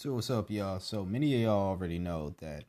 [0.00, 0.80] So what's up, y'all?
[0.80, 2.64] So many of y'all already know that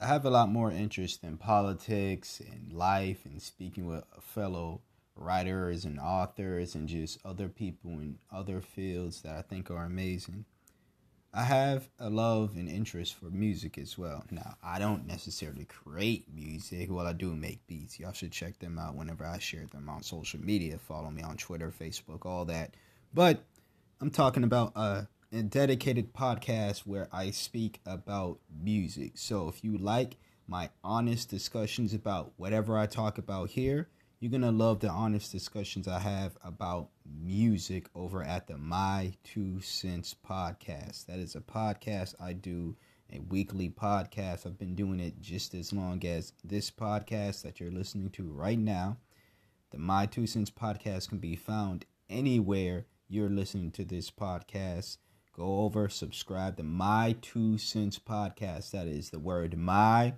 [0.00, 4.80] I have a lot more interest in politics and life and speaking with fellow
[5.14, 10.44] writers and authors and just other people in other fields that I think are amazing.
[11.32, 14.24] I have a love and interest for music as well.
[14.32, 16.88] Now, I don't necessarily create music.
[16.90, 18.00] Well, I do make beats.
[18.00, 20.78] Y'all should check them out whenever I share them on social media.
[20.78, 22.74] Follow me on Twitter, Facebook, all that.
[23.14, 23.44] But
[24.00, 29.12] I'm talking about a a dedicated podcast where I speak about music.
[29.14, 30.16] So if you like
[30.48, 33.88] my honest discussions about whatever I talk about here,
[34.18, 39.12] you're going to love the honest discussions I have about music over at the My
[39.22, 41.06] Two Cents podcast.
[41.06, 42.76] That is a podcast I do,
[43.12, 44.46] a weekly podcast.
[44.46, 48.58] I've been doing it just as long as this podcast that you're listening to right
[48.58, 48.96] now.
[49.70, 54.96] The My Two Cents podcast can be found anywhere you're listening to this podcast
[55.32, 58.70] go over, subscribe to My Two Cents Podcast.
[58.72, 60.14] That is the word My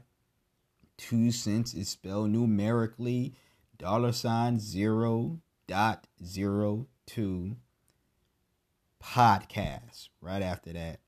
[0.96, 3.34] Two Cents is spelled numerically,
[3.78, 7.56] dollar sign zero dot zero two
[9.02, 10.08] podcast.
[10.20, 11.00] Right after that,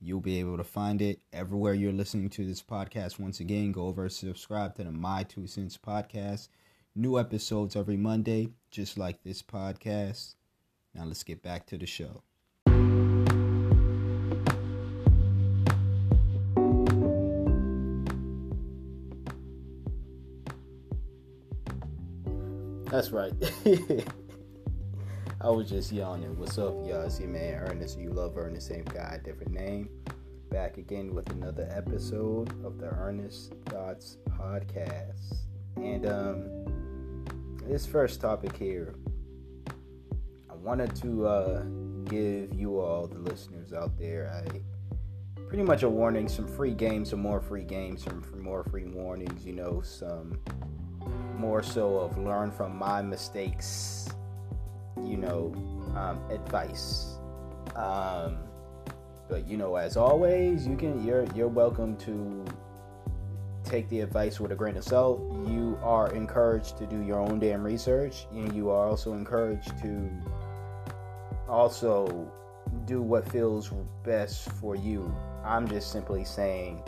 [0.00, 3.18] you'll be able to find it everywhere you're listening to this podcast.
[3.18, 6.48] Once again, go over, subscribe to the My Two Cents Podcast.
[6.94, 10.34] New episodes every Monday, just like this podcast.
[10.94, 12.22] Now let's get back to the show.
[22.92, 23.32] That's right.
[25.40, 26.38] I was just yawning.
[26.38, 27.00] What's up, y'all?
[27.06, 27.98] It's your man Ernest.
[27.98, 29.88] You love Ernest, same guy, different name.
[30.50, 35.38] Back again with another episode of the Ernest Thoughts Podcast.
[35.76, 38.94] And um, this first topic here,
[40.50, 41.62] I wanted to uh,
[42.04, 47.08] give you all, the listeners out there, a pretty much a warning, some free games,
[47.08, 49.46] some more free games, some more free warnings.
[49.46, 50.38] You know, some
[51.42, 54.08] more so of learn from my mistakes,
[55.02, 55.52] you know,
[55.96, 57.18] um, advice.
[57.74, 58.38] Um,
[59.28, 62.44] but you know, as always, you can you're you're welcome to
[63.64, 65.20] take the advice with a grain of salt.
[65.48, 70.08] You are encouraged to do your own damn research, and you are also encouraged to
[71.48, 72.30] also
[72.84, 73.72] do what feels
[74.04, 75.12] best for you.
[75.44, 76.84] I'm just simply saying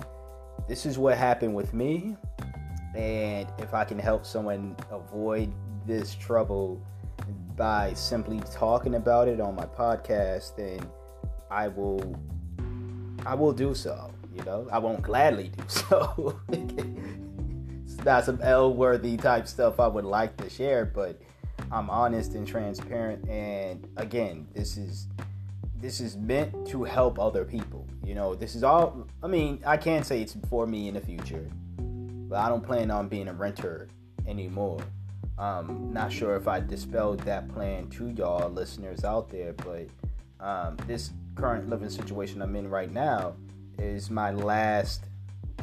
[0.69, 2.17] this is what happened with me.
[2.95, 5.53] And if I can help someone avoid
[5.87, 6.81] this trouble
[7.57, 10.89] by simply talking about it on my podcast, then
[11.51, 12.19] I will
[13.27, 14.13] I will do so.
[14.35, 16.41] You know, I won't gladly do so.
[16.49, 21.21] it's not some L worthy type stuff I would like to share, but
[21.71, 23.29] I'm honest and transparent.
[23.29, 25.09] And again, this is
[25.81, 27.87] this is meant to help other people.
[28.05, 29.07] You know, this is all.
[29.23, 31.49] I mean, I can't say it's for me in the future
[32.29, 33.89] but I don't plan on being a renter
[34.27, 34.81] anymore.
[35.37, 39.89] Um, not sure if I dispelled that plan to y'all listeners out there, but
[40.41, 43.35] um, this current living situation I'm in right now
[43.79, 45.05] is my last,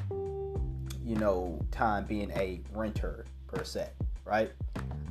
[0.09, 3.89] you know, time being a renter per se,
[4.25, 4.51] right?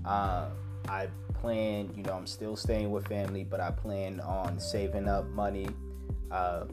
[0.04, 0.48] Uh,
[0.88, 1.08] I
[1.40, 5.68] plan, you know, I'm still staying with family, but I plan on saving up money,
[6.30, 6.64] uh,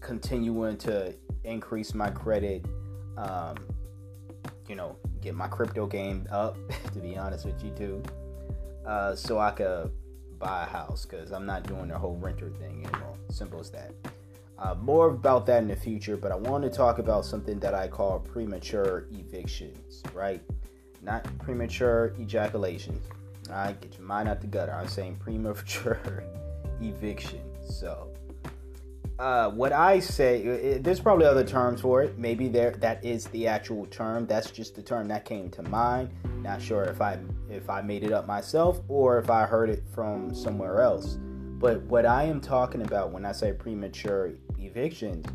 [0.00, 1.14] continuing to
[1.44, 2.66] increase my credit,
[3.16, 3.56] um,
[4.70, 6.56] you know, get my crypto game up,
[6.94, 8.02] to be honest with you too,
[8.86, 9.90] uh, so I could
[10.38, 13.16] buy a house because I'm not doing the whole renter thing anymore.
[13.30, 13.92] Simple as that.
[14.58, 17.74] Uh, more about that in the future, but I want to talk about something that
[17.74, 20.40] I call premature evictions, right?
[21.02, 23.02] Not premature ejaculations.
[23.48, 24.72] All right, get your mind out the gutter.
[24.72, 26.22] I'm saying premature
[26.80, 27.40] eviction.
[27.68, 28.06] So,
[29.20, 32.18] uh, what I say, it, there's probably other terms for it.
[32.18, 34.26] Maybe there that is the actual term.
[34.26, 36.10] That's just the term that came to mind.
[36.42, 37.18] Not sure if I
[37.50, 41.18] if I made it up myself or if I heard it from somewhere else.
[41.20, 45.26] But what I am talking about when I say premature evictions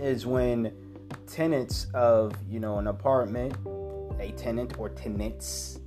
[0.00, 0.72] is when
[1.28, 3.56] tenants of you know an apartment,
[4.18, 5.78] a tenant or tenants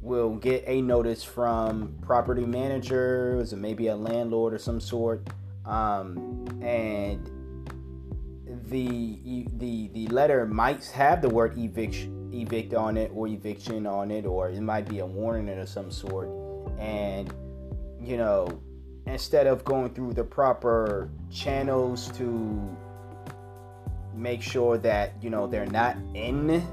[0.00, 5.28] will get a notice from property managers or maybe a landlord or some sort
[5.64, 7.30] um, and
[8.68, 14.10] the the the letter might have the word evict evict on it or eviction on
[14.10, 16.28] it, or it might be a warning of some sort.
[16.78, 17.32] And
[18.00, 18.60] you know,
[19.06, 22.76] instead of going through the proper channels to
[24.14, 26.66] make sure that you know they're not in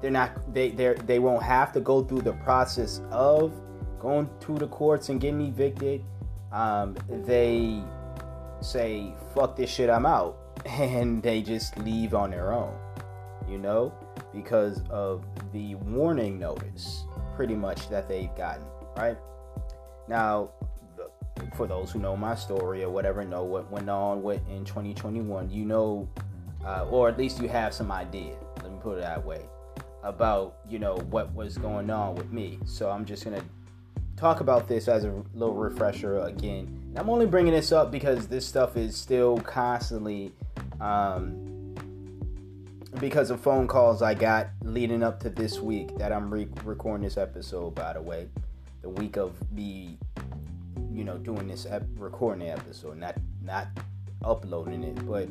[0.00, 3.52] they're not they they they won't have to go through the process of
[3.98, 6.04] going to the courts and getting evicted
[6.52, 7.82] um, they
[8.60, 10.38] say, fuck this shit, I'm out.
[10.66, 12.72] And they just leave on their own,
[13.48, 13.92] you know,
[14.32, 17.04] because of the warning notice,
[17.34, 18.64] pretty much, that they've gotten,
[18.96, 19.16] right?
[20.08, 20.50] Now,
[21.56, 25.50] for those who know my story or whatever, know what went on with in 2021,
[25.50, 26.08] you know,
[26.64, 28.36] uh, or at least you have some idea.
[28.62, 29.42] Let me put it that way
[30.02, 32.58] about you know what was going on with me.
[32.64, 33.42] So I'm just gonna
[34.22, 36.68] talk about this as a little refresher again.
[36.90, 40.32] And I'm only bringing this up because this stuff is still constantly
[40.80, 41.74] um,
[43.00, 47.02] because of phone calls I got leading up to this week that I'm re- recording
[47.02, 47.74] this episode.
[47.74, 48.28] By the way,
[48.80, 49.98] the week of me,
[50.92, 53.66] you know, doing this ep- recording the episode, not not
[54.24, 55.28] uploading it, but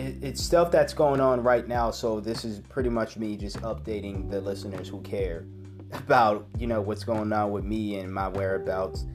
[0.00, 1.90] it, it's stuff that's going on right now.
[1.90, 5.44] So this is pretty much me just updating the listeners who care
[5.92, 9.06] about you know what's going on with me and my whereabouts.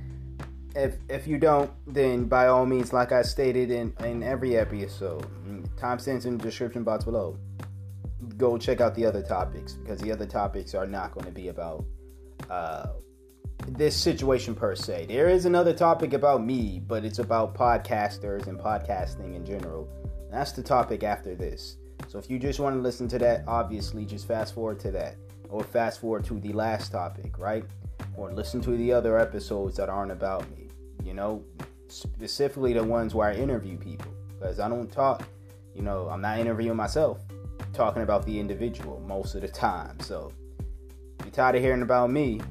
[0.75, 5.25] If if you don't, then by all means, like I stated in in every episode,
[5.77, 7.37] timestamps in the description box below.
[8.37, 11.49] Go check out the other topics because the other topics are not going to be
[11.49, 11.85] about
[12.49, 12.87] uh,
[13.67, 15.05] this situation per se.
[15.07, 19.87] There is another topic about me, but it's about podcasters and podcasting in general.
[20.31, 21.77] That's the topic after this.
[22.07, 25.15] So if you just want to listen to that, obviously just fast forward to that.
[25.49, 27.65] Or fast forward to the last topic, right?
[28.17, 30.67] Or listen to the other episodes that aren't about me.
[31.03, 31.43] You know,
[31.87, 34.11] specifically the ones where I interview people.
[34.39, 35.23] Because I don't talk,
[35.73, 37.19] you know, I'm not interviewing myself.
[37.59, 39.99] I'm talking about the individual most of the time.
[39.99, 40.31] So
[41.19, 42.41] if you're tired of hearing about me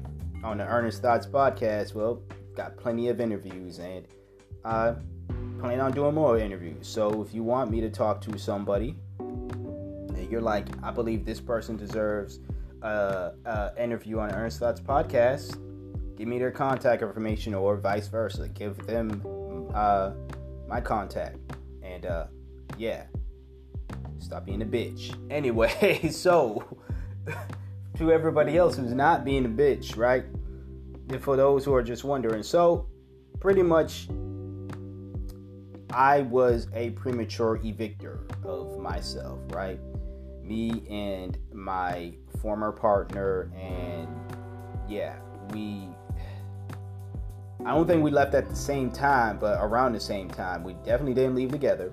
[0.43, 2.21] on the Earnest Thoughts podcast, well,
[2.55, 4.07] got plenty of interviews and
[4.63, 4.95] I
[5.59, 6.87] plan on doing more interviews.
[6.87, 11.39] So if you want me to talk to somebody, and you're like, I believe this
[11.39, 12.39] person deserves
[12.81, 15.57] a, a interview on Earnest Thoughts podcast,
[16.17, 18.47] give me their contact information or vice versa.
[18.49, 19.21] Give them
[19.73, 20.11] uh,
[20.67, 21.37] my contact.
[21.83, 22.27] And uh,
[22.77, 23.05] yeah,
[24.19, 25.15] stop being a bitch.
[25.31, 26.63] Anyway, so
[27.97, 30.25] to everybody else who's not being a bitch, right?
[31.09, 32.87] And for those who are just wondering, so
[33.39, 34.07] pretty much
[35.91, 39.79] I was a premature evictor of myself, right?
[40.43, 42.13] Me and my
[42.45, 44.07] former partner, and
[44.87, 45.15] yeah,
[45.51, 45.89] we.
[47.65, 50.63] I don't think we left at the same time, but around the same time.
[50.63, 51.91] We definitely didn't leave together,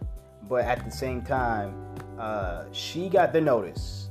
[0.51, 1.75] but at the same time,
[2.19, 4.11] uh, she got the notice,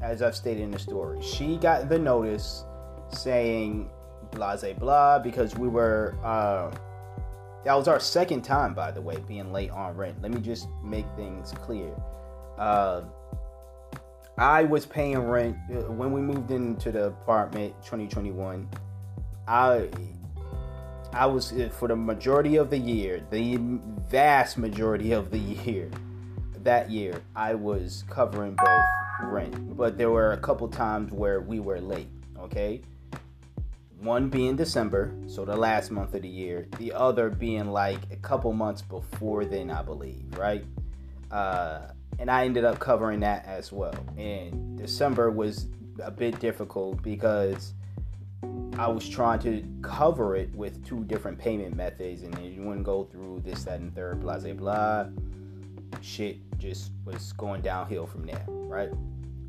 [0.00, 1.20] as I've stated in the story.
[1.20, 2.64] She got the notice
[3.10, 3.90] saying
[4.30, 6.16] blase blah because we were.
[6.24, 6.70] Uh,
[7.66, 10.22] that was our second time, by the way, being late on rent.
[10.22, 11.90] Let me just make things clear.
[12.56, 13.02] Uh,
[14.38, 18.68] I was paying rent uh, when we moved into the apartment 2021.
[19.48, 19.88] I
[21.12, 23.58] I was uh, for the majority of the year, the
[24.08, 25.90] vast majority of the year,
[26.62, 28.84] that year, I was covering both
[29.24, 29.76] rent.
[29.76, 32.08] But there were a couple times where we were late.
[32.38, 32.82] Okay,
[34.00, 38.16] one being December, so the last month of the year, the other being like a
[38.16, 40.64] couple months before then, I believe, right?
[41.32, 41.88] Uh,
[42.18, 43.94] and I ended up covering that as well.
[44.16, 45.66] And December was
[46.02, 47.74] a bit difficult because
[48.78, 53.04] I was trying to cover it with two different payment methods, and you wouldn't go
[53.04, 55.06] through this, that, and third, blah, blah, blah.
[56.00, 58.90] Shit just was going downhill from there, right?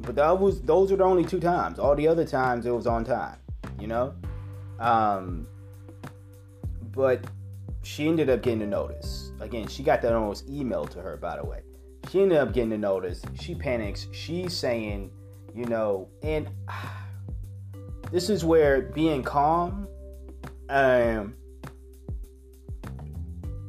[0.02, 1.78] But that was those were the only two times.
[1.78, 3.38] All the other times it was on time,
[3.80, 4.14] you know.
[4.80, 5.46] Um,
[6.92, 7.24] but
[7.84, 9.32] she ended up getting a notice.
[9.40, 11.62] Again, she got that notice emailed to her, by the way.
[12.10, 13.22] She ended up getting a notice.
[13.40, 14.08] She panics.
[14.12, 15.12] She's saying,
[15.54, 16.50] you know, and
[18.12, 19.88] this is where being calm,
[20.70, 21.36] um,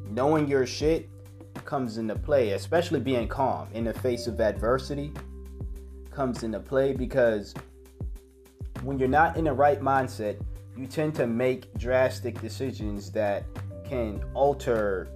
[0.09, 1.09] knowing your shit
[1.65, 5.13] comes into play, especially being calm in the face of adversity
[6.11, 7.53] comes into play because
[8.83, 10.41] when you're not in the right mindset,
[10.75, 13.45] you tend to make drastic decisions that
[13.85, 15.09] can alter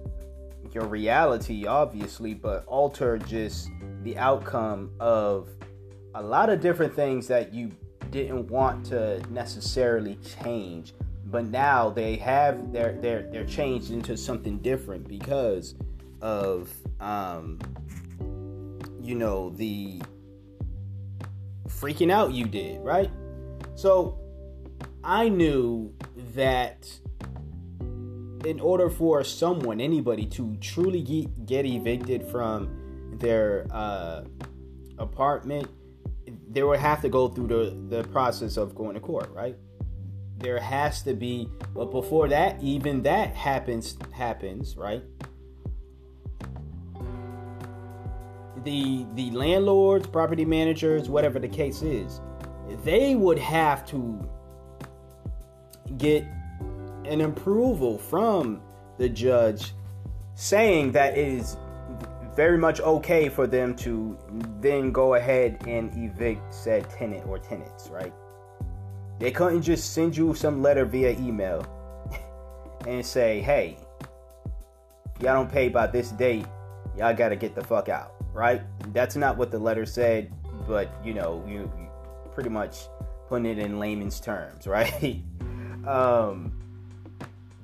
[0.76, 3.70] your reality, obviously, but alter just
[4.02, 5.48] the outcome of
[6.14, 7.72] a lot of different things that you
[8.10, 10.92] didn't want to necessarily change
[11.24, 15.74] but now they have they're they're they're changed into something different because
[16.22, 17.58] of um
[19.00, 20.00] you know the
[21.68, 23.10] freaking out you did right?
[23.74, 24.20] So
[25.02, 25.92] I knew
[26.34, 26.88] that
[28.46, 32.68] in order for someone, anybody, to truly get, get evicted from
[33.18, 34.22] their uh,
[34.98, 35.68] apartment,
[36.48, 39.56] they would have to go through the, the process of going to court, right?
[40.38, 45.02] There has to be, but before that, even that happens happens, right?
[48.64, 52.20] The the landlords, property managers, whatever the case is,
[52.84, 54.28] they would have to
[55.96, 56.26] get
[57.06, 58.60] an approval from
[58.98, 59.72] the judge
[60.34, 61.56] saying that it is
[62.34, 64.16] very much okay for them to
[64.60, 68.12] then go ahead and evict said tenant or tenants, right?
[69.18, 71.66] They couldn't just send you some letter via email
[72.86, 73.78] and say, hey,
[75.20, 76.44] y'all don't pay by this date,
[76.98, 78.60] y'all gotta get the fuck out, right?
[78.92, 80.30] That's not what the letter said,
[80.68, 81.88] but you know, you, you
[82.34, 82.88] pretty much
[83.28, 85.22] putting it in layman's terms, right?
[85.86, 86.55] um,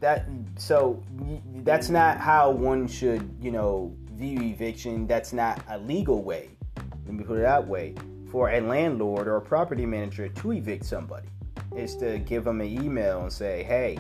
[0.02, 1.02] that so
[1.62, 1.92] that's mm.
[1.92, 5.06] not how one should, you know, view eviction.
[5.06, 6.50] That's not a legal way.
[7.06, 7.94] Let me put it that way.
[8.30, 11.28] For a landlord or a property manager to evict somebody
[11.76, 13.98] is to give them an email and say, "Hey,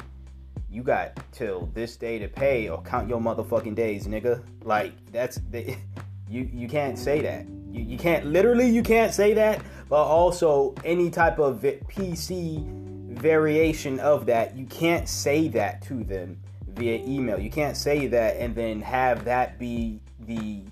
[0.70, 5.36] you got till this day to pay or count your motherfucking days, nigga." Like that's
[5.50, 5.76] the,
[6.28, 7.46] you you can't say that.
[7.70, 12.81] You you can't literally you can't say that, but also any type of PC
[13.12, 17.38] variation of that, you can't say that to them via email.
[17.38, 20.62] You can't say that and then have that be the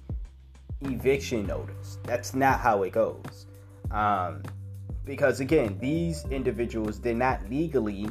[0.81, 1.99] eviction notice.
[2.05, 3.47] That's not how it goes.
[3.91, 4.43] Um,
[5.05, 8.09] because again, these individuals did not legally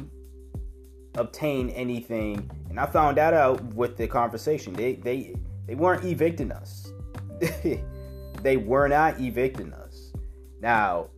[1.16, 4.72] obtain anything, and I found that out with the conversation.
[4.74, 5.34] They they
[5.66, 6.92] they weren't evicting us.
[8.42, 10.12] they were not evicting us.
[10.60, 11.08] Now,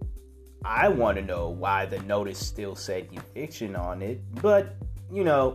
[0.65, 4.75] I want to know why the notice still said eviction on it, but
[5.13, 5.55] you know,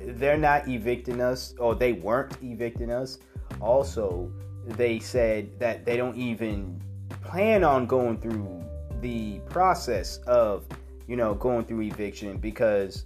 [0.00, 3.18] they're not evicting us, or they weren't evicting us.
[3.60, 4.30] Also,
[4.66, 6.80] they said that they don't even
[7.22, 8.64] plan on going through
[9.00, 10.64] the process of,
[11.06, 13.04] you know, going through eviction because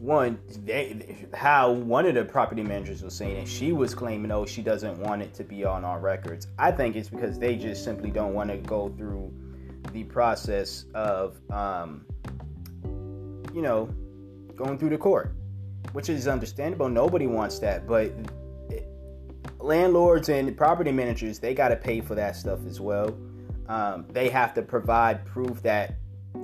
[0.00, 4.46] one, they, how one of the property managers was saying it, she was claiming, oh,
[4.46, 6.46] she doesn't want it to be on our records.
[6.58, 9.30] I think it's because they just simply don't want to go through
[9.92, 12.06] the process of, um,
[13.54, 13.90] you know,
[14.56, 15.34] going through the court,
[15.92, 16.88] which is understandable.
[16.88, 18.10] Nobody wants that, but
[19.58, 23.14] landlords and property managers they got to pay for that stuff as well.
[23.68, 25.96] Um, they have to provide proof that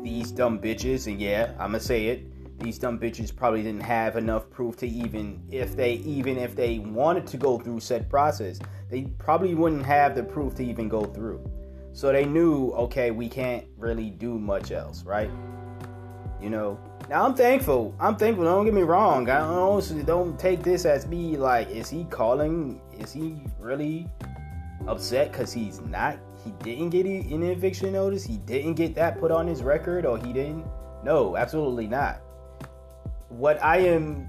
[0.02, 2.22] these dumb bitches, and yeah, I'm gonna say it,
[2.66, 6.80] these dumb bitches probably didn't have enough proof to even if they even if they
[6.80, 8.58] wanted to go through said process,
[8.90, 11.40] they probably wouldn't have the proof to even go through.
[11.92, 15.30] So they knew, okay, we can't really do much else, right?
[16.42, 17.94] You know, now I'm thankful.
[18.00, 18.44] I'm thankful.
[18.44, 19.30] Don't get me wrong.
[19.30, 22.80] I don't don't take this as me like, is he calling?
[22.98, 24.08] Is he really
[24.88, 26.18] upset because he's not?
[26.44, 28.24] He didn't get an eviction notice.
[28.24, 30.66] He didn't get that put on his record, or he didn't.
[31.04, 32.25] No, absolutely not.
[33.28, 34.28] What I am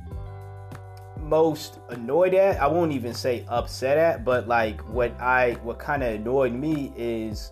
[1.20, 6.04] most annoyed at, I won't even say upset at, but like what I what kind
[6.04, 7.51] of annoyed me is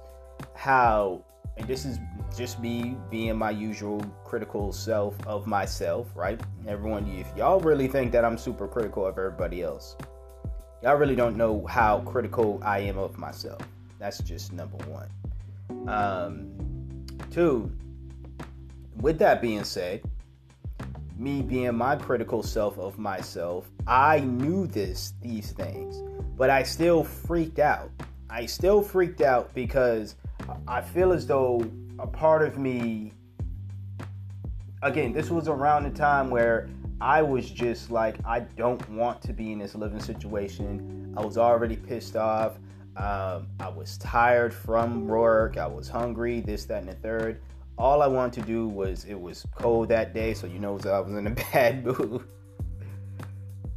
[0.54, 1.24] how,
[1.58, 2.00] and this is
[2.36, 6.40] just me being my usual critical self of myself, right?
[6.68, 9.96] Everyone, if y'all really think that I'm super critical of everybody else,
[10.84, 13.62] y'all really don't know how critical I am of myself.
[14.00, 15.10] That's just number one.
[15.88, 17.72] Um, two,
[18.98, 20.02] with that being said,
[21.18, 26.02] me being my critical self of myself, I knew this, these things,
[26.38, 27.90] but I still freaked out.
[28.30, 30.16] I still freaked out because
[30.68, 31.66] I feel as though
[32.00, 33.14] a part of me
[34.82, 36.70] again this was around the time where
[37.00, 41.14] i was just like i don't want to be in this living situation.
[41.18, 42.58] I was already pissed off.
[42.98, 45.58] Um, i was tired from work.
[45.58, 47.42] I was hungry this that and the third
[47.78, 51.00] all i wanted to do was it was cold that day so you know i
[51.00, 52.26] was in a bad mood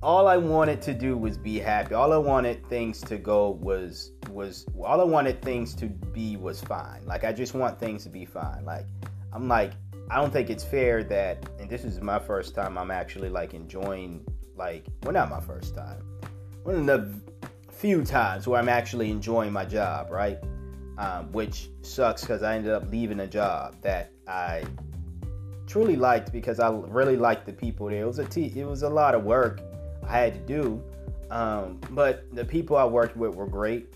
[0.03, 1.95] all I wanted to do was be happy.
[1.95, 6.61] All I wanted things to go was was all I wanted things to be was
[6.61, 7.05] fine.
[7.05, 8.65] Like I just want things to be fine.
[8.65, 8.87] Like
[9.33, 9.73] I'm like
[10.11, 13.55] I don't think it's fair that and this is my first time I'm actually like
[13.55, 14.25] enjoying
[14.57, 16.03] like well not my first time.
[16.63, 17.21] One of the
[17.73, 20.39] few times where I'm actually enjoying my job, right?
[20.99, 24.65] Um, which sucks because I ended up leaving a job that I
[25.69, 28.03] truly liked because I really liked the people there.
[28.03, 29.61] It was a t- it was a lot of work
[30.05, 30.83] I had to do.
[31.31, 33.95] Um, but the people I worked with were great.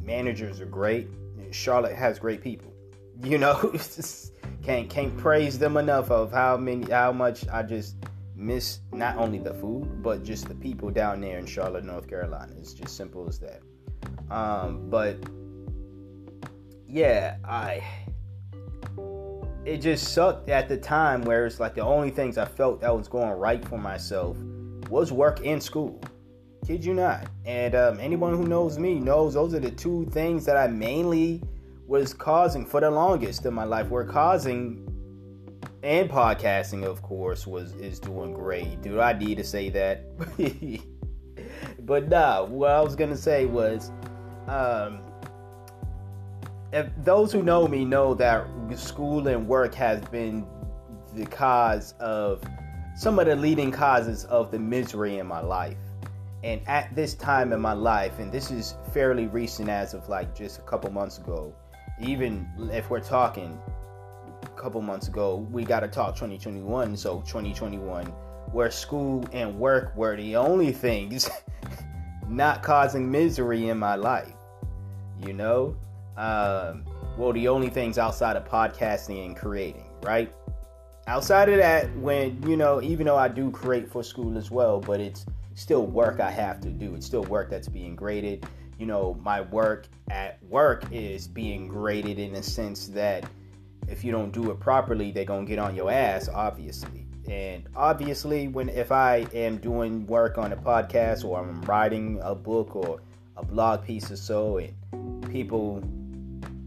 [0.00, 1.08] Managers are great.
[1.50, 2.72] Charlotte has great people.
[3.20, 3.74] You know,
[4.62, 7.96] can't can't praise them enough of how many how much I just
[8.36, 12.52] miss not only the food but just the people down there in Charlotte, North Carolina.
[12.56, 13.60] It's just simple as that.
[14.30, 15.18] Um, but
[16.88, 17.82] yeah, I
[19.64, 22.96] it just sucked at the time where it's like the only things I felt that
[22.96, 24.36] was going right for myself
[24.88, 26.00] was work and school.
[26.66, 27.28] Kid you not.
[27.44, 31.42] And um, anyone who knows me knows those are the two things that I mainly
[31.86, 33.90] was causing for the longest in my life.
[33.90, 34.86] Were causing
[35.82, 38.80] and podcasting, of course, was is doing great.
[38.82, 40.04] Do I need to say that?
[41.80, 43.90] but nah, what I was gonna say was,
[44.46, 45.00] um,
[46.72, 48.46] if those who know me know that
[48.76, 50.46] school and work has been
[51.14, 52.42] the cause of
[52.96, 55.76] some of the leading causes of the misery in my life.
[56.44, 60.34] And at this time in my life, and this is fairly recent as of like
[60.34, 61.54] just a couple months ago,
[62.00, 63.58] even if we're talking
[64.42, 66.96] a couple months ago, we got to talk 2021.
[66.96, 68.06] So 2021,
[68.52, 71.28] where school and work were the only things
[72.28, 74.34] not causing misery in my life.
[75.24, 75.76] You know,
[76.18, 76.84] um,
[77.16, 80.34] well, the only things outside of podcasting and creating, right?
[81.06, 84.80] Outside of that, when you know, even though I do create for school as well,
[84.80, 86.94] but it's still work I have to do.
[86.94, 88.46] It's still work that's being graded.
[88.78, 93.24] You know, my work at work is being graded in the sense that
[93.86, 97.06] if you don't do it properly, they're gonna get on your ass, obviously.
[97.28, 102.34] And obviously, when if I am doing work on a podcast or I'm writing a
[102.34, 103.00] book or
[103.36, 104.74] a blog piece or so, and
[105.30, 105.82] people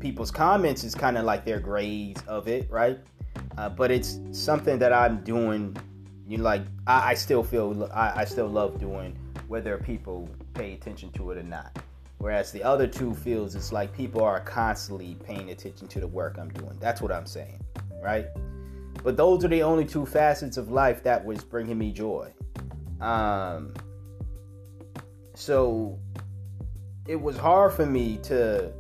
[0.02, 3.00] people's comments is kind of like their grades of it, right?
[3.58, 5.78] Uh, but it's something that I'm doing
[6.28, 9.18] you know, like I, I still feel I, I still love doing
[9.48, 11.78] whether people pay attention to it or not.
[12.20, 16.38] Whereas the other two fields, it's like people are constantly paying attention to the work
[16.40, 16.78] I'm doing.
[16.80, 17.60] That's what I'm saying,
[18.02, 18.28] right?
[19.04, 22.32] But those are the only two facets of life that was bringing me joy.
[23.02, 23.74] Um,
[25.34, 26.00] so
[27.08, 28.72] it was hard for me to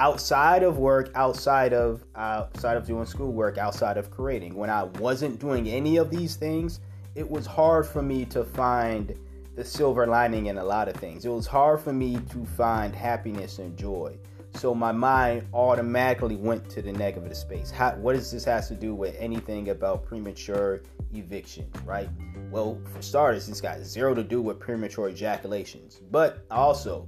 [0.00, 4.54] outside of work, outside of outside of doing schoolwork, outside of creating.
[4.54, 6.80] When I wasn't doing any of these things,
[7.14, 9.14] it was hard for me to find
[9.56, 11.26] the silver lining in a lot of things.
[11.26, 14.16] It was hard for me to find happiness and joy.
[14.54, 17.70] So my mind automatically went to the negative space.
[17.70, 20.82] How, what does this has to do with anything about premature
[21.12, 22.08] eviction, right?
[22.50, 26.00] Well, for starters, it's got zero to do with premature ejaculations.
[26.10, 27.06] But also,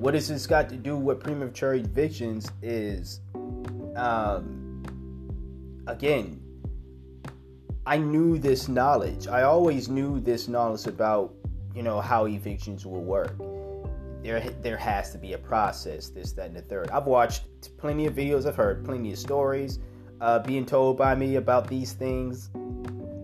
[0.00, 3.20] what has this got to do with premature evictions is
[3.96, 4.82] um,
[5.86, 6.40] again
[7.86, 9.26] i knew this knowledge.
[9.26, 11.34] I always knew this knowledge about
[11.74, 13.36] you know how evictions will work.
[14.22, 16.90] There there has to be a process this that and the third.
[16.90, 18.46] I've watched plenty of videos.
[18.46, 19.78] I've heard plenty of stories
[20.20, 22.50] uh, being told by me about these things.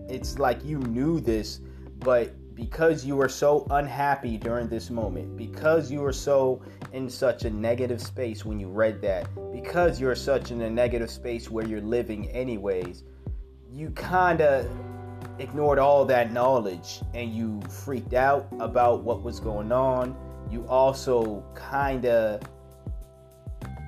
[0.09, 1.61] It's like you knew this
[1.99, 6.59] but because you were so unhappy during this moment, because you were so
[6.91, 11.11] in such a negative space when you read that, because you're such in a negative
[11.11, 13.03] space where you're living anyways,
[13.71, 14.67] you kind of
[15.37, 20.17] ignored all that knowledge and you freaked out about what was going on.
[20.49, 22.41] You also kind of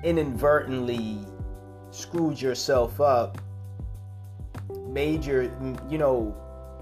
[0.04, 1.18] inadvertently
[1.90, 3.38] screwed yourself up,
[4.86, 5.42] made your,
[5.88, 6.36] you know,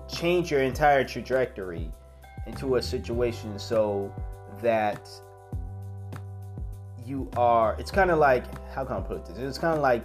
[0.09, 1.91] change your entire trajectory
[2.47, 4.13] into a situation so
[4.63, 5.09] that
[7.05, 9.39] you are it's kind of like how can i put this?
[9.39, 10.05] It's kind of like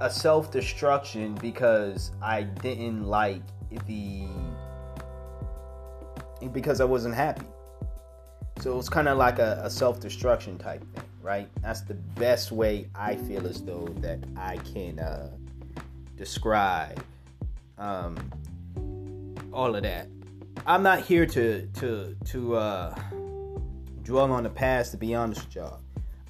[0.00, 3.42] a self-destruction because i didn't like
[3.86, 4.26] the
[6.52, 7.46] because i wasn't happy.
[8.60, 11.48] So it's kind of like a, a self-destruction type thing right?
[11.62, 15.30] That's the best way i feel as though that i can uh,
[16.22, 17.02] describe
[17.78, 18.16] um,
[19.52, 20.06] all of that.
[20.64, 22.94] I'm not here to to to uh,
[24.04, 24.92] dwell on the past.
[24.92, 25.80] To be honest with y'all,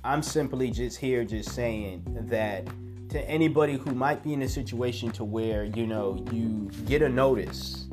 [0.02, 2.66] I'm simply just here, just saying that
[3.10, 7.08] to anybody who might be in a situation to where you know you get a
[7.10, 7.88] notice,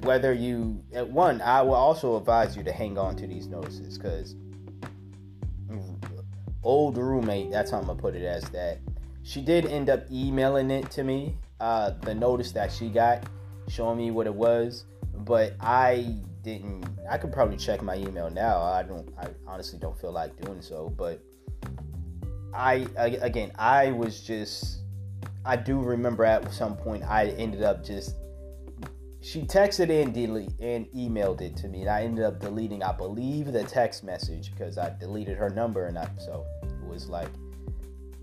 [0.00, 3.98] whether you at one, I will also advise you to hang on to these notices
[3.98, 4.34] because
[6.62, 7.50] old roommate.
[7.50, 8.78] That's how I'm gonna put it as that
[9.28, 13.24] she did end up emailing it to me, uh, the notice that she got,
[13.68, 14.86] showing me what it was.
[15.18, 16.86] But I didn't.
[17.10, 18.62] I could probably check my email now.
[18.62, 19.12] I don't.
[19.20, 20.88] I honestly don't feel like doing so.
[20.96, 21.22] But
[22.54, 24.78] I, again, I was just.
[25.44, 28.16] I do remember at some point I ended up just.
[29.20, 32.82] She texted and delete and emailed it to me, and I ended up deleting.
[32.82, 37.10] I believe the text message because I deleted her number, and I so it was
[37.10, 37.28] like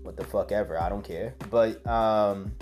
[0.06, 0.80] what the fuck ever.
[0.80, 1.34] I don't care.
[1.50, 2.52] But um,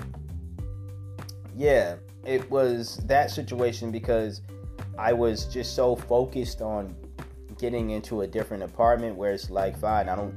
[1.57, 4.43] yeah, it was that situation because
[4.99, 6.97] I was just so focused on
[7.59, 10.35] getting into a different apartment where it's like, fine, I don't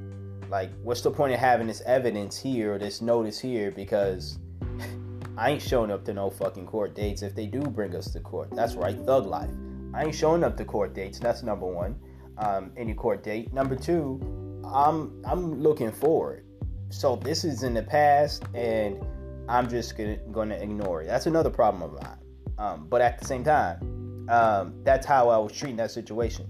[0.50, 0.70] like.
[0.84, 3.72] What's the point of having this evidence here or this notice here?
[3.72, 4.40] Because
[5.38, 8.20] I ain't showing up to no fucking court dates if they do bring us to
[8.20, 8.50] court.
[8.52, 9.50] That's right, thug life.
[9.94, 11.20] I ain't showing up to court dates.
[11.20, 11.96] That's number one.
[12.38, 13.52] Um, any court date.
[13.54, 14.20] Number two,
[14.66, 16.47] I'm I'm looking forward.
[16.90, 19.04] So this is in the past, and
[19.50, 21.08] I'm just gonna, gonna ignore it.
[21.08, 22.18] That's another problem of mine.
[22.58, 26.48] Um, but at the same time, um, that's how I was treating that situation.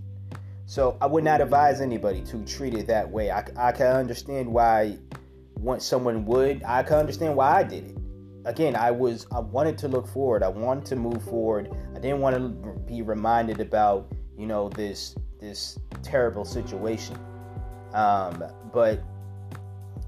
[0.66, 3.32] So I would not advise anybody to treat it that way.
[3.32, 4.98] I, I can understand why
[5.56, 6.64] once someone would.
[6.64, 7.98] I can understand why I did it.
[8.46, 10.44] Again, I was I wanted to look forward.
[10.44, 11.70] I wanted to move forward.
[11.96, 17.18] I didn't want to be reminded about you know this this terrible situation.
[17.94, 19.02] Um, but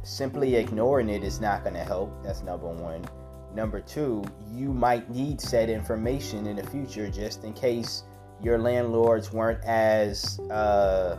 [0.04, 2.12] simply ignoring it is not going to help.
[2.24, 3.06] That's number one.
[3.54, 8.04] Number two, you might need said information in the future just in case
[8.42, 11.18] your landlords weren't as, uh,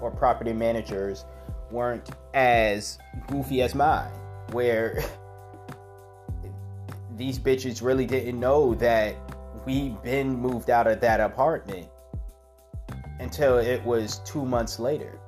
[0.00, 1.24] or property managers
[1.70, 4.12] weren't as goofy as mine,
[4.52, 5.02] where
[7.16, 9.16] these bitches really didn't know that
[9.66, 11.88] we'd been moved out of that apartment
[13.20, 15.18] until it was two months later.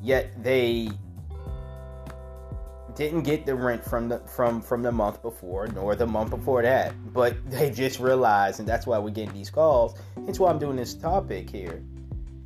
[0.00, 0.90] Yet they
[2.94, 6.62] didn't get the rent from the from from the month before nor the month before
[6.62, 6.94] that.
[7.12, 9.98] But they just realized and that's why we're getting these calls.
[10.28, 11.82] It's why i'm doing this topic here.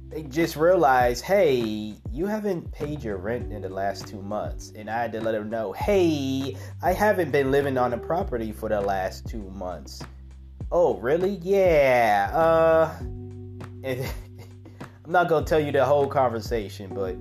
[0.09, 4.73] They just realized hey you haven't paid your rent in the last two months.
[4.77, 8.53] And i had to let them know hey i haven't been living on the property
[8.53, 10.03] for the last two months.
[10.73, 11.39] Oh really?
[11.43, 12.99] Yeah uh
[15.07, 17.17] i'm not gonna tell you the whole conversation but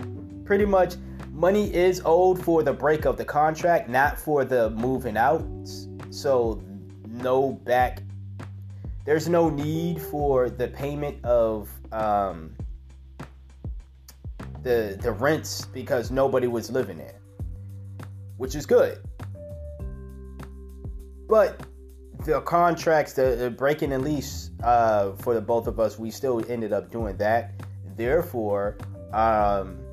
[0.45, 0.95] pretty much
[1.31, 5.45] money is owed for the break of the contract, not for the moving out.
[6.11, 6.63] So
[7.07, 8.01] no back.
[9.03, 12.55] There's no need for the payment of um,
[14.63, 17.19] the the rents because nobody was living there,
[18.37, 18.99] which is good.
[21.27, 21.65] But
[22.25, 26.43] the contracts, the, the breaking the lease uh, for the both of us, we still
[26.49, 27.53] ended up doing that.
[27.95, 28.77] Therefore,
[29.13, 29.84] um,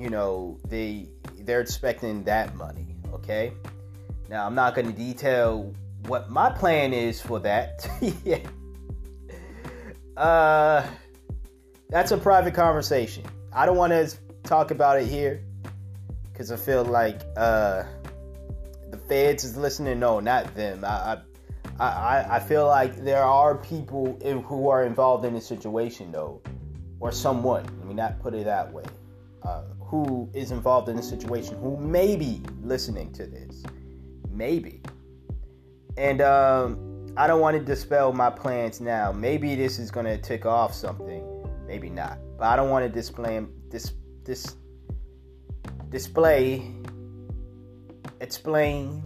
[0.00, 1.06] you know they
[1.40, 3.52] they're expecting that money okay?
[4.28, 5.74] Now i'm not going to detail
[6.06, 7.86] what my plan is for that
[8.24, 8.38] yeah
[10.16, 10.86] uh
[11.90, 13.24] that's a private conversation.
[13.52, 15.42] I don't want to talk about it here
[16.32, 17.82] because i feel like uh
[18.90, 19.98] the feds is listening.
[19.98, 20.84] No not them.
[20.84, 21.18] I
[21.78, 26.40] i i, I feel like there are people who are involved in the situation though
[27.00, 27.64] or someone.
[27.64, 28.84] Let me not put it that way.
[29.42, 33.64] Uh, who is involved in the situation who may be listening to this.
[34.30, 34.82] Maybe.
[35.96, 39.10] And um, I don't want to dispel my plans now.
[39.10, 41.26] Maybe this is going to tick off something.
[41.66, 42.18] Maybe not.
[42.38, 43.92] But I don't want to display this
[44.24, 44.56] this
[45.88, 46.72] display
[48.20, 49.02] explain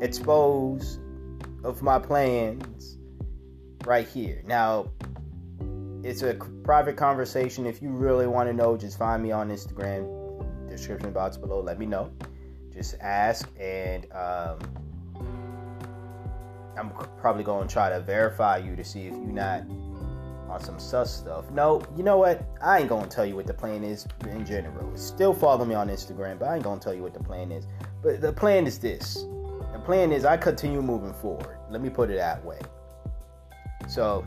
[0.00, 1.00] expose
[1.64, 2.98] of my plans
[3.84, 4.42] right here.
[4.46, 4.90] Now,
[6.06, 7.66] it's a private conversation.
[7.66, 10.68] If you really want to know, just find me on Instagram.
[10.68, 11.60] Description box below.
[11.60, 12.12] Let me know.
[12.72, 14.58] Just ask, and um,
[16.78, 19.62] I'm probably going to try to verify you to see if you're not
[20.48, 21.50] on some sus stuff.
[21.50, 22.46] No, you know what?
[22.62, 24.96] I ain't going to tell you what the plan is in general.
[24.96, 27.50] Still follow me on Instagram, but I ain't going to tell you what the plan
[27.50, 27.66] is.
[28.02, 29.24] But the plan is this.
[29.72, 31.58] The plan is I continue moving forward.
[31.68, 32.60] Let me put it that way.
[33.88, 34.24] So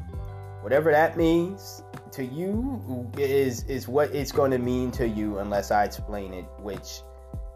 [0.62, 5.72] whatever that means to you is is what it's going to mean to you unless
[5.72, 7.02] I explain it which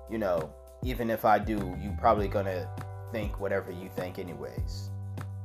[0.10, 2.68] you know even if I do you're probably going to
[3.14, 4.90] think whatever you think anyways.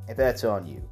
[0.09, 0.83] If that's on you.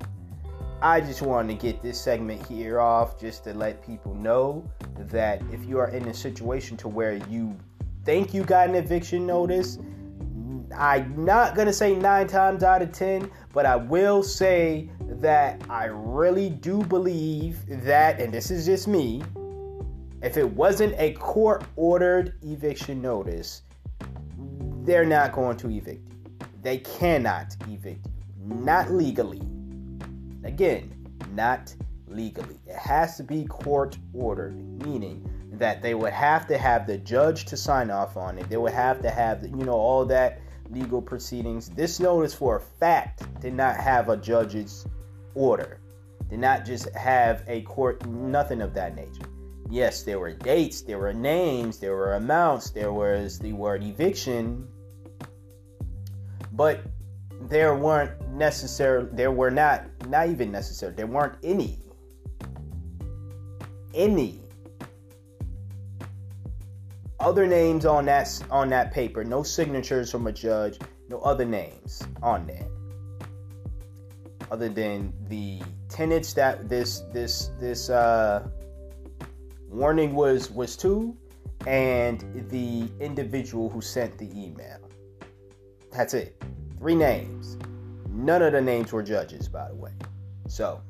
[0.83, 5.43] I just wanted to get this segment here off just to let people know that
[5.51, 7.57] if you are in a situation to where you
[8.05, 9.79] think you got an eviction notice
[10.75, 15.63] I'm not going to say 9 times out of 10 but I will say that
[15.71, 19.23] I really do believe that, and this is just me,
[20.21, 23.63] if it wasn't a court ordered eviction notice,
[24.83, 26.47] they're not going to evict you.
[26.61, 28.57] They cannot evict you.
[28.57, 29.41] Not legally.
[30.45, 30.93] Again,
[31.33, 31.75] not
[32.09, 32.59] legally.
[32.67, 37.47] It has to be court ordered, meaning that they would have to have the judge
[37.47, 38.51] to sign off on it.
[38.51, 41.69] They would have to have, you know, all that legal proceedings.
[41.71, 44.87] This notice for a fact did not have a judge's
[45.35, 45.81] order,
[46.29, 49.29] did not just have a court, nothing of that nature.
[49.69, 54.69] Yes, there were dates, there were names, there were amounts, there was the word eviction,
[56.53, 56.81] but
[57.43, 61.81] there weren't necessary, there were not, not even necessary, there weren't any,
[63.93, 64.41] any
[67.27, 69.25] other names on that on that paper.
[69.25, 70.79] No signatures from a judge.
[71.09, 72.69] No other names on there,
[74.51, 78.47] other than the tenants that this this this uh,
[79.69, 81.17] warning was was to,
[81.67, 84.79] and the individual who sent the email.
[85.91, 86.41] That's it.
[86.79, 87.57] Three names.
[88.09, 89.93] None of the names were judges, by the way.
[90.47, 90.81] So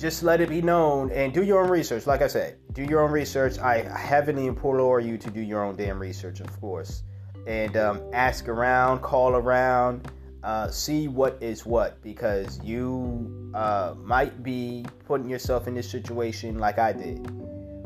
[0.00, 2.06] just let it be known and do your own research.
[2.06, 3.58] Like I said, do your own research.
[3.58, 7.02] I heavily implore you to do your own damn research, of course,
[7.46, 10.10] and um, ask around, call around,
[10.42, 16.58] uh, see what is what, because you uh, might be putting yourself in this situation
[16.58, 17.18] like I did,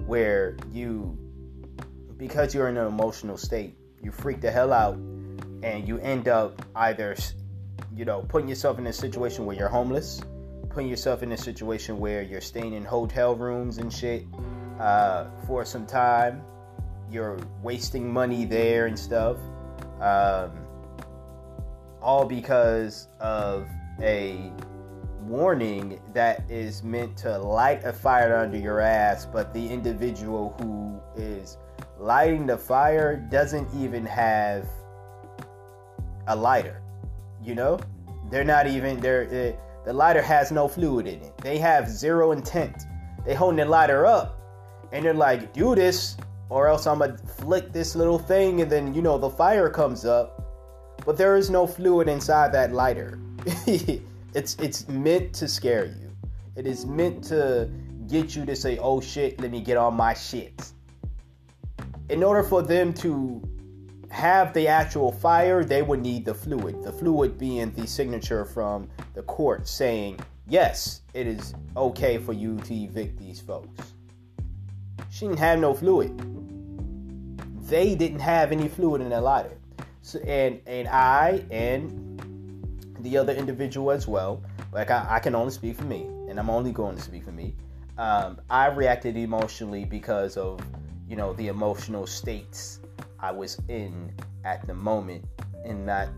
[0.07, 1.19] where you,
[2.17, 4.95] because you're in an emotional state, you freak the hell out,
[5.65, 7.17] and you end up either,
[7.93, 10.21] you know, putting yourself in a situation where you're homeless
[10.75, 14.27] putting yourself in a situation where you're staying in hotel rooms and shit
[14.81, 16.43] uh, for some time.
[17.09, 19.37] You're wasting money there and stuff.
[20.01, 20.51] Um,
[22.03, 23.69] all because of
[24.03, 24.51] a
[25.21, 31.01] warning that is meant to light a fire under your ass, but the individual who
[31.17, 31.57] is
[31.99, 34.69] lighting the fire doesn't even have
[36.27, 36.83] a lighter.
[37.41, 37.79] You know,
[38.29, 39.57] they're not even they're.
[39.85, 41.37] The lighter has no fluid in it.
[41.39, 42.85] They have zero intent.
[43.25, 44.41] They holding the lighter up
[44.93, 46.17] and they're like, do this
[46.49, 50.05] or else I'm gonna flick this little thing and then you know the fire comes
[50.05, 50.41] up.
[51.05, 53.19] But there is no fluid inside that lighter.
[53.67, 56.11] it's it's meant to scare you.
[56.57, 57.69] It is meant to
[58.07, 60.71] get you to say, oh shit, let me get on my shit.
[62.09, 63.43] In order for them to
[64.15, 66.83] have the actual fire, they would need the fluid.
[66.83, 72.59] The fluid being the signature from the court saying, yes, it is okay for you
[72.61, 73.93] to evict these folks.
[75.11, 76.13] She didn't have no fluid.
[77.69, 79.59] They didn't have any fluid in their lighter.
[80.03, 82.21] So, and and I and
[83.01, 86.51] the other individual as well, like I, I can only speak for me, and I'm
[86.51, 87.55] only going to speak for me.
[87.97, 90.61] Um, I reacted emotionally because of
[91.09, 92.81] you know the emotional states
[93.25, 94.13] I was in
[94.45, 95.25] at the moment
[95.65, 96.09] and not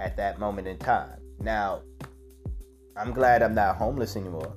[0.00, 1.20] at that moment in time.
[1.38, 1.82] Now,
[2.96, 4.56] I'm glad I'm not homeless anymore.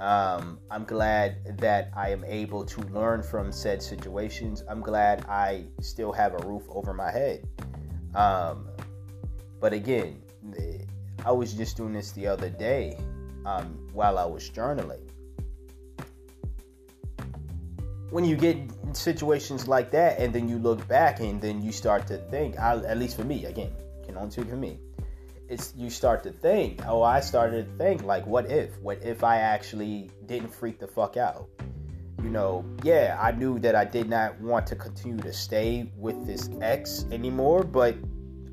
[0.00, 4.64] Um, I'm glad that I am able to learn from said situations.
[4.66, 7.46] I'm glad I still have a roof over my head.
[8.14, 8.70] Um,
[9.60, 10.22] but again,
[11.26, 12.98] I was just doing this the other day
[13.44, 15.03] um, while I was journaling
[18.10, 18.56] when you get
[18.92, 22.76] situations like that and then you look back and then you start to think I,
[22.84, 23.72] at least for me again
[24.04, 24.78] can only speak for me
[25.48, 28.78] it's you start to think oh i started to think like what if?
[28.80, 31.48] What if i actually didn't freak the fuck out?
[32.22, 36.26] You know yeah i knew that i did not want to continue to stay with
[36.26, 37.96] this ex anymore but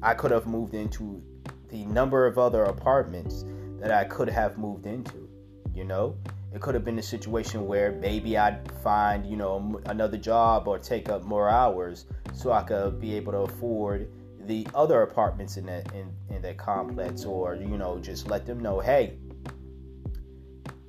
[0.01, 1.23] i could have moved into
[1.69, 3.45] the number of other apartments
[3.79, 5.29] that i could have moved into
[5.73, 6.17] you know
[6.53, 10.77] it could have been a situation where maybe I'd find, you know, another job or
[10.77, 14.11] take up more hours so I could be able to afford
[14.45, 18.59] the other apartments in that in, in that complex or, you know, just let them
[18.59, 19.17] know, hey,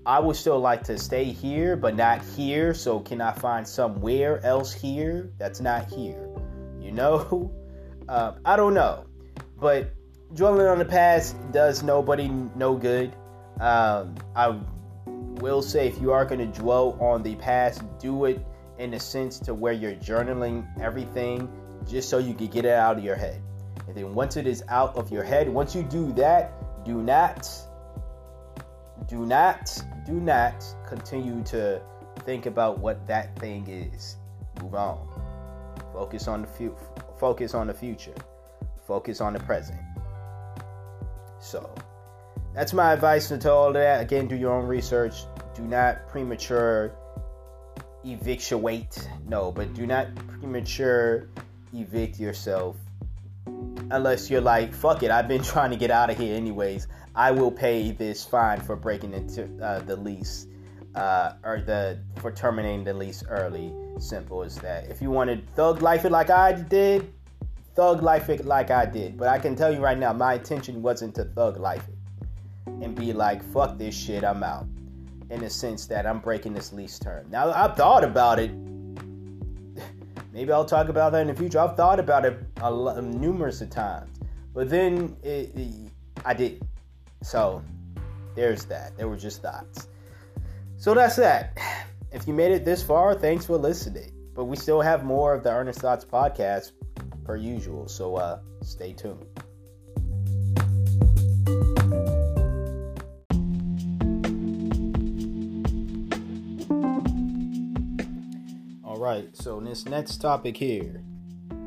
[0.04, 2.74] I would still like to stay here, but not here.
[2.74, 6.28] So can I find somewhere else here that's not here?
[6.80, 7.52] You know,
[8.08, 9.06] uh, I don't know,
[9.60, 9.92] but
[10.34, 13.14] dwelling on the past does nobody no good.
[13.60, 14.58] Um, I
[15.42, 18.40] will say if you are going to dwell on the past, do it
[18.78, 21.50] in a sense to where you're journaling everything
[21.86, 23.42] just so you can get it out of your head.
[23.88, 27.50] And then once it is out of your head, once you do that, do not,
[29.08, 31.82] do not, do not continue to
[32.20, 34.16] think about what that thing is.
[34.62, 35.08] Move on.
[35.92, 36.76] Focus on the fu-
[37.18, 38.14] focus on the future.
[38.86, 39.78] Focus on the present.
[41.40, 41.74] So,
[42.54, 44.00] that's my advice to all that.
[44.00, 46.94] Again, do your own research do not premature
[48.04, 49.08] evictuate.
[49.26, 51.28] No, but do not premature
[51.74, 52.76] evict yourself
[53.90, 56.86] unless you're like, fuck it, I've been trying to get out of here anyways.
[57.14, 60.46] I will pay this fine for breaking into uh, the lease
[60.94, 63.72] uh, or the for terminating the lease early.
[63.98, 64.88] Simple as that.
[64.88, 67.12] If you wanted thug life it like I did,
[67.76, 69.18] thug life it like I did.
[69.18, 72.01] But I can tell you right now, my intention wasn't to thug life it
[72.66, 74.66] and be like, fuck this shit, I'm out
[75.30, 77.26] in the sense that I'm breaking this lease term.
[77.30, 78.50] Now, I've thought about it.
[80.32, 81.58] Maybe I'll talk about that in the future.
[81.58, 84.18] I've thought about it a numerous of times,
[84.54, 85.90] but then it, it,
[86.24, 86.62] I did.
[87.22, 87.62] So
[88.34, 88.96] there's that.
[88.96, 89.88] There were just thoughts.
[90.76, 91.58] So that's that.
[92.14, 94.12] If you made it this far, thanks for listening.
[94.34, 96.72] but we still have more of the Earnest Thoughts podcast
[97.24, 97.88] per usual.
[97.88, 99.24] So uh, stay tuned.
[109.02, 111.02] Right, so in this next topic here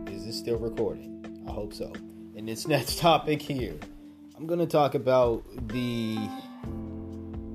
[0.08, 1.44] is this still recording?
[1.46, 1.92] I hope so.
[2.34, 3.76] In this next topic here,
[4.38, 6.18] I'm going to talk about the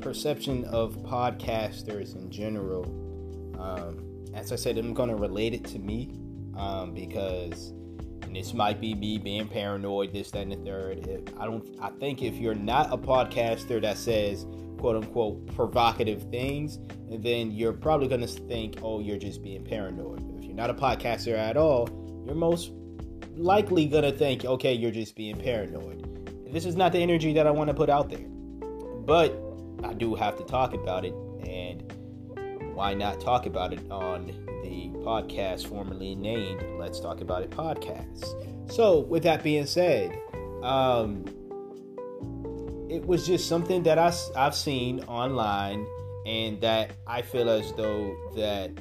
[0.00, 2.84] perception of podcasters in general.
[3.58, 6.10] Um, as I said, I'm going to relate it to me
[6.58, 7.72] um, because
[8.34, 11.32] this might be me being paranoid, this, that, and the third.
[11.40, 11.66] I don't.
[11.80, 14.44] I think if you're not a podcaster that says
[14.80, 16.76] quote unquote provocative things,
[17.10, 20.38] and then you're probably going to think, oh, you're just being paranoid.
[20.38, 21.88] If you're not a podcaster at all,
[22.26, 22.72] you're most
[23.36, 26.06] likely going to think, okay, you're just being paranoid.
[26.52, 28.26] This is not the energy that I want to put out there.
[29.04, 29.38] But
[29.84, 31.14] I do have to talk about it,
[31.46, 31.92] and
[32.74, 34.26] why not talk about it on
[34.62, 38.72] the podcast formerly named Let's Talk About It podcast?
[38.72, 40.18] So, with that being said,
[40.62, 41.24] um,
[42.90, 45.86] it was just something that I, I've seen online,
[46.26, 48.72] and that I feel as though that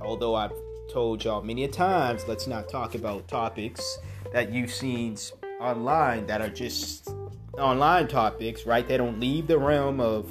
[0.00, 0.52] although I've
[0.92, 3.98] told y'all many times, let's not talk about topics
[4.32, 5.16] that you've seen
[5.60, 7.08] online that are just
[7.56, 8.86] online topics, right?
[8.86, 10.28] They don't leave the realm of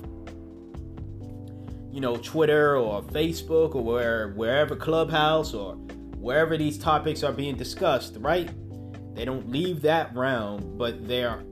[1.91, 5.75] you know Twitter or Facebook or where wherever Clubhouse or
[6.17, 8.49] wherever these topics are being discussed, right?
[9.15, 11.45] They don't leave that realm, but they're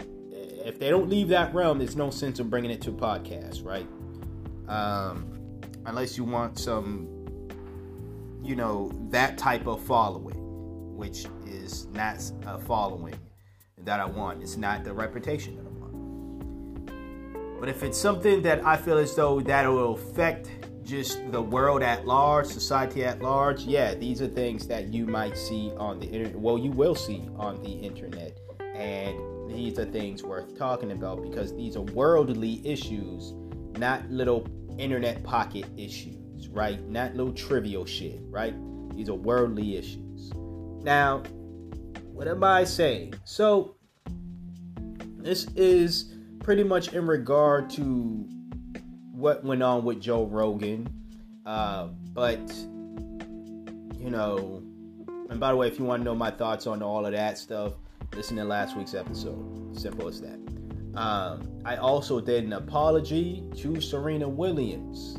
[0.64, 3.66] if they don't leave that realm, there's no sense of bringing it to a podcast,
[3.66, 3.88] right?
[4.68, 7.08] Um, unless you want some,
[8.42, 10.36] you know, that type of following,
[10.96, 13.16] which is not a following
[13.80, 14.42] that I want.
[14.42, 17.60] It's not the reputation that I want.
[17.60, 20.50] But if it's something that I feel as though that will affect
[20.84, 25.38] just the world at large, society at large, yeah, these are things that you might
[25.38, 26.40] see on the internet.
[26.40, 28.38] Well, you will see on the internet.
[28.76, 33.34] And these are things worth talking about because these are worldly issues,
[33.78, 36.82] not little internet pocket issues, right?
[36.88, 38.54] Not little trivial shit, right?
[38.96, 40.32] These are worldly issues.
[40.84, 41.24] Now,
[42.12, 43.16] what am I saying?
[43.24, 43.76] So,
[45.18, 48.28] this is pretty much in regard to
[49.12, 50.88] what went on with Joe Rogan.
[51.46, 52.54] Uh, but,
[53.98, 54.62] you know,
[55.30, 57.38] and by the way, if you want to know my thoughts on all of that
[57.38, 57.74] stuff,
[58.16, 59.78] listen to last week's episode.
[59.78, 60.40] Simple as that.
[60.96, 65.18] Um, I also did an apology to Serena Williams.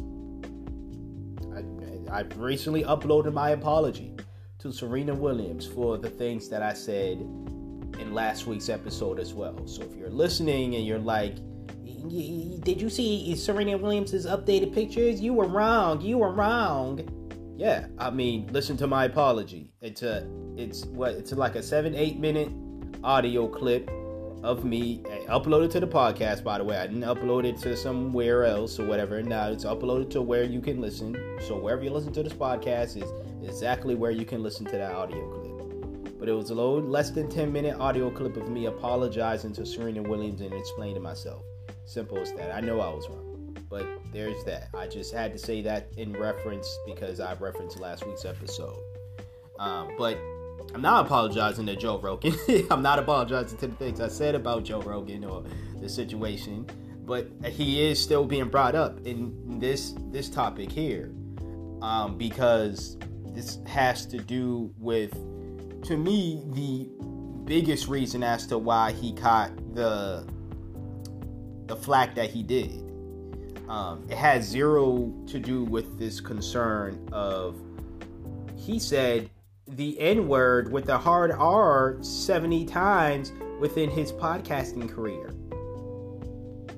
[2.11, 4.15] I, I recently uploaded my apology
[4.61, 7.19] to Serena Williams for the things that I said
[7.99, 9.67] in last week's episode as well.
[9.67, 11.37] So if you're listening and you're like,
[11.85, 15.21] did you see Serena Williams' updated pictures?
[15.21, 16.01] You were wrong.
[16.01, 17.01] You were wrong.
[17.57, 19.73] Yeah, I mean, listen to my apology.
[19.81, 22.51] It's a, it's what, it's like a seven, eight minute
[23.05, 23.91] audio clip
[24.43, 26.43] of me uploaded to the podcast.
[26.45, 29.23] By the way, I didn't upload it to somewhere else or whatever.
[29.23, 31.17] Now it's uploaded to where you can listen.
[31.47, 33.11] So wherever you listen to this podcast is
[33.43, 36.19] exactly where you can listen to that audio clip.
[36.19, 39.67] But it was a little less than 10 minute audio clip of me apologizing to
[39.67, 41.43] Serena Williams and explaining myself.
[41.87, 42.55] Simple as that.
[42.55, 43.57] I know I was wrong.
[43.69, 44.69] But there's that.
[44.75, 48.79] I just had to say that in reference because I referenced last week's episode.
[49.59, 50.19] Um, but
[50.75, 52.35] I'm not apologizing to Joe Rogan.
[52.71, 55.45] I'm not apologizing to the things I said about Joe Rogan or
[55.81, 56.67] the situation,
[57.07, 61.13] but he is still being brought up in this this topic here
[61.81, 65.13] um, because this has to do with,
[65.85, 66.89] to me, the
[67.45, 70.27] biggest reason as to why he caught the
[71.67, 72.81] the flack that he did.
[73.69, 77.57] Um, it has zero to do with this concern of
[78.57, 79.31] he said
[79.77, 85.35] the N word with the hard R 70 times within his podcasting career.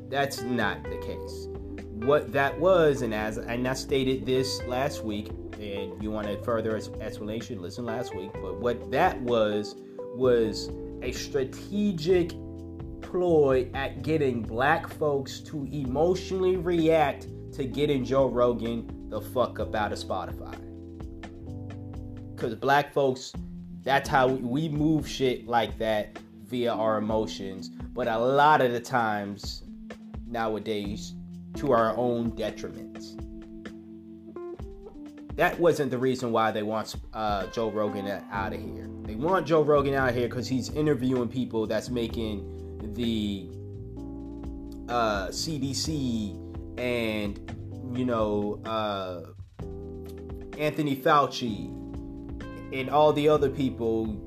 [0.08, 1.48] That's not the case.
[2.06, 5.30] What that was, and as and I stated this last week,
[5.60, 8.30] and you want a further explanation, listen last week.
[8.34, 9.76] But what that was
[10.14, 10.70] was
[11.02, 12.32] a strategic
[13.02, 19.74] ploy at getting black folks to emotionally react to getting Joe Rogan the fuck up
[19.74, 20.65] out of Spotify
[22.36, 23.32] because black folks,
[23.82, 27.68] that's how we move shit like that via our emotions.
[27.68, 29.62] But a lot of the times
[30.26, 31.14] nowadays,
[31.54, 32.98] to our own detriment.
[35.36, 38.88] That wasn't the reason why they want uh, Joe Rogan out of here.
[39.02, 43.48] They want Joe Rogan out of here because he's interviewing people that's making the
[44.88, 46.42] uh, CDC
[46.78, 49.22] and you know uh,
[50.58, 51.85] Anthony Fauci
[52.72, 54.20] and all the other people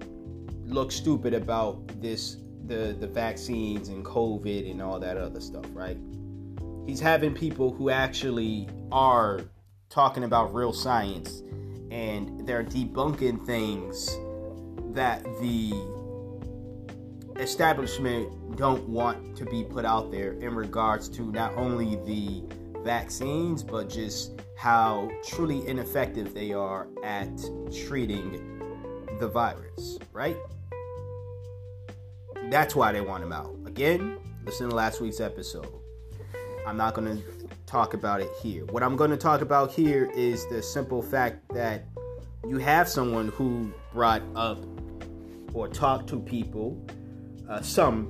[0.66, 5.98] look stupid about this the the vaccines and COVID and all that other stuff, right?
[6.86, 9.42] He's having people who actually are
[9.90, 11.44] talking about real science
[11.92, 14.08] and they're debunking things
[14.94, 15.74] that the
[17.40, 22.44] establishment don't want to be put out there in regards to not only the
[22.84, 27.30] vaccines but just how truly ineffective they are at
[27.74, 28.60] treating
[29.20, 30.38] the virus, right?
[32.50, 33.56] That's why they want him out.
[33.66, 35.72] Again, listen to last week's episode.
[36.66, 38.66] I'm not going to talk about it here.
[38.66, 41.86] What I'm going to talk about here is the simple fact that
[42.48, 44.64] you have someone who brought up
[45.54, 46.84] or talked to people,
[47.50, 48.08] uh, some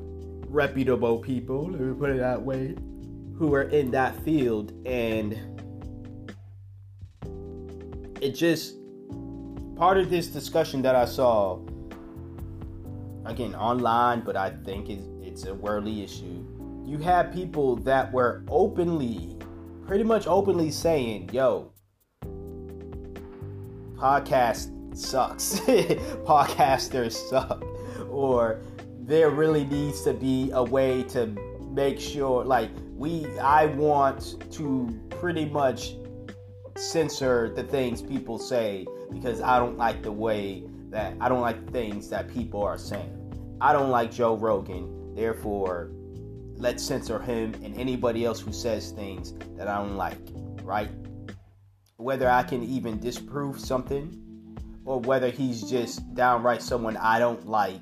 [0.47, 2.75] reputable people, let me put it that way,
[3.39, 5.33] who are in that field, and
[8.21, 8.75] it just
[9.77, 11.61] part of this discussion that I saw
[13.25, 16.45] again online, but I think it's, it's a worldly issue.
[16.85, 19.37] You have people that were openly,
[19.87, 21.71] pretty much openly saying, "Yo,
[23.95, 25.59] podcast sucks.
[26.27, 27.63] Podcasters suck,"
[28.09, 28.59] or
[28.99, 31.27] there really needs to be a way to
[31.71, 32.69] make sure, like
[32.99, 35.95] we, I want to pretty much
[36.75, 41.65] censor the things people say because I don't like the way that I don't like
[41.65, 43.15] the things that people are saying.
[43.61, 45.91] I don't like Joe Rogan, therefore,
[46.57, 50.17] let's censor him and anybody else who says things that I don't like,
[50.63, 50.89] right?
[51.95, 57.81] Whether I can even disprove something or whether he's just downright someone I don't like,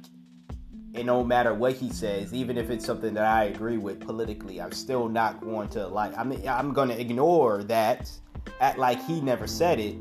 [0.94, 4.62] and no matter what he says, even if it's something that I agree with politically,
[4.62, 6.18] I'm still not going to like.
[6.18, 8.12] I mean, I'm going to ignore that,
[8.60, 9.96] act like he never said it,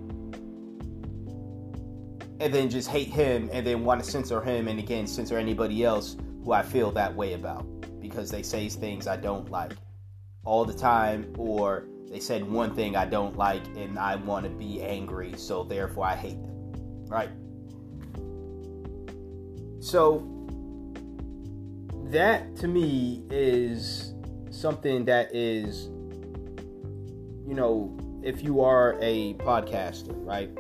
[2.41, 5.85] and then just hate him and then want to censor him and again censor anybody
[5.85, 7.65] else who I feel that way about
[8.01, 9.73] because they say things I don't like
[10.45, 14.51] all the time or they said one thing I don't like and I want to
[14.51, 16.75] be angry so therefore I hate them
[17.09, 17.31] right
[19.81, 20.36] so
[22.11, 24.15] that to me is
[24.51, 25.87] something that is
[27.47, 30.51] you know if you are a podcaster right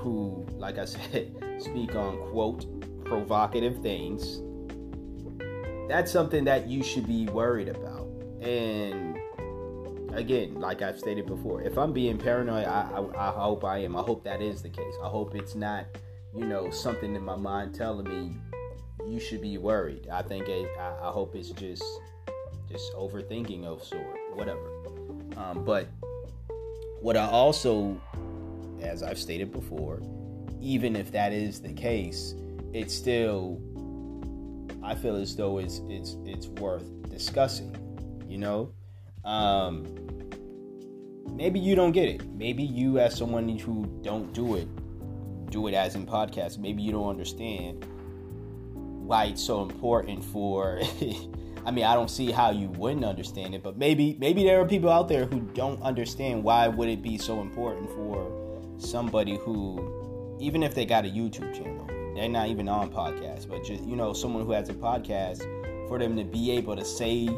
[0.00, 2.66] who, like I said, speak on quote
[3.04, 4.42] provocative things,
[5.88, 8.06] that's something that you should be worried about.
[8.40, 9.18] And
[10.12, 13.96] again, like I've stated before, if I'm being paranoid, I, I, I hope I am.
[13.96, 14.94] I hope that is the case.
[15.02, 15.86] I hope it's not,
[16.34, 18.36] you know, something in my mind telling me
[19.06, 20.08] you should be worried.
[20.08, 21.84] I think it, I, I hope it's just
[22.68, 24.70] just overthinking of sort, whatever.
[25.36, 25.88] Um, but
[27.00, 28.00] what I also
[28.80, 30.00] as I've stated before,
[30.60, 32.34] even if that is the case,
[32.72, 33.60] it's still
[34.82, 37.76] I feel as though it's it's it's worth discussing.
[38.28, 38.72] You know,
[39.24, 39.86] um,
[41.32, 42.26] maybe you don't get it.
[42.30, 44.68] Maybe you, as someone who don't do it,
[45.50, 46.58] do it as in podcasts.
[46.58, 47.84] Maybe you don't understand
[49.10, 50.80] why it's so important for.
[51.66, 54.64] I mean, I don't see how you wouldn't understand it, but maybe maybe there are
[54.64, 58.30] people out there who don't understand why would it be so important for
[58.78, 63.64] somebody who, even if they got a YouTube channel, they're not even on podcast, but
[63.64, 65.40] just you know, someone who has a podcast,
[65.88, 67.28] for them to be able to say,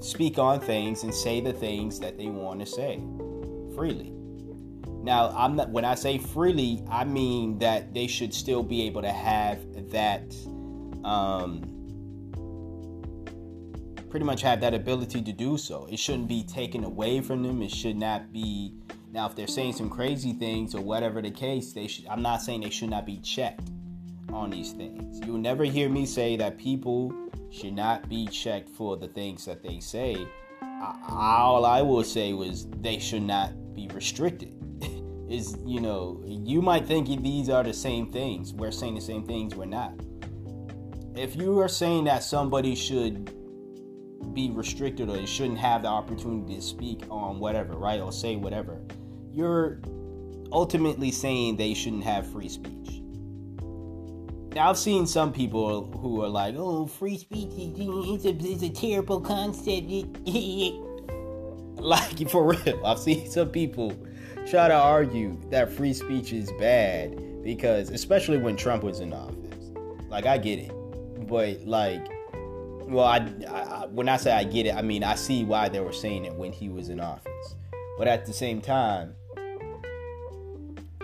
[0.00, 3.02] speak on things and say the things that they want to say
[3.76, 4.14] freely.
[5.02, 9.02] Now, I'm not when I say freely, I mean that they should still be able
[9.02, 9.60] to have
[9.90, 10.34] that
[11.04, 11.76] um
[14.10, 15.86] pretty much have that ability to do so.
[15.90, 17.62] It shouldn't be taken away from them.
[17.62, 18.74] It should not be
[19.12, 22.06] now, if they're saying some crazy things or whatever the case, they should.
[22.06, 23.68] I'm not saying they should not be checked
[24.32, 25.20] on these things.
[25.26, 27.12] You will never hear me say that people
[27.50, 30.26] should not be checked for the things that they say.
[31.08, 34.56] all I will say was they should not be restricted.
[35.28, 38.52] Is you know you might think these are the same things.
[38.52, 39.54] We're saying the same things.
[39.54, 39.92] We're not.
[41.16, 43.34] If you are saying that somebody should
[44.32, 48.36] be restricted or they shouldn't have the opportunity to speak on whatever, right, or say
[48.36, 48.80] whatever,
[49.32, 49.80] you're
[50.52, 53.02] ultimately saying they shouldn't have free speech.
[54.54, 58.70] Now, I've seen some people who are like, oh, free speech is a, is a
[58.70, 59.86] terrible concept.
[61.80, 63.96] like, for real, I've seen some people
[64.48, 69.70] try to argue that free speech is bad because, especially when Trump was in office.
[70.08, 70.72] Like, I get it.
[71.30, 72.06] But, like,
[72.90, 73.18] well, I,
[73.48, 76.24] I, when I say I get it, I mean I see why they were saying
[76.24, 77.54] it when he was in office.
[77.96, 79.14] But at the same time,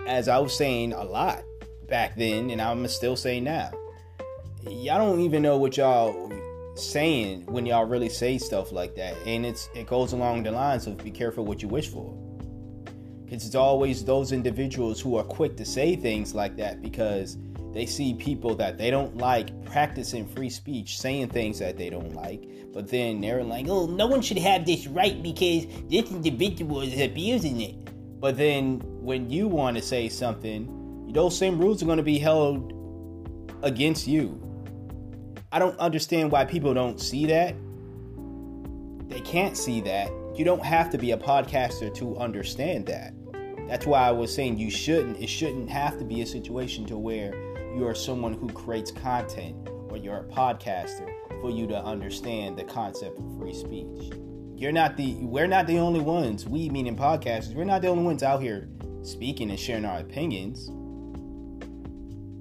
[0.05, 1.43] as I was saying a lot
[1.87, 3.71] back then, and I'm still saying now,
[4.63, 6.31] y'all don't even know what y'all
[6.75, 9.15] saying when y'all really say stuff like that.
[9.25, 12.13] And it's it goes along the lines of be careful what you wish for.
[13.23, 17.37] Because it's always those individuals who are quick to say things like that because
[17.73, 22.13] they see people that they don't like practicing free speech, saying things that they don't
[22.13, 26.81] like, but then they're like, oh, no one should have this right because this individual
[26.81, 27.75] is abusing it.
[28.19, 32.19] But then when you want to say something, those same rules are going to be
[32.19, 32.73] held
[33.63, 34.41] against you.
[35.51, 37.55] I don't understand why people don't see that.
[39.07, 40.11] They can't see that.
[40.35, 43.13] You don't have to be a podcaster to understand that.
[43.67, 45.19] That's why I was saying you shouldn't.
[45.19, 47.33] It shouldn't have to be a situation to where
[47.77, 52.63] you are someone who creates content or you're a podcaster for you to understand the
[52.63, 54.11] concept of free speech.
[54.55, 56.47] You're not the we're not the only ones.
[56.47, 57.53] We meaning podcasters.
[57.53, 58.67] We're not the only ones out here
[59.03, 60.69] speaking and sharing our opinions.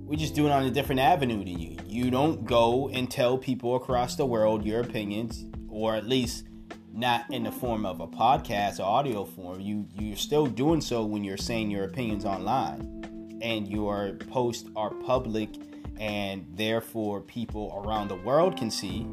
[0.08, 1.76] We just do it on a different avenue than you.
[1.86, 6.46] You don't go and tell people across the world your opinions, or at least
[6.94, 9.60] not in the form of a podcast or audio form.
[9.60, 14.90] You you're still doing so when you're saying your opinions online, and your posts are
[14.90, 15.50] public,
[15.98, 19.06] and therefore people around the world can see.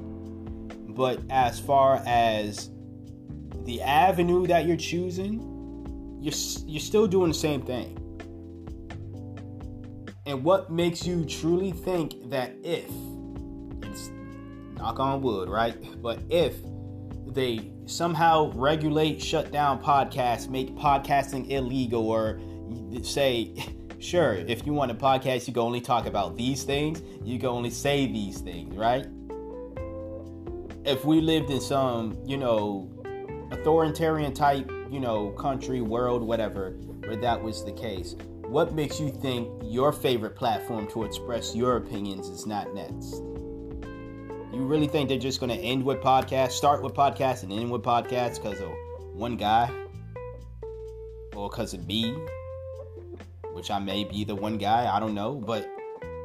[0.90, 2.70] But as far as
[3.66, 6.34] the avenue that you're choosing, you're
[6.66, 8.00] you're still doing the same thing.
[10.26, 12.90] And what makes you truly think that if,
[13.84, 14.10] it's
[14.78, 15.76] knock on wood, right?
[16.04, 16.56] But if
[17.28, 22.40] they somehow regulate, shut down podcasts, make podcasting illegal, or
[23.04, 23.54] say,
[24.04, 27.50] sure, if you want a podcast, you can only talk about these things, you can
[27.50, 29.06] only say these things, right?
[30.86, 32.92] If we lived in some, you know,
[33.52, 36.72] authoritarian type, you know, country, world, whatever,
[37.06, 41.78] where that was the case, what makes you think your favorite platform to express your
[41.78, 43.16] opinions is not next?
[44.54, 47.72] You really think they're just going to end with podcasts, start with podcasts, and end
[47.72, 48.70] with podcasts because of
[49.14, 49.72] one guy?
[51.34, 52.16] Or because of me?
[53.54, 55.36] Which I may be the one guy, I don't know.
[55.36, 55.70] But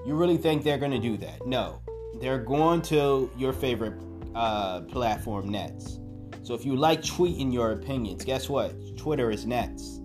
[0.07, 1.47] you really think they're going to do that?
[1.47, 1.81] No.
[2.21, 4.01] They're going to your favorite
[4.35, 6.01] uh, platform next.
[6.43, 8.75] So if you like tweeting your opinions, guess what?
[8.97, 10.01] Twitter is next.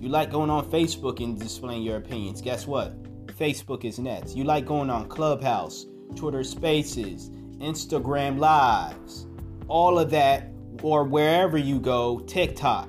[0.00, 2.42] You like going on Facebook and displaying your opinions.
[2.42, 3.00] Guess what?
[3.36, 4.36] Facebook is next.
[4.36, 9.26] You like going on Clubhouse, Twitter Spaces, Instagram Lives,
[9.68, 10.50] all of that,
[10.82, 12.88] or wherever you go, TikTok.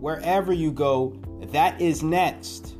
[0.00, 1.14] Wherever you go,
[1.48, 2.74] that is next.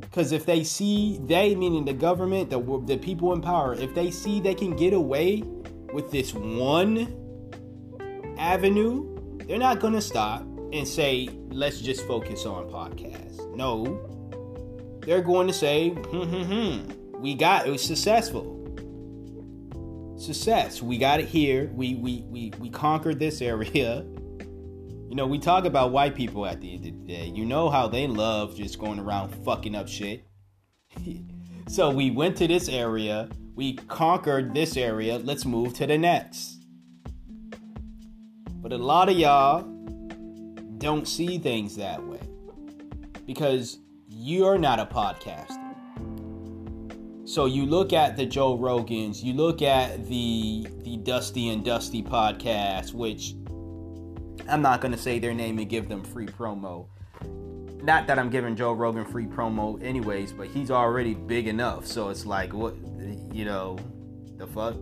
[0.00, 4.10] Because if they see, they meaning the government, the, the people in power, if they
[4.10, 5.42] see they can get away
[5.92, 7.14] with this one
[8.38, 13.54] avenue, they're not going to stop and say, let's just focus on podcasts.
[13.54, 14.04] No.
[15.02, 17.20] They're going to say, hmm, hmm, hmm.
[17.20, 18.54] We got it was successful.
[20.18, 20.82] Success.
[20.82, 21.70] We got it here.
[21.74, 24.04] We we we we conquered this area.
[25.08, 27.32] You know, we talk about white people at the end of the day.
[27.34, 30.26] You know how they love just going around fucking up shit.
[31.66, 36.62] so we went to this area, we conquered this area, let's move to the next.
[38.56, 39.62] But a lot of y'all
[40.76, 42.20] don't see things that way
[43.24, 43.78] because
[44.08, 45.68] you're not a podcaster.
[47.24, 52.02] So you look at the Joe Rogans, you look at the the Dusty and Dusty
[52.02, 53.34] podcast, which
[54.48, 56.86] I'm not gonna say their name and give them free promo.
[57.82, 61.86] Not that I'm giving Joe Rogan free promo, anyways, but he's already big enough.
[61.86, 62.74] So it's like, what,
[63.32, 63.78] you know,
[64.36, 64.74] the fuck?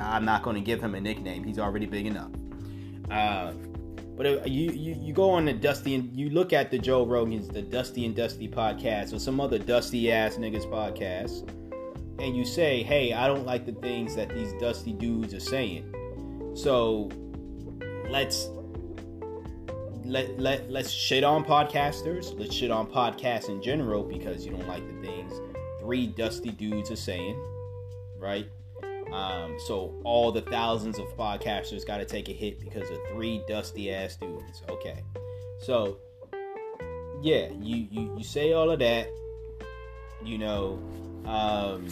[0.00, 1.44] I'm not gonna give him a nickname.
[1.44, 2.30] He's already big enough.
[3.10, 3.52] Uh,
[4.16, 7.06] but uh, you, you you go on the Dusty and you look at the Joe
[7.06, 11.48] Rogans, the Dusty and Dusty podcast, or some other dusty ass niggas podcast,
[12.18, 15.92] and you say, "Hey, I don't like the things that these dusty dudes are saying."
[16.54, 17.10] So
[18.08, 18.48] let's
[20.06, 22.38] let let let's shit on podcasters.
[22.38, 25.32] Let's shit on podcasts in general because you don't like the things
[25.86, 27.40] three dusty dudes are saying,
[28.18, 28.48] right?
[29.12, 33.40] Um, so all the thousands of podcasters got to take a hit because of three
[33.46, 34.62] dusty ass dudes.
[34.68, 35.04] Okay,
[35.60, 35.98] so
[37.22, 39.06] yeah, you you you say all of that,
[40.24, 40.82] you know,
[41.24, 41.86] um,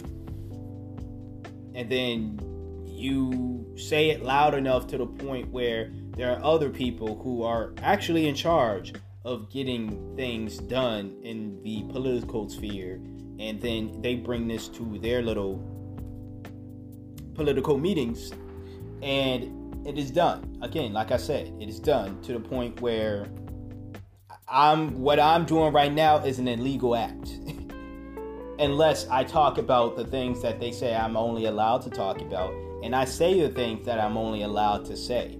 [1.73, 2.37] and then
[2.85, 7.73] you say it loud enough to the point where there are other people who are
[7.81, 8.93] actually in charge
[9.25, 13.01] of getting things done in the political sphere,
[13.39, 15.59] and then they bring this to their little
[17.33, 18.31] political meetings,
[19.01, 20.57] and it is done.
[20.61, 23.27] Again, like I said, it is done to the point where
[24.47, 27.29] I'm what I'm doing right now is an illegal act.
[28.59, 32.53] Unless I talk about the things that they say I'm only allowed to talk about,
[32.83, 35.39] and I say the things that I'm only allowed to say.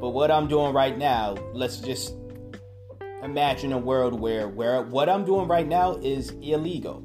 [0.00, 2.14] But what I'm doing right now, let's just
[3.22, 7.02] imagine a world where where what I'm doing right now is illegal.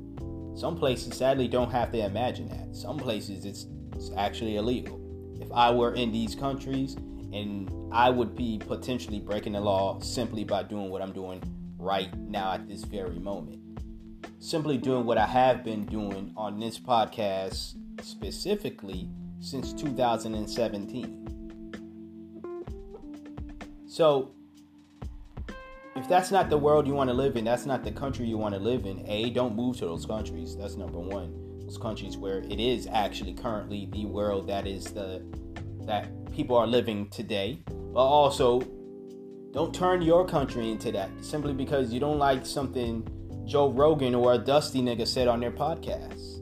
[0.55, 2.75] Some places sadly don't have to imagine that.
[2.75, 4.99] Some places it's, it's actually illegal.
[5.39, 6.95] If I were in these countries
[7.31, 11.41] and I would be potentially breaking the law simply by doing what I'm doing
[11.77, 13.61] right now at this very moment.
[14.39, 19.09] Simply doing what I have been doing on this podcast specifically
[19.39, 21.38] since 2017.
[23.89, 24.29] So,
[25.95, 28.37] if that's not the world you want to live in, that's not the country you
[28.37, 30.55] want to live in, A, don't move to those countries.
[30.55, 31.59] That's number one.
[31.61, 35.23] Those countries where it is actually currently the world that is the
[35.87, 37.63] that people are living today.
[37.65, 38.61] But also
[39.53, 43.07] don't turn your country into that simply because you don't like something
[43.47, 46.39] Joe Rogan or a Dusty nigga said on their podcast.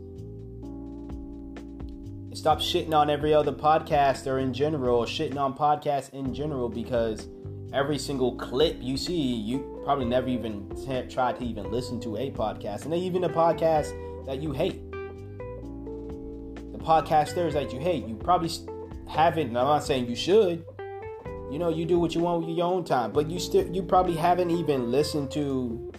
[2.38, 7.28] stop shitting on every other podcaster in general, or shitting on podcasts in general because
[7.74, 12.18] every single clip you see, you probably never even t- tried to even listen to
[12.18, 13.94] a podcast, and even a podcast
[14.26, 14.82] that you hate.
[16.72, 18.50] The podcasters that you hate, you probably
[19.08, 19.48] haven't.
[19.48, 20.66] And I'm not saying you should.
[21.52, 23.82] You know, you do what you want with your own time, but you still, you
[23.82, 25.94] probably haven't even listened to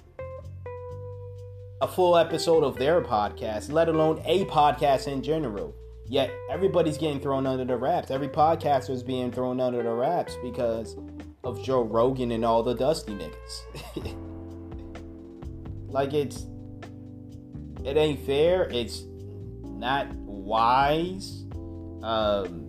[1.81, 5.75] a full episode of their podcast, let alone a podcast in general.
[6.07, 8.11] Yet everybody's getting thrown under the wraps.
[8.11, 10.97] Every podcaster is being thrown under the wraps because
[11.49, 14.15] of Joe Rogan and all the Dusty niggas.
[15.89, 16.47] like it's
[17.85, 18.69] it ain't fair.
[18.71, 19.03] It's
[19.65, 21.45] not wise.
[22.03, 22.67] Um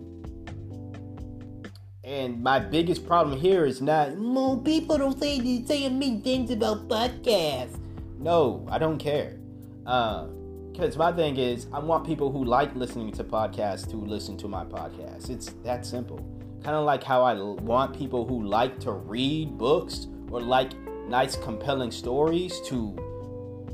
[2.02, 6.50] and my biggest problem here is not no people don't say these saying mean things
[6.50, 7.78] about podcasts.
[8.18, 9.38] No, I don't care.
[9.84, 14.36] because uh, my thing is, I want people who like listening to podcasts to listen
[14.38, 15.30] to my podcast.
[15.30, 16.39] It's that simple.
[16.62, 20.72] Kind of like how I want people who like to read books or like
[21.08, 22.94] nice, compelling stories to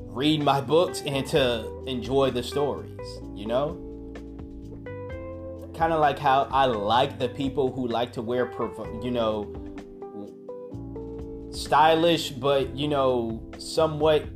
[0.07, 3.83] read my books and to enjoy the stories, you know?
[5.77, 8.51] Kind of like how I like the people who like to wear,
[9.03, 9.53] you know,
[11.51, 14.27] stylish but, you know, somewhat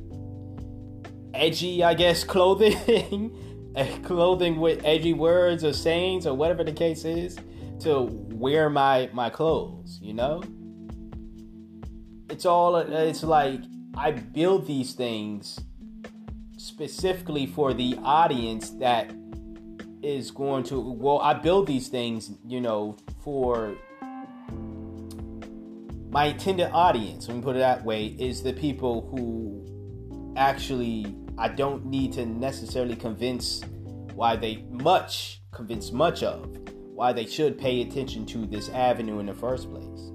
[1.35, 3.37] edgy, I guess, clothing.
[4.03, 7.39] clothing with edgy words or sayings or whatever the case is
[7.81, 8.03] to
[8.33, 10.43] wear my my clothes, you know?
[12.29, 13.61] It's all it's like
[13.97, 15.59] I build these things
[16.57, 19.13] specifically for the audience that
[20.03, 23.77] is going to well I build these things, you know, for
[26.11, 31.49] my intended audience, let me put it that way, is the people who actually I
[31.49, 33.63] don't need to necessarily convince
[34.15, 36.57] why they much convince much of
[37.01, 40.13] why they should pay attention to this avenue in the first place.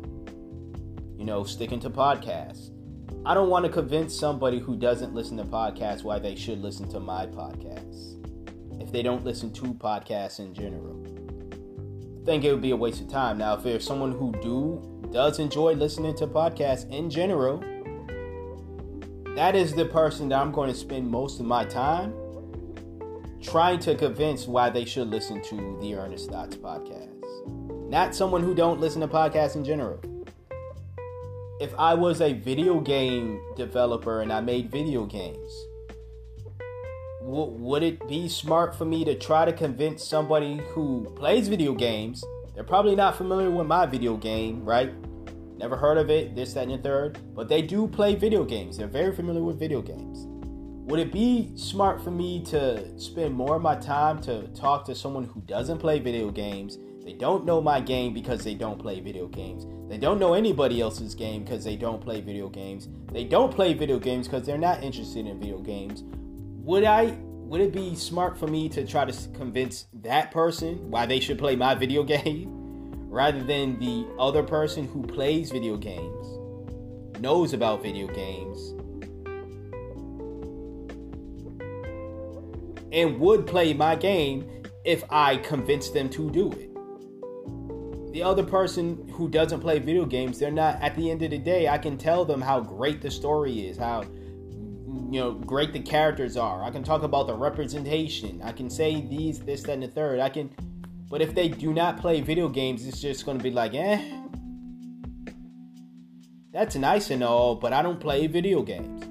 [1.17, 2.69] You know, sticking to podcasts.
[3.25, 6.87] I don't want to convince somebody who doesn't listen to podcasts why they should listen
[6.89, 8.21] to my podcasts.
[8.79, 11.03] If they don't listen to podcasts in general.
[12.21, 13.39] I think it would be a waste of time.
[13.39, 17.63] Now, if there's someone who do does enjoy listening to podcasts in general,
[19.35, 22.13] that is the person that I'm going to spend most of my time
[23.45, 27.11] trying to convince why they should listen to the Earnest Thoughts podcast.
[27.89, 29.99] Not someone who don't listen to podcasts in general.
[31.61, 35.51] If I was a video game developer and I made video games,
[37.21, 41.75] w- would it be smart for me to try to convince somebody who plays video
[41.75, 42.23] games?
[42.55, 44.91] They're probably not familiar with my video game, right?
[45.57, 47.19] Never heard of it, this, that, and the third.
[47.35, 48.77] But they do play video games.
[48.77, 50.27] They're very familiar with video games
[50.85, 54.93] would it be smart for me to spend more of my time to talk to
[54.93, 56.77] someone who doesn't play video games?
[57.03, 59.65] They don't know my game because they don't play video games.
[59.89, 62.87] They don't know anybody else's game because they don't play video games.
[63.11, 66.03] They don't play video games because they're not interested in video games.
[66.03, 71.07] Would I would it be smart for me to try to convince that person why
[71.07, 72.47] they should play my video game
[73.09, 78.74] rather than the other person who plays video games, knows about video games,
[82.91, 86.71] and would play my game if I convinced them to do it.
[88.13, 91.37] The other person who doesn't play video games, they're not at the end of the
[91.37, 94.03] day, I can tell them how great the story is, how
[95.11, 96.63] you know great the characters are.
[96.63, 98.41] I can talk about the representation.
[98.41, 100.19] I can say these, this, that, and the third.
[100.19, 100.49] I can
[101.09, 104.01] but if they do not play video games, it's just gonna be like, eh.
[106.51, 109.04] That's nice and all, but I don't play video games.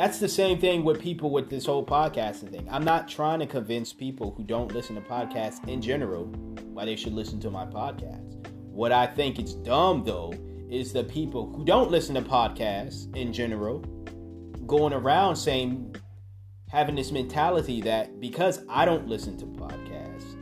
[0.00, 2.66] That's the same thing with people with this whole podcasting thing.
[2.70, 6.24] I'm not trying to convince people who don't listen to podcasts in general
[6.72, 8.48] why they should listen to my podcast.
[8.70, 10.32] What I think is dumb though
[10.70, 13.80] is the people who don't listen to podcasts in general
[14.66, 15.94] going around saying
[16.70, 20.32] having this mentality that because I don't listen to podcasts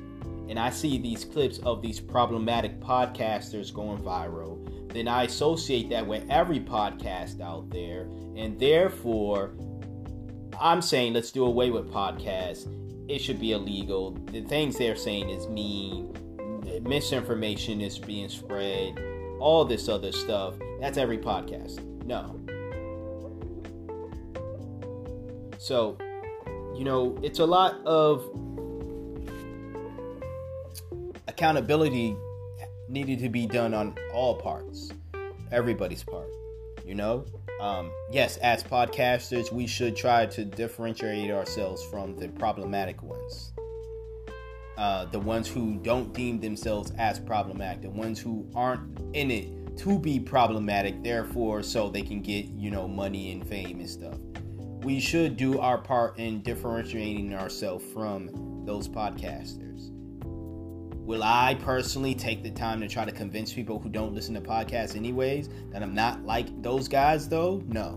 [0.48, 4.57] and I see these clips of these problematic podcasters going viral,
[4.90, 8.02] then I associate that with every podcast out there.
[8.36, 9.52] And therefore,
[10.60, 12.66] I'm saying let's do away with podcasts.
[13.08, 14.12] It should be illegal.
[14.32, 16.14] The things they're saying is mean.
[16.82, 18.98] Misinformation is being spread.
[19.40, 20.54] All this other stuff.
[20.80, 21.82] That's every podcast.
[22.04, 22.38] No.
[25.58, 25.96] So,
[26.76, 28.24] you know, it's a lot of
[31.26, 32.16] accountability
[32.88, 34.90] needed to be done on all parts,
[35.52, 36.28] everybody's part.
[36.84, 37.24] You know,
[37.60, 43.52] um, yes, as podcasters, we should try to differentiate ourselves from the problematic ones.
[44.76, 49.76] Uh, the ones who don't deem themselves as problematic, the ones who aren't in it
[49.78, 54.18] to be problematic, therefore, so they can get, you know, money and fame and stuff
[54.82, 59.90] we should do our part in differentiating ourselves from those podcasters.
[61.08, 64.42] Will I personally take the time to try to convince people who don't listen to
[64.42, 67.62] podcasts anyways that I'm not like those guys though?
[67.66, 67.92] No.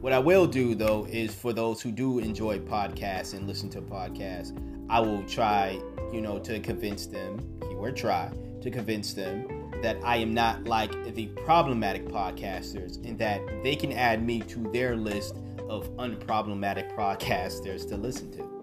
[0.00, 3.82] What I will do though is for those who do enjoy podcasts and listen to
[3.82, 4.58] podcasts,
[4.88, 5.78] I will try,
[6.10, 8.32] you know, to convince them, keyword try,
[8.62, 13.92] to convince them that I am not like the problematic podcasters and that they can
[13.92, 15.36] add me to their list
[15.68, 18.53] of unproblematic podcasters to listen to.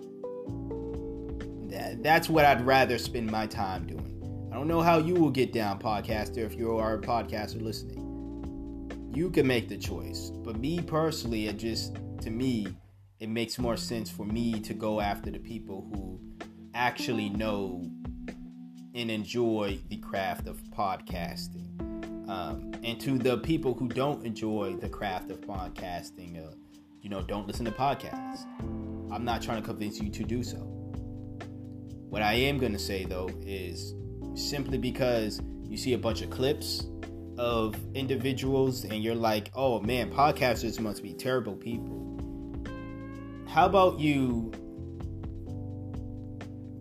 [1.71, 4.49] That, that's what I'd rather spend my time doing.
[4.51, 9.09] I don't know how you will get down, podcaster, if you are a podcaster listening.
[9.13, 10.31] You can make the choice.
[10.43, 12.67] But me personally, it just, to me,
[13.21, 16.19] it makes more sense for me to go after the people who
[16.73, 17.89] actually know
[18.93, 21.79] and enjoy the craft of podcasting.
[22.29, 26.53] Um, and to the people who don't enjoy the craft of podcasting, uh,
[27.01, 28.45] you know, don't listen to podcasts.
[29.09, 30.80] I'm not trying to convince you to do so.
[32.11, 33.95] What I am going to say though is
[34.35, 36.85] simply because you see a bunch of clips
[37.37, 42.19] of individuals and you're like, oh man, podcasters must be terrible people.
[43.47, 44.51] How about you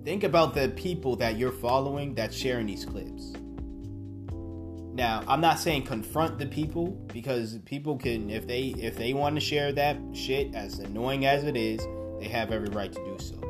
[0.05, 3.33] think about the people that you're following that's sharing these clips?
[4.95, 9.37] Now, I'm not saying confront the people because people can if they if they want
[9.37, 11.81] to share that shit as annoying as it is,
[12.19, 13.50] they have every right to do so.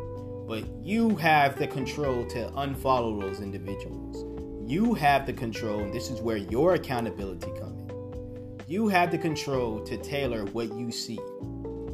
[0.51, 4.27] But you have the control to unfollow those individuals.
[4.69, 8.61] You have the control, and this is where your accountability comes in.
[8.67, 11.19] You have the control to tailor what you see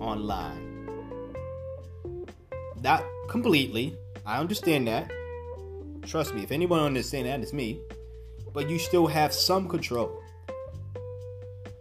[0.01, 0.89] online.
[2.83, 3.95] Not completely.
[4.25, 5.13] I understand that.
[6.07, 7.83] Trust me, if anyone understands that, it's me
[8.57, 10.23] but you still have some control.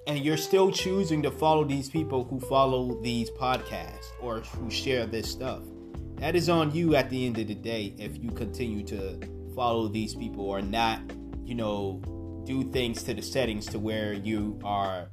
[0.08, 5.06] And you're still choosing to follow these people who follow these podcasts or who share
[5.06, 5.62] this stuff.
[6.18, 9.20] That is on you at the end of the day if you continue to
[9.56, 11.02] follow these people or not,
[11.44, 12.02] you know,
[12.46, 15.10] do things to the settings to where you are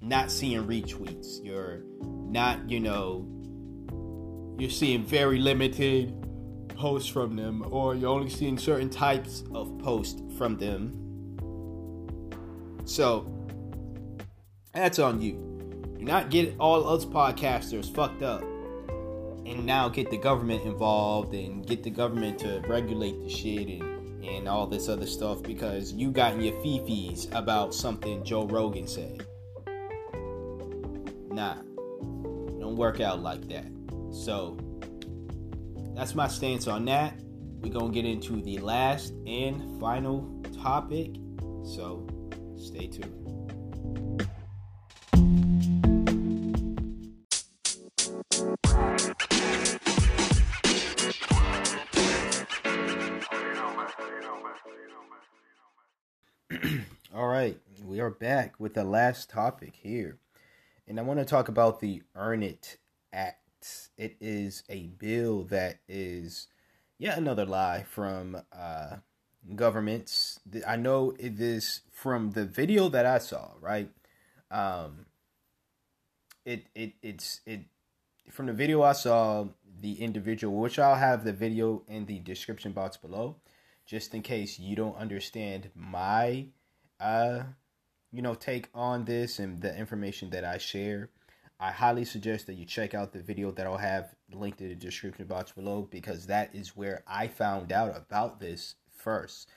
[0.00, 1.42] not seeing retweets.
[1.42, 3.26] You're not, you know,
[4.58, 6.14] you're seeing very limited
[6.76, 11.00] posts from them or you're only seeing certain types of posts from them
[12.90, 13.24] so
[14.74, 15.34] that's on you.
[15.96, 18.42] Do not get all us podcasters fucked up
[19.46, 24.24] and now get the government involved and get the government to regulate the shit and,
[24.24, 29.26] and all this other stuff because you got your fifis about something Joe Rogan said.
[31.32, 31.56] Nah,
[32.58, 33.66] don't work out like that.
[34.12, 34.58] So
[35.94, 37.14] that's my stance on that.
[37.60, 41.14] We're gonna get into the last and final topic.
[41.62, 42.06] So
[42.60, 43.19] Stay tuned.
[57.20, 60.16] All right, we are back with the last topic here.
[60.88, 62.78] And I want to talk about the Earn It
[63.12, 63.90] Act.
[63.98, 66.46] It is a bill that is
[66.96, 68.96] yet another lie from uh,
[69.54, 70.40] governments.
[70.66, 73.90] I know it is from the video that I saw, right?
[74.50, 75.04] Um,
[76.46, 77.66] it it it's it
[78.30, 79.44] from the video I saw
[79.78, 83.36] the individual, which I'll have the video in the description box below,
[83.84, 86.46] just in case you don't understand my
[87.00, 87.44] uh
[88.12, 91.10] you know, take on this and the information that I share,
[91.58, 94.74] I highly suggest that you check out the video that I'll have linked in the
[94.74, 99.48] description box below because that is where I found out about this first.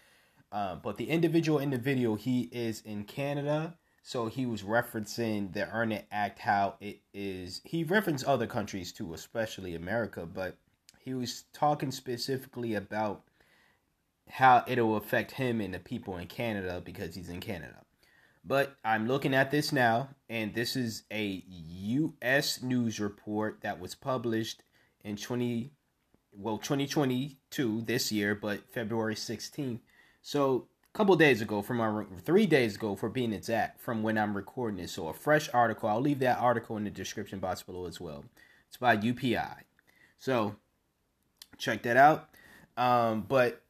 [0.52, 5.54] Uh, but the individual in the video, he is in Canada, so he was referencing
[5.54, 7.62] the Earn It Act, how it is.
[7.64, 10.58] He referenced other countries too, especially America, but
[11.00, 13.24] he was talking specifically about
[14.30, 17.84] how it'll affect him and the people in Canada because he's in Canada.
[18.46, 22.62] But I'm looking at this now, and this is a U.S.
[22.62, 24.64] news report that was published
[25.04, 25.72] in 20,
[26.34, 29.80] well, 2022 this year, but February 16th.
[30.22, 34.18] So a couple days ago, from our three days ago, for being exact, from when
[34.18, 34.92] I'm recording this.
[34.92, 35.88] So a fresh article.
[35.88, 38.26] I'll leave that article in the description box below as well.
[38.68, 39.64] It's by UPI.
[40.20, 40.58] So
[41.58, 42.30] check that out.
[42.76, 43.63] Um, but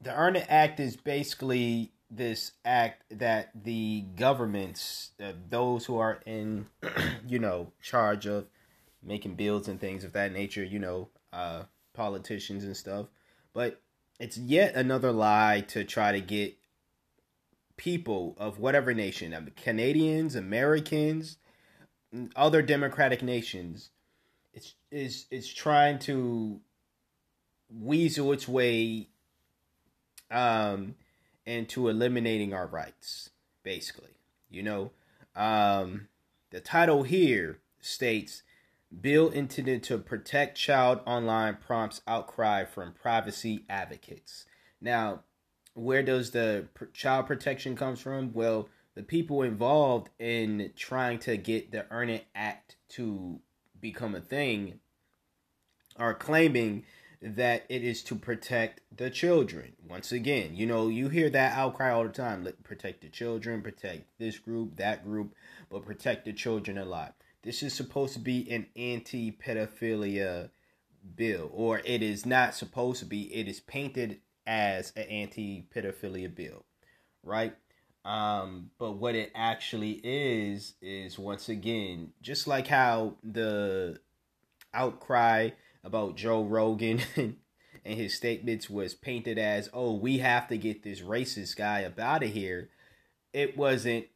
[0.00, 6.20] the Earn It Act is basically this act that the governments, uh, those who are
[6.26, 6.66] in,
[7.26, 8.46] you know, charge of
[9.02, 11.62] making bills and things of that nature, you know, uh,
[11.94, 13.06] politicians and stuff.
[13.52, 13.80] But
[14.18, 16.56] it's yet another lie to try to get
[17.76, 21.38] people of whatever nation, I mean, Canadians, Americans,
[22.36, 23.90] other democratic nations,
[24.52, 26.60] it's is it's trying to
[27.72, 29.09] weasel its way
[30.30, 30.94] um
[31.46, 33.30] and to eliminating our rights,
[33.62, 34.10] basically.
[34.48, 34.90] You know,
[35.34, 36.08] um,
[36.50, 38.42] the title here states
[39.00, 44.46] Bill intended to protect child online prompts outcry from privacy advocates.
[44.80, 45.20] Now,
[45.74, 48.32] where does the child protection comes from?
[48.32, 53.40] Well, the people involved in trying to get the Earn It Act to
[53.80, 54.80] become a thing
[55.96, 56.84] are claiming
[57.22, 59.72] that it is to protect the children.
[59.86, 62.48] Once again, you know, you hear that outcry all the time.
[62.64, 65.34] Protect the children, protect this group, that group,
[65.70, 67.14] but protect the children a lot.
[67.42, 70.50] This is supposed to be an anti-pedophilia
[71.16, 73.34] bill, or it is not supposed to be.
[73.34, 76.64] It is painted as an anti-pedophilia bill,
[77.22, 77.54] right?
[78.04, 84.00] Um, but what it actually is is once again just like how the
[84.72, 85.50] outcry
[85.84, 87.36] about Joe Rogan and
[87.84, 92.22] his statements was painted as, oh, we have to get this racist guy up out
[92.22, 92.70] of here.
[93.32, 94.06] It wasn't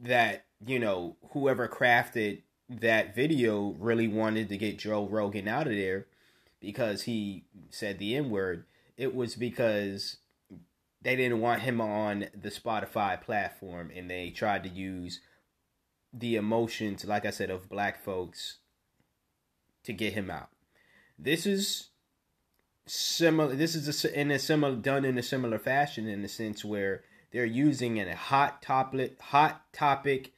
[0.00, 5.74] that, you know, whoever crafted that video really wanted to get Joe Rogan out of
[5.74, 6.06] there
[6.60, 8.64] because he said the N word.
[8.96, 10.18] It was because
[11.02, 15.20] they didn't want him on the Spotify platform and they tried to use
[16.12, 18.58] the emotions, like I said, of black folks
[19.84, 20.51] to get him out.
[21.22, 21.90] This is
[22.86, 23.54] similar.
[23.54, 27.04] This is a, in a similar done in a similar fashion in the sense where
[27.30, 30.32] they're using in a hot topic, hot topic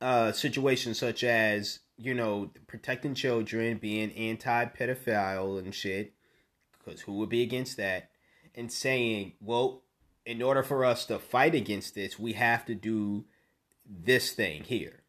[0.00, 6.14] uh, situation such as you know protecting children, being anti-pedophile and shit.
[6.76, 8.10] Because who would be against that?
[8.56, 9.82] And saying, well,
[10.26, 13.24] in order for us to fight against this, we have to do
[13.88, 15.04] this thing here,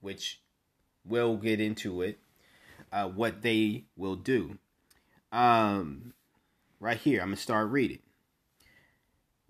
[0.00, 0.40] which
[1.04, 2.18] we'll get into it
[2.92, 4.58] uh, what they will do.
[5.32, 6.14] Um,
[6.80, 8.00] right here, I'm going to start reading.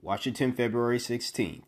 [0.00, 1.62] Washington, February 16th.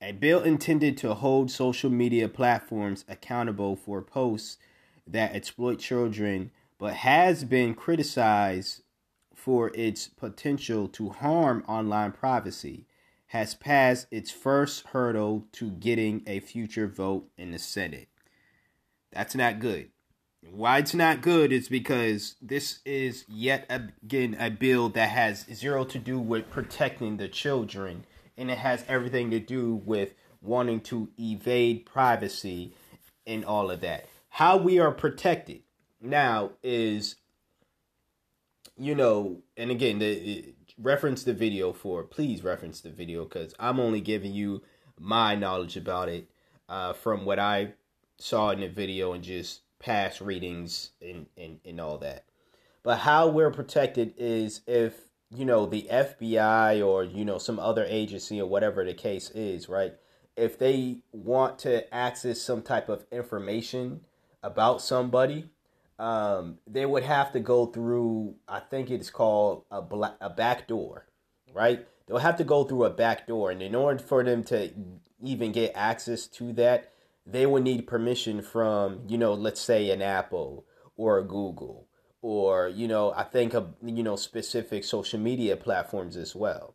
[0.00, 4.58] A bill intended to hold social media platforms accountable for posts
[5.06, 8.82] that exploit children, but has been criticized
[9.34, 12.86] for its potential to harm online privacy,
[13.28, 18.08] has passed its first hurdle to getting a future vote in the Senate.
[19.10, 19.90] That's not good.
[20.50, 25.84] Why it's not good is because this is yet again a bill that has zero
[25.84, 28.04] to do with protecting the children,
[28.36, 32.72] and it has everything to do with wanting to evade privacy
[33.26, 34.08] and all of that.
[34.30, 35.62] How we are protected
[36.00, 37.16] now is,
[38.76, 43.80] you know, and again, the reference the video for please reference the video because I'm
[43.80, 44.62] only giving you
[44.98, 46.30] my knowledge about it
[46.68, 47.74] uh, from what I
[48.18, 52.24] saw in the video and just past readings and, and, and all that.
[52.82, 54.94] But how we're protected is if,
[55.30, 59.68] you know, the FBI or, you know, some other agency or whatever the case is,
[59.68, 59.94] right?
[60.36, 64.00] If they want to access some type of information
[64.42, 65.50] about somebody,
[65.98, 70.68] um, they would have to go through, I think it's called a, black, a back
[70.68, 71.06] door,
[71.52, 71.86] right?
[72.06, 73.50] They'll have to go through a back door.
[73.50, 74.70] And in order for them to
[75.22, 76.92] even get access to that,
[77.30, 80.64] they would need permission from, you know, let's say an Apple
[80.96, 81.86] or a Google
[82.22, 86.74] or, you know, I think of, you know, specific social media platforms as well.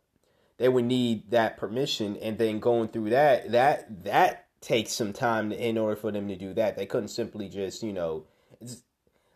[0.58, 5.52] they would need that permission and then going through that that that takes some time
[5.52, 6.76] in order for them to do that.
[6.76, 8.24] They couldn't simply just, you know,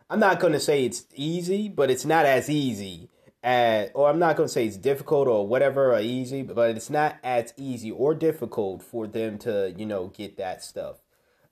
[0.09, 3.09] I'm not going to say it's easy, but it's not as easy
[3.43, 6.89] as, or I'm not going to say it's difficult or whatever or easy, but it's
[6.89, 10.97] not as easy or difficult for them to, you know, get that stuff,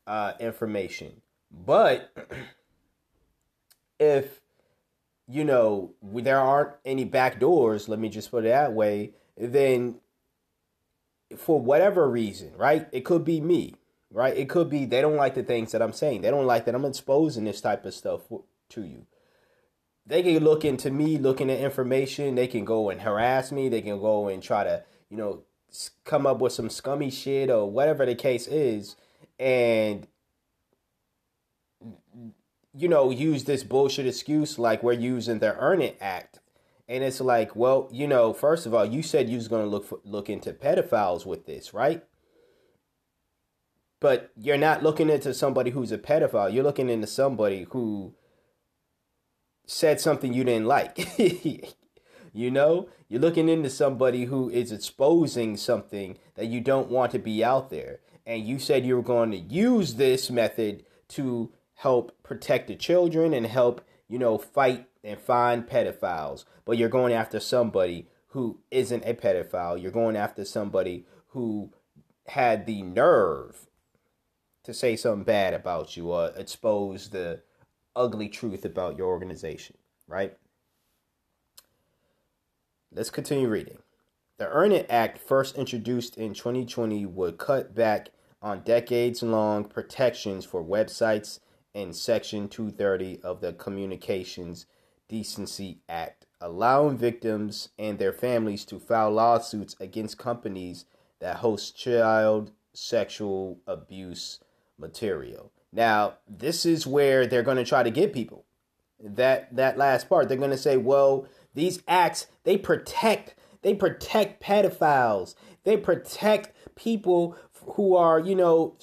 [0.07, 1.21] uh, information.
[1.51, 2.11] But
[3.99, 4.41] if,
[5.27, 9.99] you know, there aren't any back doors, let me just put it that way, then
[11.35, 12.87] for whatever reason, right?
[12.91, 13.75] It could be me,
[14.09, 14.35] right?
[14.35, 16.21] It could be they don't like the things that I'm saying.
[16.21, 18.21] They don't like that I'm exposing this type of stuff
[18.69, 19.05] to you.
[20.05, 22.35] They can look into me, looking at information.
[22.35, 23.67] They can go and harass me.
[23.67, 25.43] They can go and try to, you know,
[26.05, 28.95] come up with some scummy shit or whatever the case is,
[29.39, 30.07] and
[32.73, 36.39] you know, use this bullshit excuse like we're using the Earn It Act
[36.89, 39.69] and it's like, well, you know, first of all, you said you was going to
[39.69, 42.03] look for, look into pedophiles with this, right?
[43.99, 46.53] But you're not looking into somebody who's a pedophile.
[46.53, 48.13] You're looking into somebody who
[49.65, 51.19] said something you didn't like.
[52.33, 57.19] you know, you're looking into somebody who is exposing something that you don't want to
[57.19, 57.99] be out there.
[58.27, 63.33] And you said you were going to use this method to help protect the children
[63.33, 69.05] and help, you know, fight and find pedophiles, but you're going after somebody who isn't
[69.05, 69.81] a pedophile.
[69.81, 71.71] You're going after somebody who
[72.27, 73.67] had the nerve
[74.63, 77.41] to say something bad about you or expose the
[77.95, 80.37] ugly truth about your organization, right?
[82.91, 83.77] Let's continue reading.
[84.37, 88.09] The Earn It Act, first introduced in 2020, would cut back
[88.41, 91.39] on decades long protections for websites
[91.73, 94.65] in Section 230 of the Communications
[95.07, 100.85] Decency Act, allowing victims and their families to file lawsuits against companies
[101.19, 104.39] that host child sexual abuse
[104.77, 105.51] material.
[105.71, 108.45] Now, this is where they're going to try to get people.
[108.99, 114.41] That that last part, they're going to say, "Well, these acts they protect they protect
[114.41, 115.35] pedophiles.
[115.63, 117.35] They protect people
[117.75, 118.77] who are, you know,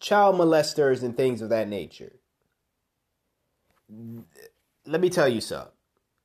[0.00, 2.12] child molesters and things of that nature."
[4.86, 5.72] let me tell you something.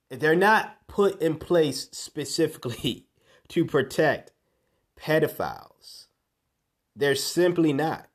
[0.10, 3.08] They're not put in place specifically
[3.50, 4.32] to protect
[5.00, 6.08] pedophiles.
[6.96, 8.08] They're simply not.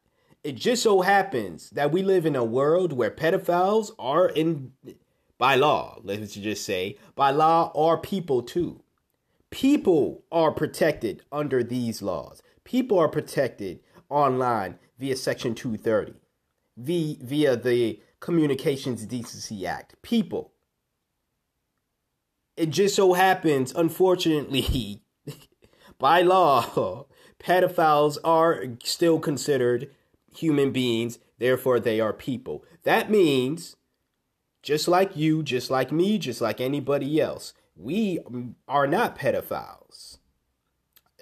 [0.42, 4.72] It just so happens that we live in a world where pedophiles are in
[5.38, 8.80] by law, let's just say, by law are people too.
[9.50, 12.42] People are protected under these laws.
[12.64, 16.14] People are protected online via Section 230,
[16.76, 19.96] via, via the Communications Decency Act.
[20.02, 20.52] People.
[22.56, 25.02] It just so happens, unfortunately,
[25.98, 27.06] by law,
[27.42, 29.90] pedophiles are still considered
[30.34, 32.64] human beings, therefore, they are people.
[32.84, 33.76] That means,
[34.62, 38.20] just like you, just like me, just like anybody else, we
[38.68, 39.81] are not pedophiles.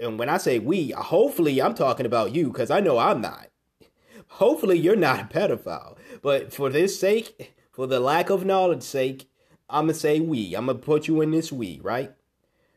[0.00, 3.48] And when I say we, hopefully I'm talking about you because I know I'm not.
[4.28, 5.98] Hopefully you're not a pedophile.
[6.22, 9.28] But for this sake, for the lack of knowledge sake,
[9.68, 10.54] I'm gonna say we.
[10.54, 12.12] I'm gonna put you in this we, right?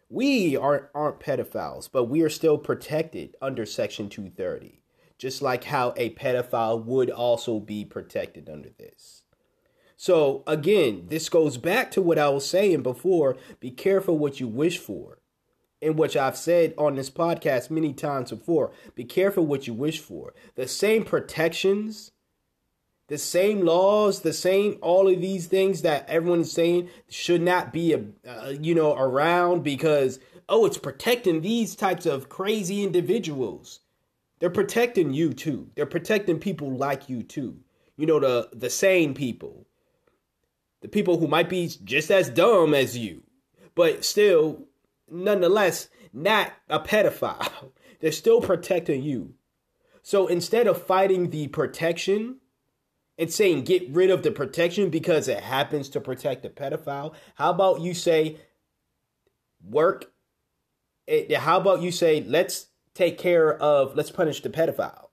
[0.10, 4.82] We aren't aren't pedophiles, but we are still protected under Section 230,
[5.18, 9.24] just like how a pedophile would also be protected under this.
[9.96, 13.38] So again, this goes back to what I was saying before.
[13.60, 15.20] Be careful what you wish for.
[15.84, 20.00] In which I've said on this podcast many times before, be careful what you wish
[20.00, 20.34] for.
[20.56, 22.12] The same protections
[23.08, 27.74] the same laws, the same all of these things that everyone is saying should not
[27.74, 30.20] be, uh, you know, around because
[30.50, 33.82] oh, it's protecting these types of crazy individuals.
[34.40, 35.70] They're protecting you too.
[35.76, 37.60] They're protecting people like you too.
[37.98, 39.68] You know, the the sane people,
[40.82, 43.22] the people who might be just as dumb as you,
[43.76, 44.66] but still,
[45.10, 47.72] nonetheless, not a pedophile.
[48.00, 49.36] They're still protecting you.
[50.02, 52.40] So instead of fighting the protection
[53.18, 57.14] and saying get rid of the protection because it happens to protect the pedophile.
[57.36, 58.38] How about you say
[59.64, 60.12] work?
[61.36, 65.08] How about you say let's take care of let's punish the pedophile.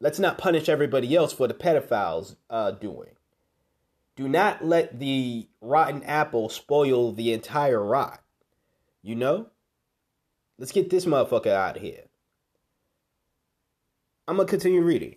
[0.00, 3.10] Let's not punish everybody else for the pedophiles uh, doing.
[4.16, 8.22] Do not let the rotten apple spoil the entire rot.
[9.02, 9.46] You know?
[10.58, 12.04] Let's get this motherfucker out of here.
[14.28, 15.16] I'm going to continue reading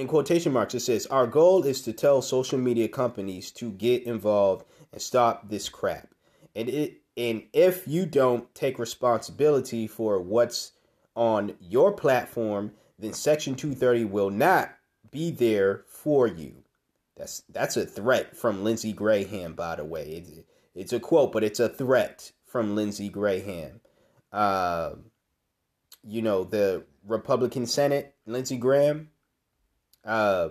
[0.00, 4.04] in quotation marks, it says, Our goal is to tell social media companies to get
[4.04, 6.08] involved and stop this crap.
[6.54, 10.72] And it And if you don't take responsibility for what's
[11.14, 14.74] on your platform, then Section 230 will not
[15.10, 16.62] be there for you.
[17.16, 20.24] That's that's a threat from Lindsey Graham, by the way.
[20.24, 20.30] It's,
[20.74, 23.80] it's a quote, but it's a threat from Lindsey Graham.
[24.32, 24.92] Uh,
[26.02, 29.10] you know, the Republican Senate, Lindsey Graham,
[30.04, 30.48] uh,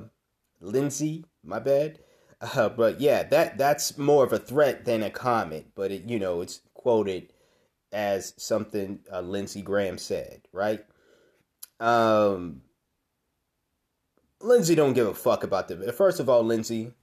[0.61, 1.99] Lindsey, my bad.
[2.41, 5.67] Uh, but yeah, that that's more of a threat than a comment.
[5.75, 7.33] But it, you know, it's quoted
[7.91, 10.85] as something uh, Lindsey Graham said, right?
[11.79, 12.61] Um,
[14.41, 15.91] Lindsey don't give a fuck about the.
[15.91, 16.93] First of all, Lindsey,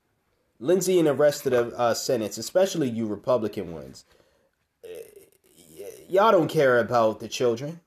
[0.58, 4.04] Lindsey and the rest of the uh, senates, especially you Republican ones,
[6.08, 7.80] y'all don't care about the children.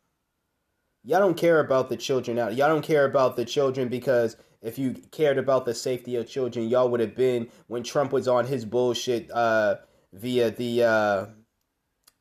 [1.03, 2.55] Y'all don't care about the children out.
[2.55, 6.67] Y'all don't care about the children because if you cared about the safety of children,
[6.67, 9.77] y'all would have been when Trump was on his bullshit uh,
[10.13, 11.25] via the uh,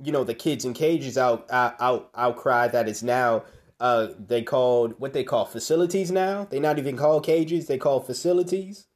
[0.03, 3.43] you know the kids in cages out, out outcry that is now
[3.81, 6.47] uh, they called what they call facilities now.
[6.49, 8.87] They not even call cages; they call facilities,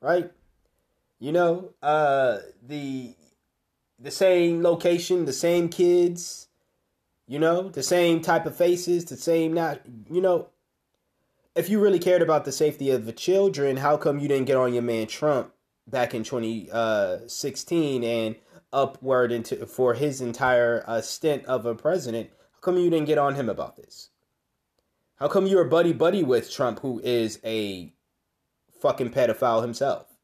[0.00, 0.30] right?
[1.18, 3.14] You know, uh, the
[3.98, 6.48] the same location, the same kids,
[7.26, 10.48] you know, the same type of faces, the same not, you know.
[11.54, 14.58] If you really cared about the safety of the children, how come you didn't get
[14.58, 15.54] on your man Trump
[15.86, 18.36] back in 2016 uh, and
[18.74, 22.28] upward into for his entire uh, stint of a president?
[22.52, 24.10] How come you didn't get on him about this?
[25.16, 27.94] How come you're buddy buddy with Trump, who is a
[28.82, 30.15] fucking pedophile himself?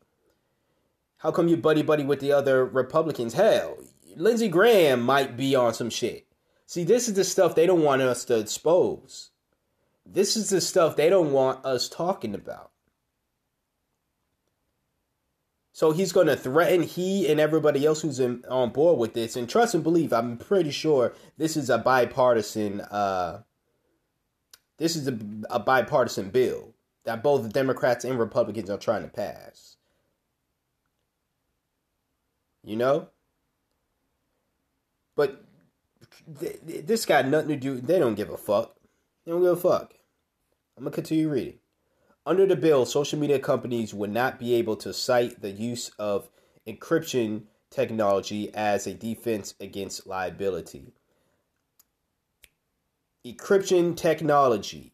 [1.22, 3.34] How come you buddy buddy with the other Republicans?
[3.34, 3.78] Hell,
[4.16, 6.26] Lindsey Graham might be on some shit.
[6.66, 9.30] See, this is the stuff they don't want us to expose.
[10.04, 12.72] This is the stuff they don't want us talking about.
[15.72, 19.36] So he's going to threaten he and everybody else who's in, on board with this.
[19.36, 22.80] And trust and believe, I'm pretty sure this is a bipartisan.
[22.80, 23.42] Uh,
[24.76, 25.16] this is a,
[25.50, 29.71] a bipartisan bill that both Democrats and Republicans are trying to pass.
[32.64, 33.08] You know?
[35.16, 35.44] But
[36.40, 37.80] th- this got nothing to do.
[37.80, 38.76] They don't give a fuck.
[39.24, 39.94] They don't give a fuck.
[40.76, 41.58] I'm going to continue reading.
[42.24, 46.28] Under the bill, social media companies would not be able to cite the use of
[46.66, 50.92] encryption technology as a defense against liability.
[53.26, 54.92] Encryption technology.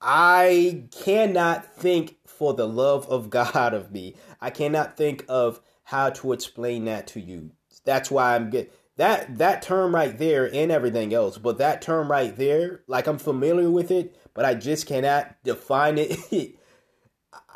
[0.00, 4.14] I cannot think for the love of God of me.
[4.40, 7.52] I cannot think of how to explain that to you.
[7.84, 12.10] That's why I'm get that that term right there and everything else, but that term
[12.10, 16.18] right there, like I'm familiar with it, but I just cannot define it.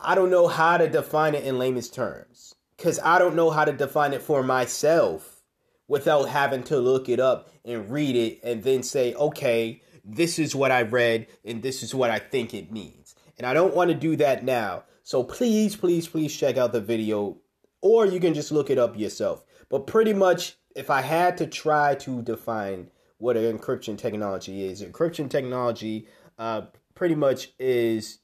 [0.00, 3.64] I don't know how to define it in layman's terms cuz I don't know how
[3.64, 5.42] to define it for myself
[5.88, 10.54] without having to look it up and read it and then say, "Okay, this is
[10.54, 13.88] what I read and this is what I think it means." And I don't want
[13.90, 14.84] to do that now.
[15.02, 17.38] So please, please, please check out the video
[17.82, 19.44] or you can just look it up yourself.
[19.68, 24.82] But pretty much, if I had to try to define what an encryption technology is,
[24.82, 26.06] encryption technology
[26.38, 26.62] uh,
[26.94, 28.18] pretty much is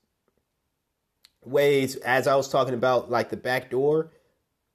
[1.44, 4.10] ways, as I was talking about, like the back door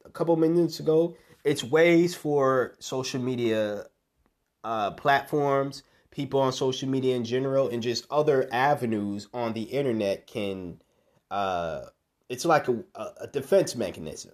[0.05, 3.85] a couple minutes ago, it's ways for social media
[4.63, 10.27] uh, platforms, people on social media in general, and just other avenues on the internet
[10.27, 10.81] can.
[11.29, 11.85] Uh,
[12.29, 14.31] it's like a, a defense mechanism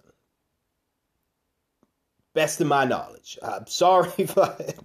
[2.38, 3.36] best of my knowledge.
[3.42, 4.78] I'm sorry, but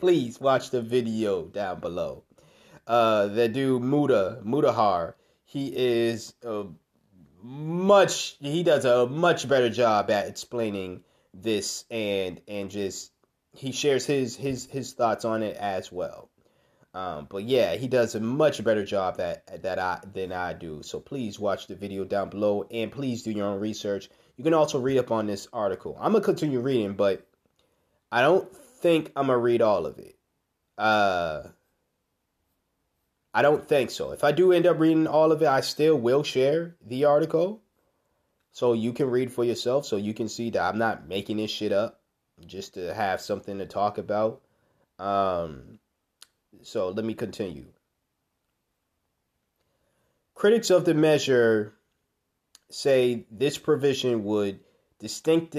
[0.00, 2.24] please watch the video down below.
[2.86, 5.12] Uh, the dude Muda Mutahar,
[5.44, 6.64] he is a
[7.42, 11.04] much he does a much better job at explaining
[11.34, 13.12] this and and just
[13.52, 16.30] he shares his his his thoughts on it as well.
[16.94, 20.82] Um, but yeah, he does a much better job at that I than I do.
[20.82, 24.08] So please watch the video down below and please do your own research.
[24.38, 25.98] You can also read up on this article.
[26.00, 27.26] I'm gonna continue reading, but
[28.10, 30.16] I don't think I'm gonna read all of it.
[30.78, 31.42] Uh,
[33.34, 34.12] I don't think so.
[34.12, 37.60] If I do end up reading all of it, I still will share the article
[38.52, 41.50] so you can read for yourself so you can see that I'm not making this
[41.50, 42.00] shit up
[42.46, 44.40] just to have something to talk about.
[45.00, 45.80] Um,
[46.62, 47.66] so let me continue.
[50.34, 51.74] Critics of the measure
[52.70, 54.60] say this provision would
[54.98, 55.56] distinct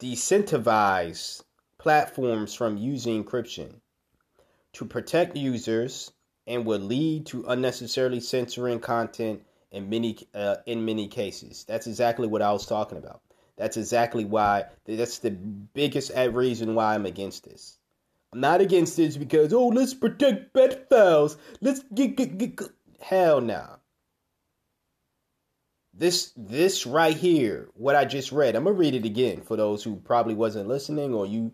[0.00, 1.42] disincentivize
[1.78, 3.74] platforms from using encryption
[4.72, 6.12] to protect users
[6.46, 11.64] and would lead to unnecessarily censoring content in many uh, in many cases.
[11.64, 13.20] That's exactly what I was talking about.
[13.56, 14.64] That's exactly why.
[14.86, 17.78] That's the biggest reason why I'm against this.
[18.32, 21.36] I'm not against this because oh, let's protect pedophiles.
[21.60, 22.56] Let's get get get.
[22.56, 22.68] get.
[23.00, 23.54] Hell no.
[23.54, 23.76] Nah.
[25.98, 28.54] This this right here, what I just read.
[28.54, 31.52] I'm gonna read it again for those who probably wasn't listening or you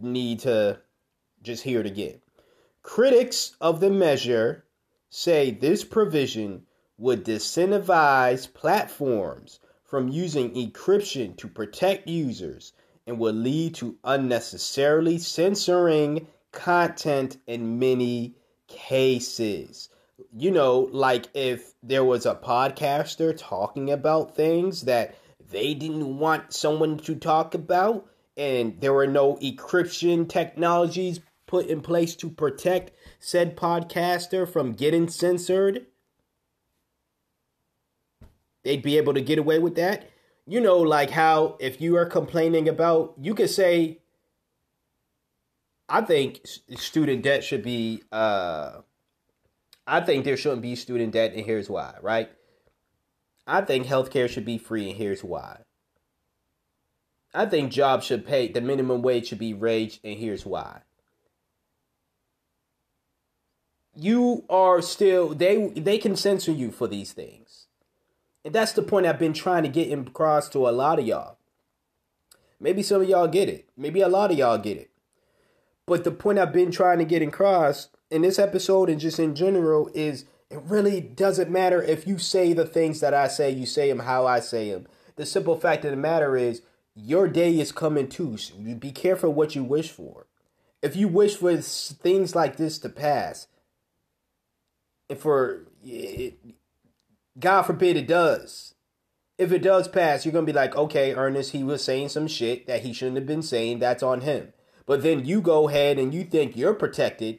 [0.00, 0.80] need to
[1.42, 2.20] just hear it again.
[2.84, 4.66] Critics of the measure
[5.08, 6.64] say this provision
[6.96, 12.72] would disincentivize platforms from using encryption to protect users
[13.04, 18.36] and would lead to unnecessarily censoring content in many
[18.68, 19.88] cases.
[20.36, 25.14] You know, like if there was a podcaster talking about things that
[25.50, 28.06] they didn't want someone to talk about,
[28.36, 35.08] and there were no encryption technologies put in place to protect said podcaster from getting
[35.08, 35.86] censored,
[38.62, 40.08] they'd be able to get away with that.
[40.46, 43.98] You know, like how if you are complaining about, you could say,
[45.88, 48.80] I think student debt should be, uh,
[49.90, 52.30] I think there shouldn't be student debt, and here's why, right?
[53.44, 55.62] I think healthcare should be free, and here's why.
[57.34, 60.82] I think jobs should pay, the minimum wage should be raised, and here's why.
[63.96, 67.66] You are still, they they can censor you for these things.
[68.44, 71.38] And that's the point I've been trying to get across to a lot of y'all.
[72.60, 73.68] Maybe some of y'all get it.
[73.76, 74.90] Maybe a lot of y'all get it.
[75.84, 79.34] But the point I've been trying to get across in this episode and just in
[79.34, 83.66] general is it really doesn't matter if you say the things that I say, you
[83.66, 84.86] say them how I say them.
[85.16, 86.62] The simple fact of the matter is
[86.94, 88.36] your day is coming too.
[88.36, 90.26] So be careful what you wish for.
[90.82, 93.46] If you wish for things like this to pass,
[95.08, 95.66] and for
[97.38, 98.74] God forbid it does.
[99.38, 102.66] If it does pass, you're gonna be like, okay, Ernest, he was saying some shit
[102.66, 103.78] that he shouldn't have been saying.
[103.78, 104.52] That's on him.
[104.86, 107.38] But then you go ahead and you think you're protected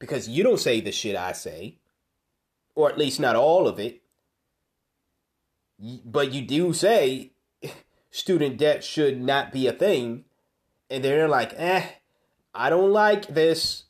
[0.00, 1.76] because you don't say the shit I say,
[2.74, 4.00] or at least not all of it.
[6.04, 7.30] But you do say
[8.10, 10.24] student debt should not be a thing,
[10.90, 11.86] and they're like, eh,
[12.52, 13.84] I don't like this.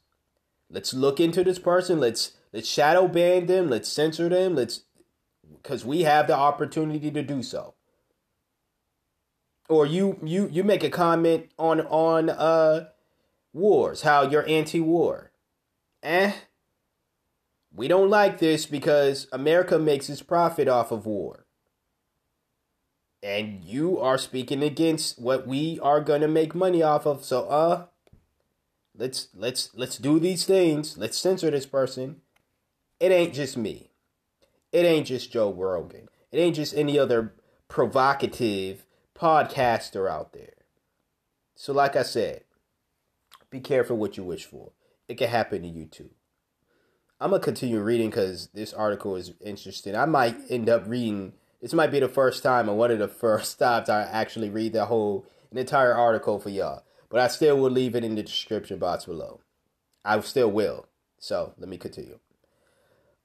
[0.69, 1.99] Let's look into this person.
[1.99, 3.69] Let's let's shadow ban them.
[3.70, 4.55] Let's censor them.
[4.55, 4.82] Let's
[5.62, 7.74] because we have the opportunity to do so.
[9.69, 12.89] Or you you you make a comment on on uh
[13.53, 15.30] wars, how you're anti-war.
[16.02, 16.32] Eh?
[17.72, 21.47] We don't like this because America makes its profit off of war.
[23.22, 27.24] And you are speaking against what we are to make money off of.
[27.24, 27.86] So uh
[28.97, 30.97] let's let's let's do these things.
[30.97, 32.22] Let's censor this person.
[32.98, 33.90] It ain't just me.
[34.72, 36.09] It ain't just Joe Rogan.
[36.31, 37.35] It ain't just any other
[37.68, 40.55] provocative podcaster out there.
[41.55, 42.44] So, like I said,
[43.51, 44.72] be careful what you wish for.
[45.11, 46.11] It can happen to you too.
[47.20, 49.97] I'm gonna continue reading because this article is interesting.
[49.97, 51.32] I might end up reading.
[51.61, 54.73] This might be the first time or one of the first times I actually read
[54.73, 56.85] the whole, an entire article for y'all.
[57.09, 59.41] But I still will leave it in the description box below.
[60.05, 60.87] I still will.
[61.19, 62.20] So let me continue.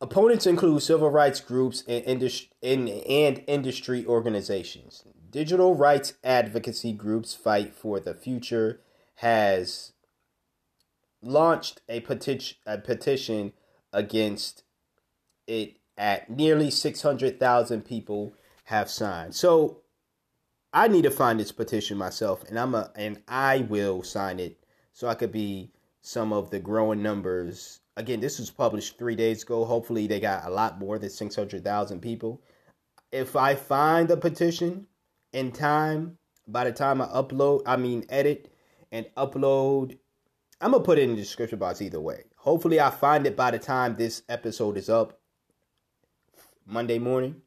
[0.02, 5.04] Opponents include civil rights groups and, indus- and, and industry organizations.
[5.30, 8.82] Digital rights advocacy groups Fight for the Future
[9.18, 9.92] has
[11.26, 13.54] launched a, peti- a petition
[13.92, 14.64] against
[15.48, 18.34] it at nearly 600,000 people
[18.66, 19.36] have signed.
[19.36, 19.82] So
[20.74, 24.64] I need to find this petition myself and I'm a and I will sign it
[24.94, 25.72] so I could be
[26.02, 29.66] some of the growing numbers again, this was published three days ago.
[29.66, 32.42] Hopefully, they got a lot more than 600,000 people.
[33.12, 34.88] If I find the petition
[35.32, 38.54] in time, by the time I upload, I mean, edit
[38.92, 39.98] and upload,
[40.62, 42.24] I'm to put it in the description box either way.
[42.38, 45.20] Hopefully, I find it by the time this episode is up
[46.66, 47.42] Monday morning.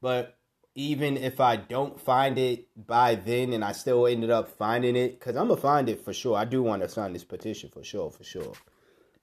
[0.00, 0.38] But
[0.74, 5.18] even if I don't find it by then and I still ended up finding it,
[5.18, 6.36] because I'm to find it for sure.
[6.36, 8.52] I do want to sign this petition for sure, for sure.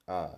[0.08, 0.36] Uh,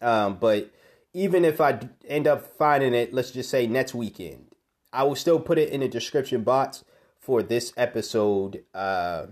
[0.00, 0.70] um, but
[1.12, 1.78] even if I
[2.08, 4.46] end up finding it, let's just say next weekend,
[4.92, 6.84] I will still put it in the description box
[7.18, 8.64] for this episode.
[8.72, 9.26] Uh,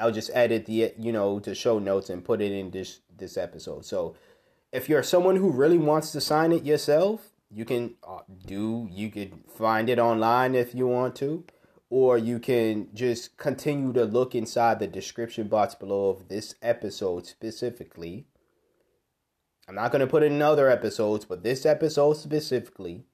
[0.00, 3.36] I'll just edit the you know the show notes and put it in this this
[3.36, 3.84] episode.
[3.84, 4.16] So
[4.72, 9.10] if you're someone who really wants to sign it yourself, you can uh, do you
[9.10, 11.44] can find it online if you want to
[11.90, 17.26] or you can just continue to look inside the description box below of this episode
[17.26, 18.26] specifically.
[19.68, 23.04] I'm not going to put it in other episodes, but this episode specifically,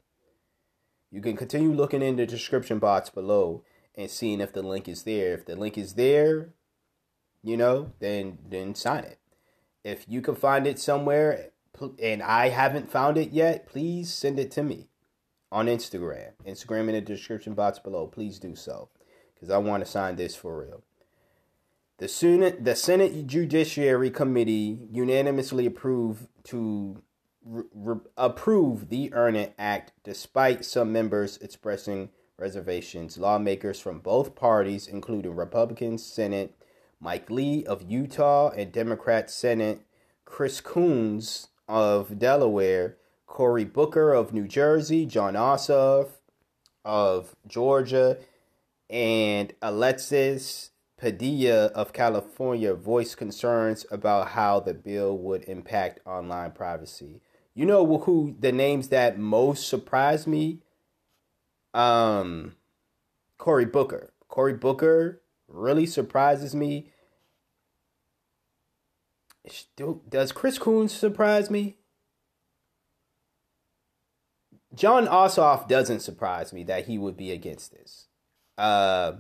[1.11, 3.65] You can continue looking in the description box below
[3.95, 5.35] and seeing if the link is there.
[5.35, 6.51] If the link is there,
[7.47, 9.18] you know, then then sign it.
[9.85, 11.51] If you can find it somewhere
[12.02, 14.89] and I haven't found it yet, please send it to me
[15.52, 16.32] on Instagram.
[16.44, 18.09] Instagram in the description box below.
[18.09, 18.89] Please do so
[19.35, 20.82] because I want to sign this for real.
[21.98, 27.01] The Senate, the Senate Judiciary Committee unanimously approved to
[27.44, 33.18] re- re- approve the Earn It Act despite some members expressing reservations.
[33.18, 36.56] Lawmakers from both parties, including Republican Senate
[37.01, 39.81] Mike Lee of Utah and Democrat Senate
[40.24, 42.97] Chris Coons of Delaware,
[43.27, 46.09] Cory Booker of New Jersey, Jon Ossoff
[46.85, 48.18] of Georgia,
[48.89, 57.20] and Alexis Padilla of California voiced concerns about how the bill would impact online privacy.
[57.55, 60.60] You know who the names that most surprised me?
[61.74, 62.56] Um,
[63.39, 64.12] Cory Booker.
[64.28, 66.90] Cory Booker really surprises me.
[70.09, 71.77] Does Chris Coons surprise me?
[74.74, 78.09] Jon Ossoff doesn't surprise me that he would be against this.
[78.59, 79.12] Uh,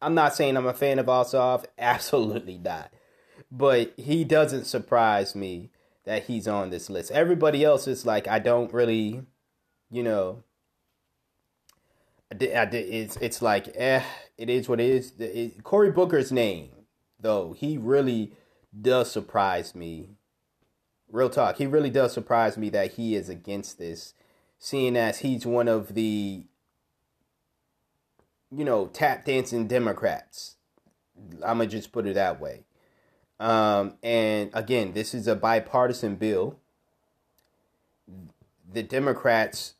[0.00, 2.92] I'm not saying I'm a fan of Ossoff, absolutely not.
[3.50, 5.70] But he doesn't surprise me
[6.04, 7.10] that he's on this list.
[7.10, 9.22] Everybody else is like, I don't really,
[9.90, 10.44] you know,
[12.30, 14.02] it's it's like, eh,
[14.40, 15.12] it is what it is.
[15.18, 16.70] It, Cory Booker's name,
[17.20, 18.32] though, he really
[18.80, 20.10] does surprise me.
[21.10, 24.14] Real talk, he really does surprise me that he is against this,
[24.58, 26.44] seeing as he's one of the
[28.50, 30.56] you know, tap dancing Democrats.
[31.44, 32.64] I'm gonna just put it that way.
[33.38, 36.58] Um, and again, this is a bipartisan bill.
[38.72, 39.74] The Democrats,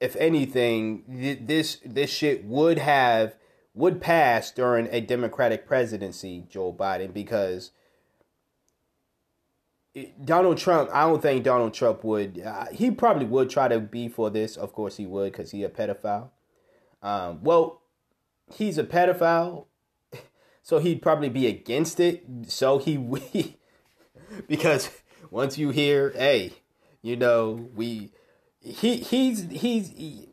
[0.00, 1.04] if anything,
[1.46, 3.36] this this shit would have
[3.74, 7.70] would pass during a Democratic presidency, Joe Biden, because
[10.22, 10.90] Donald Trump.
[10.92, 12.40] I don't think Donald Trump would.
[12.40, 14.56] Uh, he probably would try to be for this.
[14.56, 16.30] Of course, he would, because he a pedophile.
[17.02, 17.82] Um, well,
[18.52, 19.66] he's a pedophile,
[20.62, 22.24] so he'd probably be against it.
[22.46, 22.96] So he,
[24.48, 24.90] because
[25.30, 26.52] once you hear, hey,
[27.02, 28.10] you know, we,
[28.66, 30.28] he, he's, he's, he,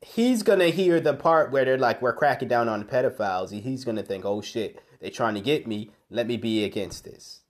[0.00, 3.50] he's gonna hear the part where they're like, we're cracking down on pedophiles.
[3.50, 5.90] He's gonna think, oh shit, they're trying to get me.
[6.08, 7.40] Let me be against this.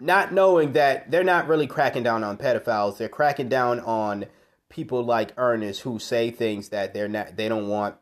[0.00, 4.26] Not knowing that they're not really cracking down on pedophiles, they're cracking down on
[4.68, 7.96] people like Ernest who say things that they're not they don't want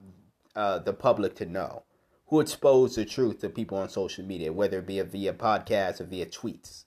[0.55, 1.83] uh, the public to know,
[2.29, 6.05] who expose the truth to people on social media, whether it be via podcasts or
[6.05, 6.85] via tweets.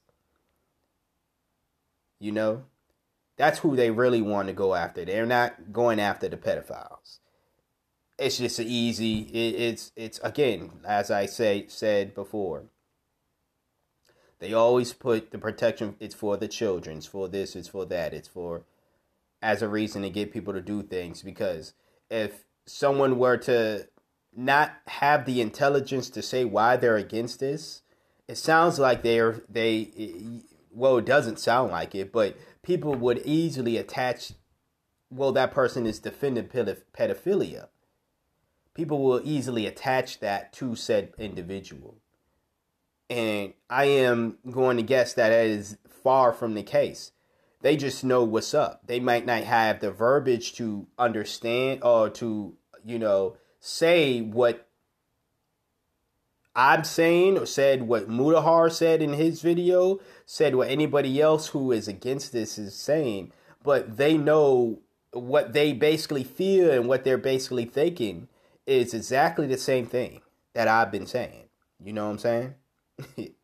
[2.19, 2.63] You know,
[3.37, 5.05] that's who they really want to go after.
[5.05, 7.19] They're not going after the pedophiles.
[8.17, 9.21] It's just easy.
[9.21, 12.65] It, it's it's again, as I say said before.
[14.39, 15.95] They always put the protection.
[15.99, 16.97] It's for the children.
[16.97, 17.55] It's for this.
[17.55, 18.13] It's for that.
[18.13, 18.63] It's for
[19.41, 21.73] as a reason to get people to do things because
[22.09, 23.87] if someone were to
[24.35, 27.81] not have the intelligence to say why they're against this,
[28.27, 29.91] it sounds like they're they
[30.71, 34.33] well it doesn't sound like it, but people would easily attach
[35.09, 37.67] well that person is defending pedophilia.
[38.73, 41.99] People will easily attach that to said individual.
[43.09, 47.11] And I am going to guess that that is far from the case
[47.63, 48.85] they just know what's up.
[48.85, 54.67] They might not have the verbiage to understand or to, you know, say what
[56.55, 61.71] I'm saying or said what Mutahar said in his video, said what anybody else who
[61.71, 63.31] is against this is saying,
[63.63, 64.79] but they know
[65.11, 68.27] what they basically feel and what they're basically thinking
[68.65, 70.21] is exactly the same thing
[70.53, 71.45] that I've been saying.
[71.83, 72.55] You know what I'm saying?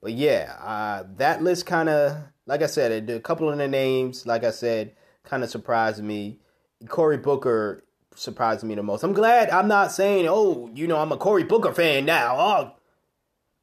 [0.00, 2.16] but yeah, uh, that list kind of
[2.48, 4.92] like I said, a couple of the names, like I said,
[5.22, 6.40] kind of surprised me.
[6.88, 7.84] Cory Booker
[8.18, 9.02] surprised me the most.
[9.02, 12.36] I'm glad I'm not saying, oh, you know, I'm a Cory Booker fan now.
[12.38, 12.72] Oh,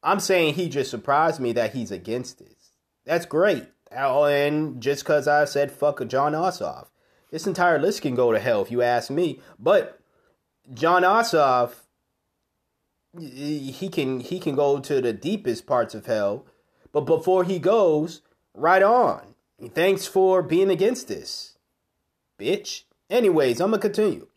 [0.02, 2.72] I'm saying he just surprised me that he's against this.
[3.04, 3.66] That's great.
[3.96, 6.86] Oh, and just because I said fuck a Jon Ossoff,
[7.30, 9.40] this entire list can go to hell if you ask me.
[9.58, 10.00] But
[10.72, 11.82] Jon Ossoff,
[13.18, 16.44] he can he can go to the deepest parts of hell.
[16.92, 18.22] But before he goes,
[18.56, 19.34] Right on.
[19.74, 21.58] Thanks for being against this,
[22.38, 22.84] bitch.
[23.10, 24.28] Anyways, I'm to continue.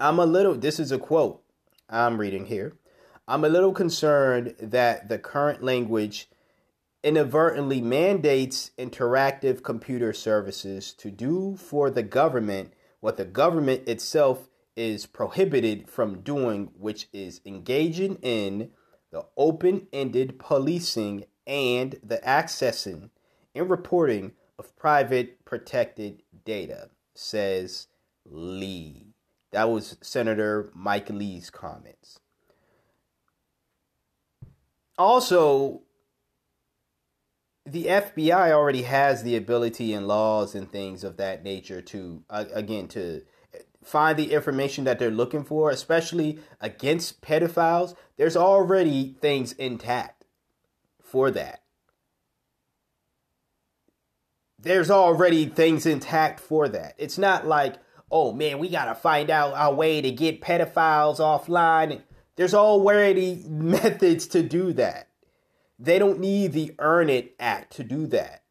[0.00, 1.42] I'm a little, this is a quote
[1.90, 2.72] I'm reading here.
[3.28, 6.30] I'm a little concerned that the current language
[7.04, 15.04] inadvertently mandates interactive computer services to do for the government what the government itself is
[15.04, 18.70] prohibited from doing, which is engaging in
[19.12, 23.10] the open ended policing and the accessing
[23.54, 27.88] and reporting of private protected data, says
[28.24, 29.09] Lee.
[29.52, 32.20] That was Senator Mike Lee's comments.
[34.96, 35.82] Also,
[37.66, 42.44] the FBI already has the ability and laws and things of that nature to, uh,
[42.52, 43.22] again, to
[43.82, 47.94] find the information that they're looking for, especially against pedophiles.
[48.16, 50.26] There's already things intact
[51.02, 51.62] for that.
[54.58, 56.94] There's already things intact for that.
[56.98, 57.76] It's not like,
[58.10, 62.02] oh man, we got to find out our way to get pedophiles offline.
[62.36, 65.08] There's already methods to do that.
[65.78, 68.42] They don't need the Earn It Act to do that.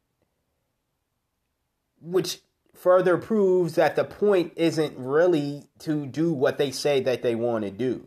[2.00, 2.40] Which
[2.74, 7.64] further proves that the point isn't really to do what they say that they want
[7.64, 8.06] to do.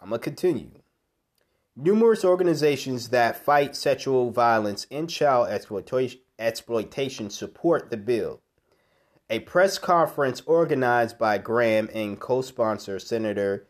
[0.00, 0.70] I'm going to continue.
[1.76, 8.40] Numerous organizations that fight sexual violence and child exploitation support the bill.
[9.28, 13.66] A press conference organized by Graham and co sponsor Senator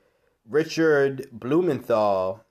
[0.46, 2.44] Richard Blumenthal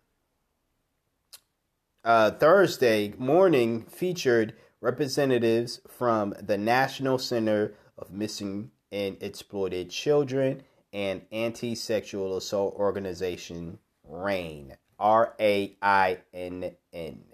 [2.03, 11.21] uh, Thursday morning featured representatives from the National Center of Missing and Exploited Children and
[11.31, 14.77] anti sexual assault organization RAINN.
[14.97, 17.24] R A I N N.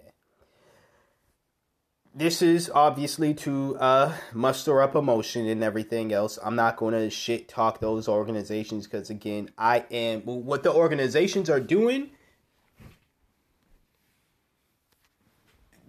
[2.14, 6.38] This is obviously to uh, muster up emotion and everything else.
[6.44, 10.20] I'm not going to shit talk those organizations because, again, I am.
[10.22, 12.10] What the organizations are doing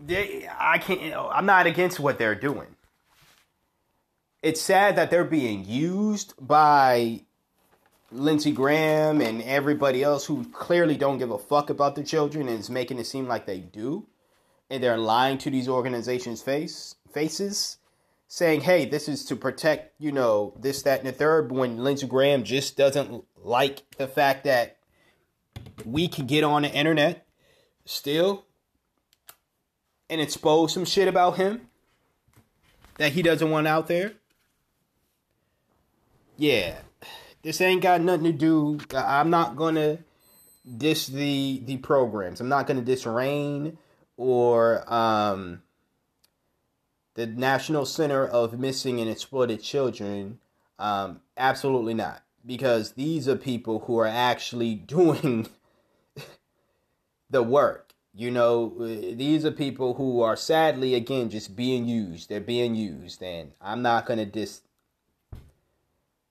[0.06, 2.68] they I can't I'm not against what they're doing.
[4.41, 7.22] It's sad that they're being used by
[8.12, 12.60] Lindsey Graham and everybody else who clearly don't give a fuck about the children and
[12.60, 14.06] is making it seem like they do.
[14.69, 17.77] And they're lying to these organizations' face faces,
[18.27, 22.07] saying, hey, this is to protect, you know, this, that, and the third, when Lindsey
[22.07, 24.77] Graham just doesn't like the fact that
[25.85, 27.27] we can get on the internet
[27.85, 28.45] still
[30.10, 31.68] and expose some shit about him
[32.98, 34.14] that he doesn't want out there.
[36.38, 36.80] Yeah,
[37.44, 38.80] this ain't got nothing to do.
[38.95, 39.99] I'm not gonna
[40.77, 42.41] diss the the programs.
[42.41, 43.77] I'm not gonna diss RAINN
[44.24, 45.62] or um,
[47.16, 50.40] the National Center of Missing and Exploited Children.
[50.80, 55.48] Um, absolutely not, because these are people who are actually doing
[57.30, 57.94] the work.
[58.16, 62.30] You know, these are people who are sadly, again, just being used.
[62.30, 63.22] They're being used.
[63.24, 64.62] And I'm not to dis.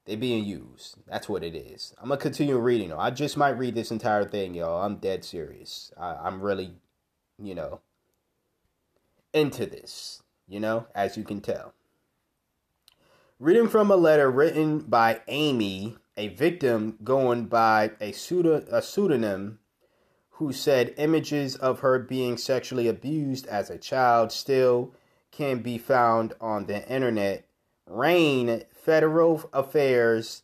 [0.06, 0.96] They're being used.
[1.08, 1.92] That's what it is.
[2.00, 2.88] I'm to continue reading.
[2.88, 2.98] Though.
[2.98, 4.82] I just might read this entire thing, y'all.
[4.82, 5.92] I'm dead serious.
[5.98, 6.72] I, I'm really,
[7.42, 7.80] you know,
[9.32, 11.74] into this, you know, as you can tell.
[13.38, 19.58] Reading from a letter written by Amy, a victim going by a, pseudo, a pseudonym
[20.36, 24.94] who said images of her being sexually abused as a child still
[25.30, 27.44] can be found on the internet.
[27.86, 30.42] RAINN Federal Affairs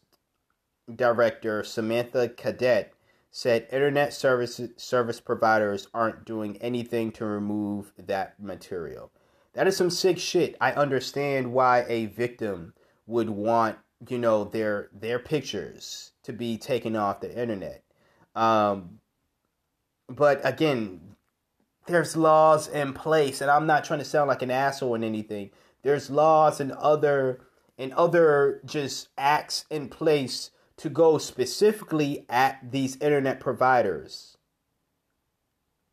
[0.93, 2.93] Director Samantha Cadet
[3.39, 9.13] said internet service service providers aren't doing anything to remove that material.
[9.53, 10.57] That is some sick shit.
[10.61, 12.75] I understand why a victim
[13.07, 13.79] would want,
[14.09, 17.85] you know, their their pictures to be taken off the internet.
[18.35, 18.99] Um,
[20.09, 21.15] but again,
[21.87, 25.51] there's laws in place, and I'm not trying to sound like an asshole in anything.
[25.83, 27.39] There's laws and other
[27.79, 34.37] and other just acts in place to go specifically at these internet providers.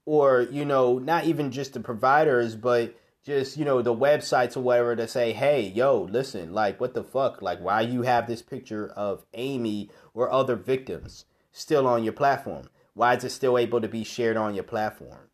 [0.06, 2.96] Or, you know, not even just the providers, but
[3.26, 7.04] just, you know, the websites or whatever to say, hey, yo, listen, like, what the
[7.04, 7.42] fuck?
[7.42, 12.70] Like, why you have this picture of Amy or other victims still on your platform?
[12.94, 15.32] Why is it still able to be shared on your platform?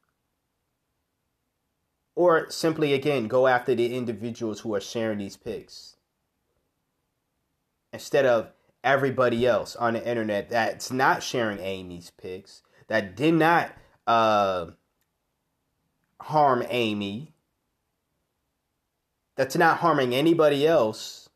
[2.16, 5.98] Or simply, again, go after the individuals who are sharing these pics.
[7.92, 8.54] Instead of
[8.84, 13.72] everybody else on the internet that's not sharing Amy's pics, that did not
[14.08, 14.68] uh,
[16.22, 17.34] harm Amy,
[19.36, 21.30] that's not harming anybody else.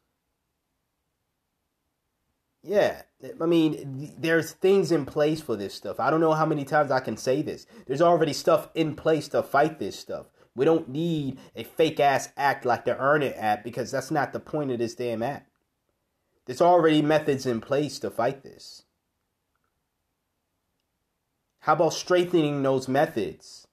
[2.62, 3.04] Yeah,
[3.40, 6.00] I mean, there's things in place for this stuff.
[6.00, 7.68] I don't know how many times I can say this.
[7.86, 10.28] There's already stuff in place to fight this stuff.
[10.56, 14.34] We don't need a fake ass act like the Earn It app because that's not
[14.34, 15.46] the point of this damn app.
[16.46, 18.84] There's already methods in place to fight this.
[21.60, 23.68] How about strengthening those methods?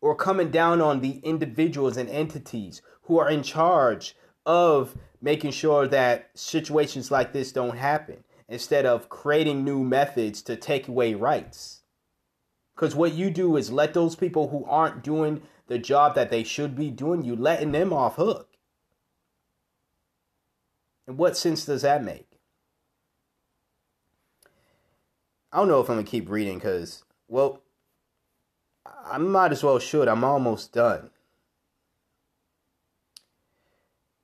[0.00, 5.86] Or coming down on the individuals and entities who are in charge of making sure
[5.88, 11.82] that situations like this don't happen instead of creating new methods to take away rights.
[12.74, 16.44] Because what you do is let those people who aren't doing the job that they
[16.44, 18.55] should be doing, you letting them off hook.
[21.06, 22.38] And what sense does that make?
[25.52, 27.62] I don't know if I'm gonna keep reading because, well,
[29.04, 30.08] I might as well should.
[30.08, 31.10] I'm almost done.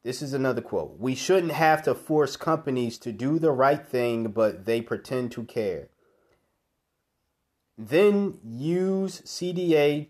[0.02, 0.98] This is another quote.
[0.98, 5.44] We shouldn't have to force companies to do the right thing, but they pretend to
[5.44, 5.88] care.
[7.78, 10.08] Then use CDA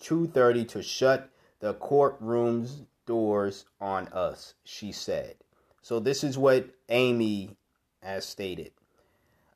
[0.00, 5.34] 230 to shut the courtroom's doors on us, she said.
[5.82, 7.56] So this is what Amy
[8.02, 8.72] has stated.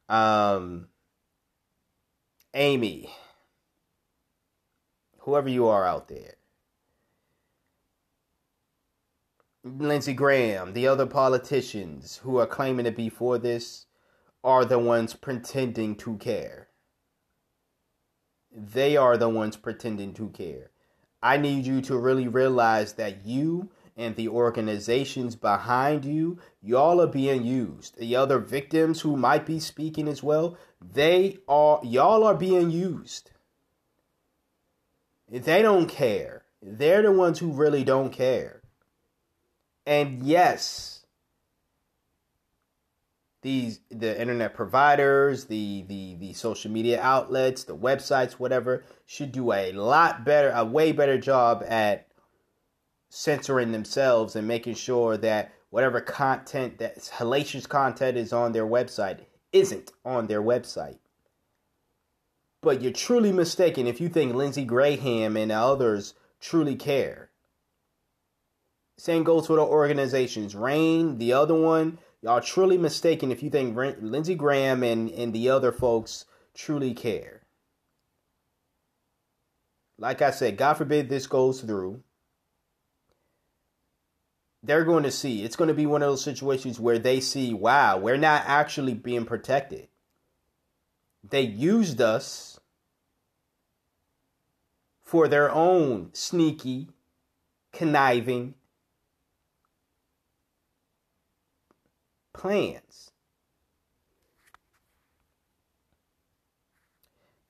[0.08, 0.88] Um,
[2.52, 3.10] Amy,
[5.20, 6.34] whoever you are out there,
[9.62, 13.86] Lindsey Graham, the other politicians who are claiming to be for this
[14.42, 16.68] are the ones pretending to care.
[18.50, 20.70] They are the ones pretending to care.
[21.22, 27.06] I need you to really realize that you and the organizations behind you, y'all are
[27.06, 27.98] being used.
[27.98, 33.30] The other victims who might be speaking as well, they are y'all are being used.
[35.28, 36.44] They don't care.
[36.62, 38.62] They're the ones who really don't care.
[39.86, 41.06] And yes,
[43.42, 49.52] these the internet providers, the the the social media outlets, the websites, whatever, should do
[49.52, 52.08] a lot better, a way better job at
[53.08, 59.20] censoring themselves and making sure that whatever content that hellacious content is on their website
[59.52, 60.98] isn't on their website.
[62.62, 67.30] But you're truly mistaken if you think Lindsey Graham and others truly care.
[68.98, 70.54] Same goes for the organizations.
[70.54, 75.50] RAINN, the other one, y'all truly mistaken if you think Lindsey Graham and, and the
[75.50, 76.24] other folks
[76.54, 77.42] truly care.
[79.98, 82.02] Like I said, God forbid this goes through.
[84.66, 85.44] They're going to see.
[85.44, 88.94] It's going to be one of those situations where they see, wow, we're not actually
[88.94, 89.86] being protected.
[91.28, 92.58] They used us
[95.04, 96.88] for their own sneaky,
[97.72, 98.54] conniving,
[102.32, 103.12] plans.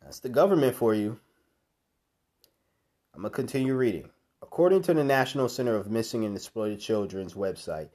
[0.02, 1.18] That's the government for you.
[3.14, 4.10] I'm going to continue reading.
[4.42, 7.88] According to the National Center of Missing and Exploited Children's website,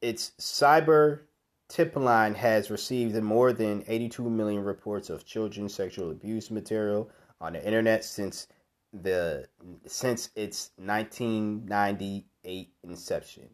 [0.00, 1.20] its cyber
[1.68, 7.52] tip line has received more than 82 million reports of children sexual abuse material on
[7.52, 8.48] the internet since
[8.92, 9.46] the
[9.86, 13.50] since its 1998 inception.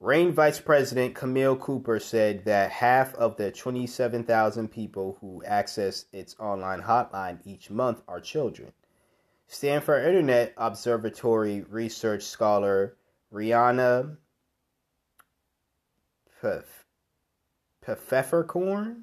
[0.00, 6.36] RAINN Vice President Camille Cooper said that half of the 27,000 people who access its
[6.38, 8.72] online hotline each month are children.
[9.52, 12.94] Stanford Internet Observatory research scholar
[13.34, 14.16] Riana
[17.84, 19.02] Pfefferkorn,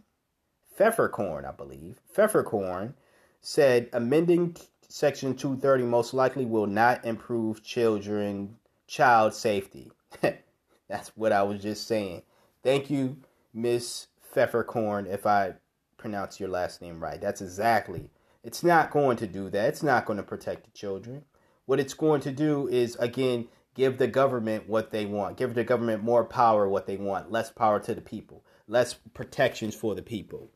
[0.79, 2.93] Pfefferkorn, I believe, Pfefferkorn
[3.41, 4.55] said amending
[4.87, 8.55] Section 230 most likely will not improve children
[8.87, 9.91] child safety.
[10.87, 12.21] That's what I was just saying.
[12.63, 13.17] Thank you,
[13.53, 15.55] Miss Pfefferkorn, if I
[15.97, 17.19] pronounce your last name right.
[17.19, 18.09] That's exactly.
[18.43, 19.69] It's not going to do that.
[19.69, 21.25] It's not going to protect the children.
[21.65, 25.37] What it's going to do is, again, give the government what they want.
[25.37, 27.31] Give the government more power, what they want.
[27.31, 28.45] Less power to the people.
[28.67, 30.51] Less protections for the people.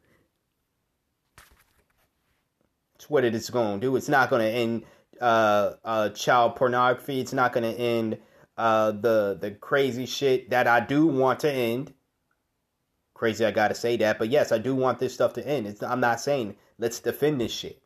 [2.96, 3.96] It's what it is going to do.
[3.96, 4.84] It's not going to end
[5.20, 7.20] uh, uh, child pornography.
[7.20, 8.18] It's not going to end
[8.58, 11.94] uh, the the crazy shit that I do want to end.
[13.14, 15.68] Crazy, I gotta say that, but yes, I do want this stuff to end.
[15.68, 17.80] It's, I'm not saying let's defend this shit,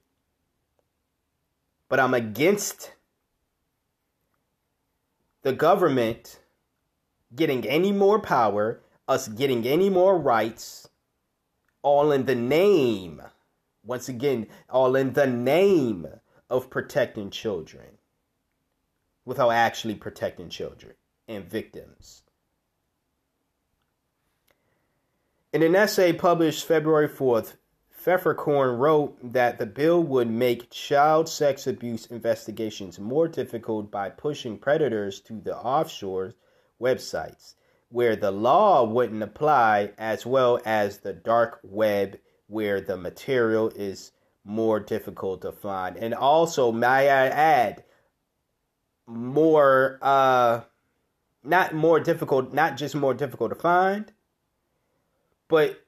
[1.90, 2.94] but I'm against
[5.42, 6.40] the government
[7.36, 10.88] getting any more power, us getting any more rights,
[11.82, 13.22] all in the name,
[13.84, 16.08] once again, all in the name
[16.50, 17.98] of protecting children
[19.26, 20.94] without actually protecting children
[21.28, 22.24] and victims.
[25.52, 27.56] In an essay published February 4th,
[28.06, 34.60] Pfefferkorn wrote that the bill would make child sex abuse investigations more difficult by pushing
[34.60, 36.36] predators to the offshore
[36.80, 37.56] websites
[37.90, 42.18] where the law wouldn't apply, as well as the dark web
[42.48, 44.12] where the material is
[44.44, 45.98] more difficult to find.
[45.98, 47.84] And also, may I add,
[49.08, 50.62] more, uh,
[51.44, 54.12] not more difficult, not just more difficult to find,
[55.48, 55.85] but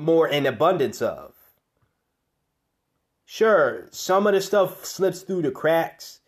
[0.00, 1.34] more in abundance of.
[3.24, 6.20] Sure, some of the stuff slips through the cracks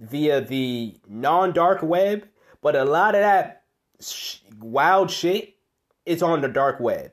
[0.00, 2.26] via the non dark web,
[2.60, 3.62] but a lot of that
[4.00, 5.56] sh- wild shit
[6.04, 7.12] is on the dark web.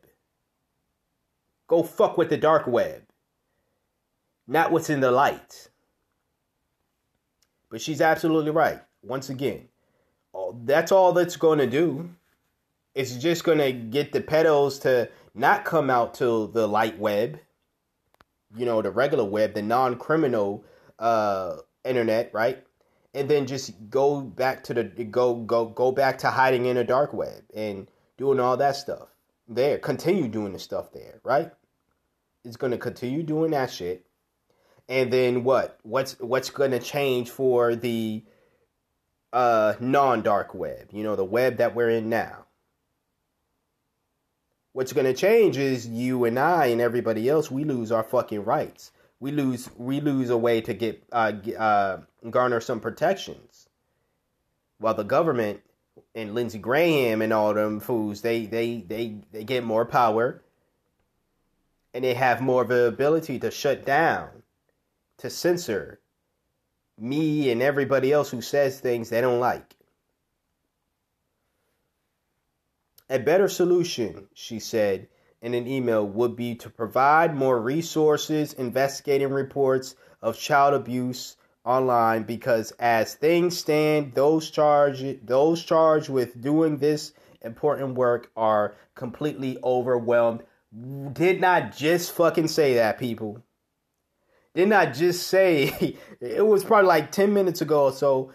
[1.68, 3.04] Go fuck with the dark web,
[4.48, 5.70] not what's in the light.
[7.70, 8.82] But she's absolutely right.
[9.04, 9.68] Once again,
[10.64, 12.10] that's all that's going to do.
[12.96, 17.40] It's just going to get the pedals to not come out to the light web,
[18.56, 20.64] you know, the regular web, the non criminal
[21.00, 22.64] uh, internet, right?
[23.14, 26.84] And then just go back to the go go go back to hiding in the
[26.84, 27.88] dark web and
[28.18, 29.10] doing all that stuff
[29.48, 29.78] there.
[29.78, 31.52] Continue doing the stuff there, right?
[32.44, 34.06] It's gonna continue doing that shit.
[34.90, 35.80] And then what?
[35.84, 38.24] What's what's gonna change for the
[39.32, 40.90] uh non dark web?
[40.92, 42.46] You know, the web that we're in now
[44.74, 48.44] what's going to change is you and I and everybody else we lose our fucking
[48.44, 48.92] rights.
[49.20, 51.98] We lose we lose a way to get uh, uh,
[52.30, 53.70] garner some protections,
[54.80, 55.62] while the government
[56.14, 60.42] and Lindsey Graham and all them fools they they they they get more power,
[61.94, 64.44] and they have more of the ability to shut down,
[65.20, 66.02] to censor
[67.00, 69.76] me and everybody else who says things they don't like.
[73.14, 75.08] A better solution, she said
[75.40, 82.24] in an email, would be to provide more resources, investigating reports of child abuse online
[82.24, 87.14] because as things stand, those charged those charged with doing this
[87.44, 90.42] important work are completely overwhelmed.
[91.14, 93.44] Did not just fucking say that, people.
[94.56, 98.32] Did not just say it was probably like 10 minutes ago or so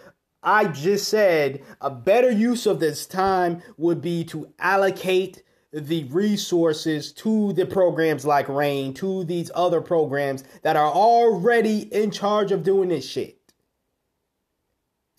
[0.49, 5.43] I just said a better use of this time would be to allocate
[5.75, 12.11] the resources to the programs like RAINN, to these other programs that are already in
[12.11, 13.39] charge of doing this shit.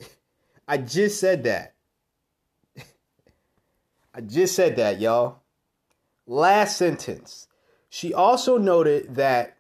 [0.68, 1.76] I just said that.
[4.16, 5.44] I just said that, y'all.
[6.26, 7.48] Last sentence.
[7.88, 9.60] She also noted that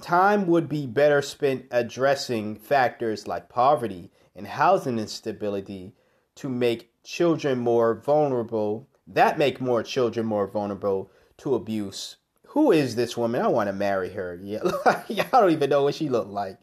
[0.00, 5.92] time would be better spent addressing factors like poverty and housing instability
[6.36, 12.16] to make children more vulnerable, that make more children more vulnerable to abuse.
[12.48, 13.42] Who is this woman?
[13.42, 14.38] I want to marry her.
[15.08, 16.58] Yeah, I don't even know what she looked like.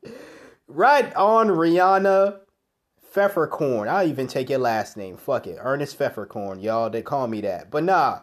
[0.68, 2.40] Right on, Riana
[3.14, 3.88] Pfefferkorn.
[3.88, 5.18] I'll even take your last name.
[5.18, 5.58] Fuck it.
[5.60, 6.64] Ernest Pfefferkorn.
[6.64, 7.70] Y'all, they call me that.
[7.70, 8.22] But nah,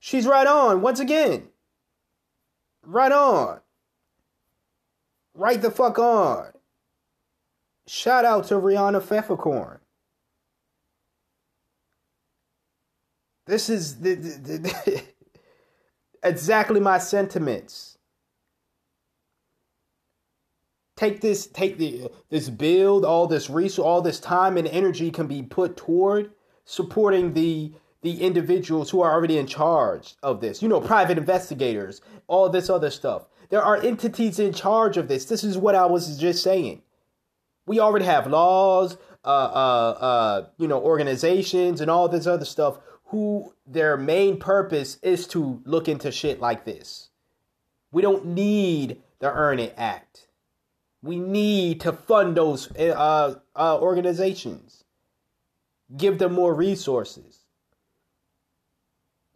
[0.00, 1.48] she's right on once again.
[2.82, 3.60] Right on.
[5.34, 6.52] Right the fuck on.
[7.86, 9.78] Shout out to Riana Pfefferkorn.
[13.46, 15.02] This is the, the, the,
[16.22, 17.96] exactly my sentiments.
[20.96, 25.26] Take this, take the this build, all this resource, all this time and energy can
[25.26, 26.30] be put toward
[26.64, 27.72] supporting the
[28.02, 30.62] the individuals who are already in charge of this.
[30.62, 33.28] You know, private investigators, all this other stuff.
[33.50, 35.26] There are entities in charge of this.
[35.26, 36.82] This is what I was just saying.
[37.66, 42.78] We already have laws, uh, uh, uh, you know, organizations and all this other stuff
[43.06, 47.10] who their main purpose is to look into shit like this.
[47.90, 50.28] We don't need the Earn It Act.
[51.02, 54.84] We need to fund those uh, uh, organizations,
[55.96, 57.35] give them more resources.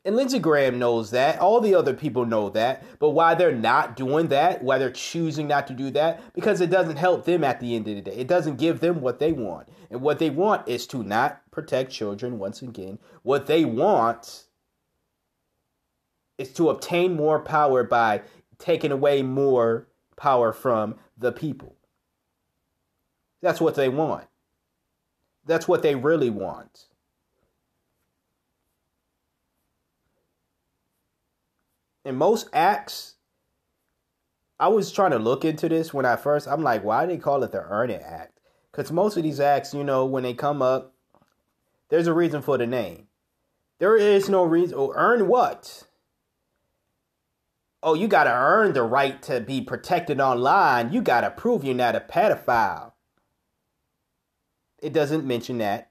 [0.05, 1.39] And Lindsey Graham knows that.
[1.41, 2.83] All the other people know that.
[2.99, 6.71] But why they're not doing that, why they're choosing not to do that, because it
[6.71, 8.17] doesn't help them at the end of the day.
[8.17, 9.69] It doesn't give them what they want.
[9.91, 12.99] And what they want is to not protect children once again.
[13.23, 14.45] What they want
[16.39, 18.23] is to obtain more power by
[18.59, 19.87] taking away more
[20.17, 21.77] power from the people.
[23.43, 24.27] That's what they want.
[25.45, 26.87] That's what they really want.
[32.05, 33.15] In most acts,
[34.59, 36.49] I was trying to look into this when I first.
[36.49, 38.41] I'm like, why do they call it the Earn It Act?
[38.71, 40.95] Because most of these acts, you know, when they come up,
[41.89, 43.09] there's a reason for the name.
[43.79, 44.77] There is no reason.
[44.79, 45.87] Oh, earn what?
[47.83, 50.93] oh, you got to earn the right to be protected online.
[50.93, 52.93] You got to prove you're not a pedophile.
[54.79, 55.90] It doesn't mention that.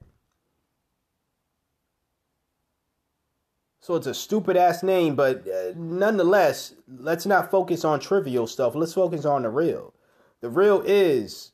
[3.90, 8.76] So it's a stupid ass name, but uh, nonetheless, let's not focus on trivial stuff.
[8.76, 9.94] Let's focus on the real.
[10.42, 11.50] The real is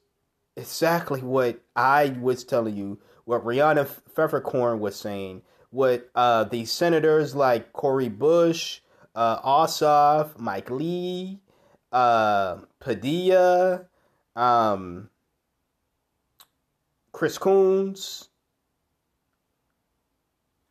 [0.54, 5.40] exactly what I was telling you, what Riana Pfefferkorn was saying,
[5.70, 8.80] what uh, the senators like Cori Bush,
[9.14, 11.40] uh, Ossoff, Mike Lee,
[11.90, 13.86] uh, Padilla,
[14.36, 15.08] um,
[17.12, 18.28] Chris Coons,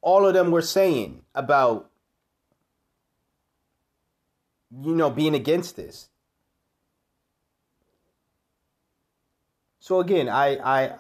[0.06, 1.90] all of them were saying about
[4.72, 6.10] you know being against this.
[9.80, 10.96] So again, I I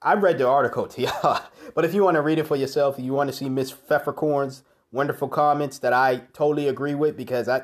[0.00, 1.40] I read the article to y'all,
[1.74, 4.62] but if you want to read it for yourself, you want to see Miss Pfefferkorn's
[4.92, 7.62] wonderful comments that I totally agree with because I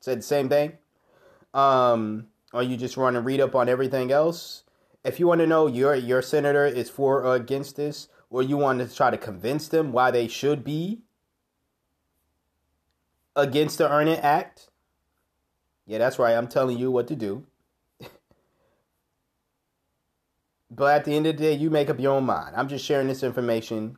[0.00, 0.78] said the same thing.
[1.52, 4.64] Um, or you just want to read up on everything else.
[5.04, 8.56] If you want to know your your senator is for or against this, or you
[8.56, 11.02] want to try to convince them why they should be
[13.34, 14.68] against the Earn It Act,
[15.86, 16.36] yeah, that's right.
[16.36, 17.46] I'm telling you what to do.
[20.70, 22.54] but at the end of the day, you make up your own mind.
[22.56, 23.96] I'm just sharing this information,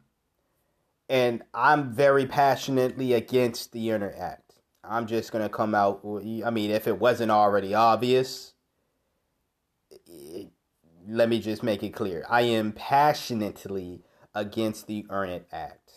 [1.08, 4.54] and I'm very passionately against the Earn It Act.
[4.84, 6.00] I'm just gonna come out.
[6.04, 8.54] I mean, if it wasn't already obvious,
[10.06, 10.50] it,
[11.08, 12.24] let me just make it clear.
[12.28, 14.04] I am passionately
[14.34, 15.92] against the Earn It Act.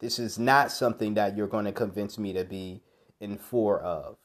[0.00, 2.82] This is not something that you're going to convince me to be
[3.20, 4.16] in for of.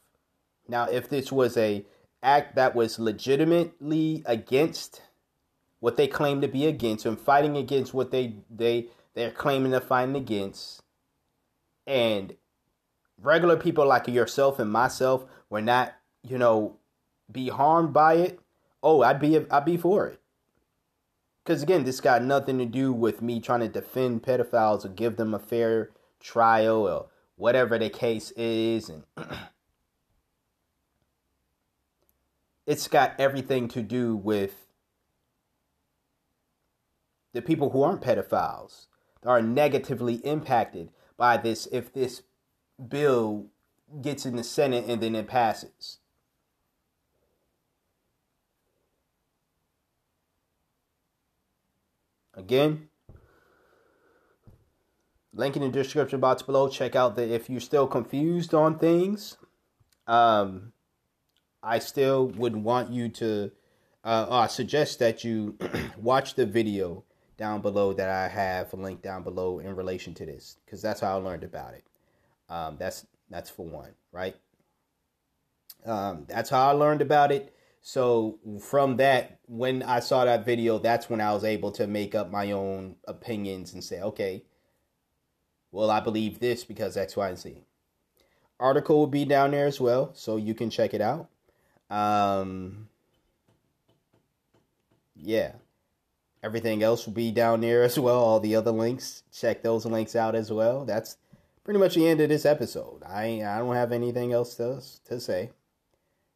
[0.68, 1.86] Now, if this was a
[2.24, 5.04] act that was legitimately against
[5.80, 9.80] what they claim to be against and fighting against what they they they're claiming to
[9.80, 10.82] fight against,
[11.86, 12.36] and
[13.22, 15.94] regular people like yourself and myself were not,
[16.24, 16.78] you know,
[17.32, 18.40] be harmed by it,
[18.82, 20.20] oh, I'd be I'd be for it.
[21.48, 25.16] Because again, this got nothing to do with me trying to defend pedophiles or give
[25.16, 27.06] them a fair trial or
[27.38, 28.90] whatever the case is.
[28.90, 29.04] And
[32.66, 34.68] it's got everything to do with
[37.32, 38.88] the people who aren't pedophiles
[39.22, 42.24] that are negatively impacted by this if this
[42.90, 43.46] bill
[44.02, 46.00] gets in the Senate and then it passes.
[52.38, 52.90] Again,
[55.34, 56.70] link in the description box below.
[56.70, 59.38] Check out the if you're still confused on things.
[60.06, 60.72] Um,
[61.64, 63.52] I still would want you to
[64.04, 65.58] uh, uh suggest that you
[65.98, 67.04] watch the video
[67.38, 71.18] down below that I have linked down below in relation to this because that's how
[71.18, 71.84] I learned about it.
[72.50, 74.36] Um, that's that's for one, right?
[75.88, 77.54] Um, that's how I learned about it.
[77.82, 82.16] So from that, when I saw that video, that's when I was able to make
[82.16, 84.44] up my own opinions and say, okay,
[85.72, 87.64] well, I believe this because X, Y, and Z.
[88.60, 91.30] Article will be down there as well, so you can check it out.
[91.90, 92.90] Um,
[95.16, 95.54] yeah,
[96.44, 98.20] everything else will be down there as well.
[98.20, 100.86] All the other links, check those links out as well.
[100.86, 101.18] That's
[101.64, 103.04] pretty much the end of this episode.
[103.06, 105.52] I I don't have anything else to to say.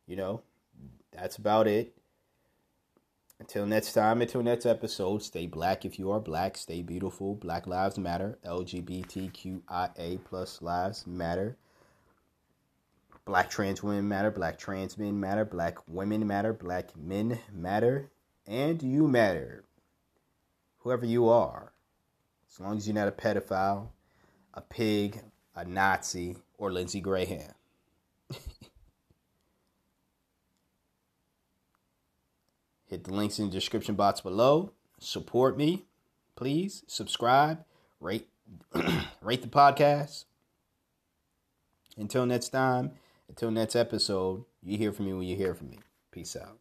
[0.08, 0.42] You know,
[1.22, 1.96] that's about it.
[3.40, 7.36] Until next time, until next episode, stay black if you are black, stay beautiful.
[7.36, 11.58] Black Lives Matter, LGBTQIA plus lives matter.
[13.24, 18.10] Black trans women matter, black trans men matter, black women matter, black men matter,
[18.48, 19.64] and you matter.
[20.80, 21.72] Whoever you are.
[22.52, 23.90] As long as you're not a pedophile,
[24.56, 25.22] a pig,
[25.56, 27.54] a Nazi, or Lindsey Graham.
[32.92, 34.74] Hit the links in the description box below.
[35.00, 35.86] Support me,
[36.36, 36.84] please.
[36.88, 37.64] Subscribe,
[38.02, 38.28] rate,
[39.22, 40.26] rate the podcast.
[41.96, 42.92] Until next time,
[43.30, 45.80] until next episode, you hear from me when you hear from me.
[46.12, 46.58] Peace out.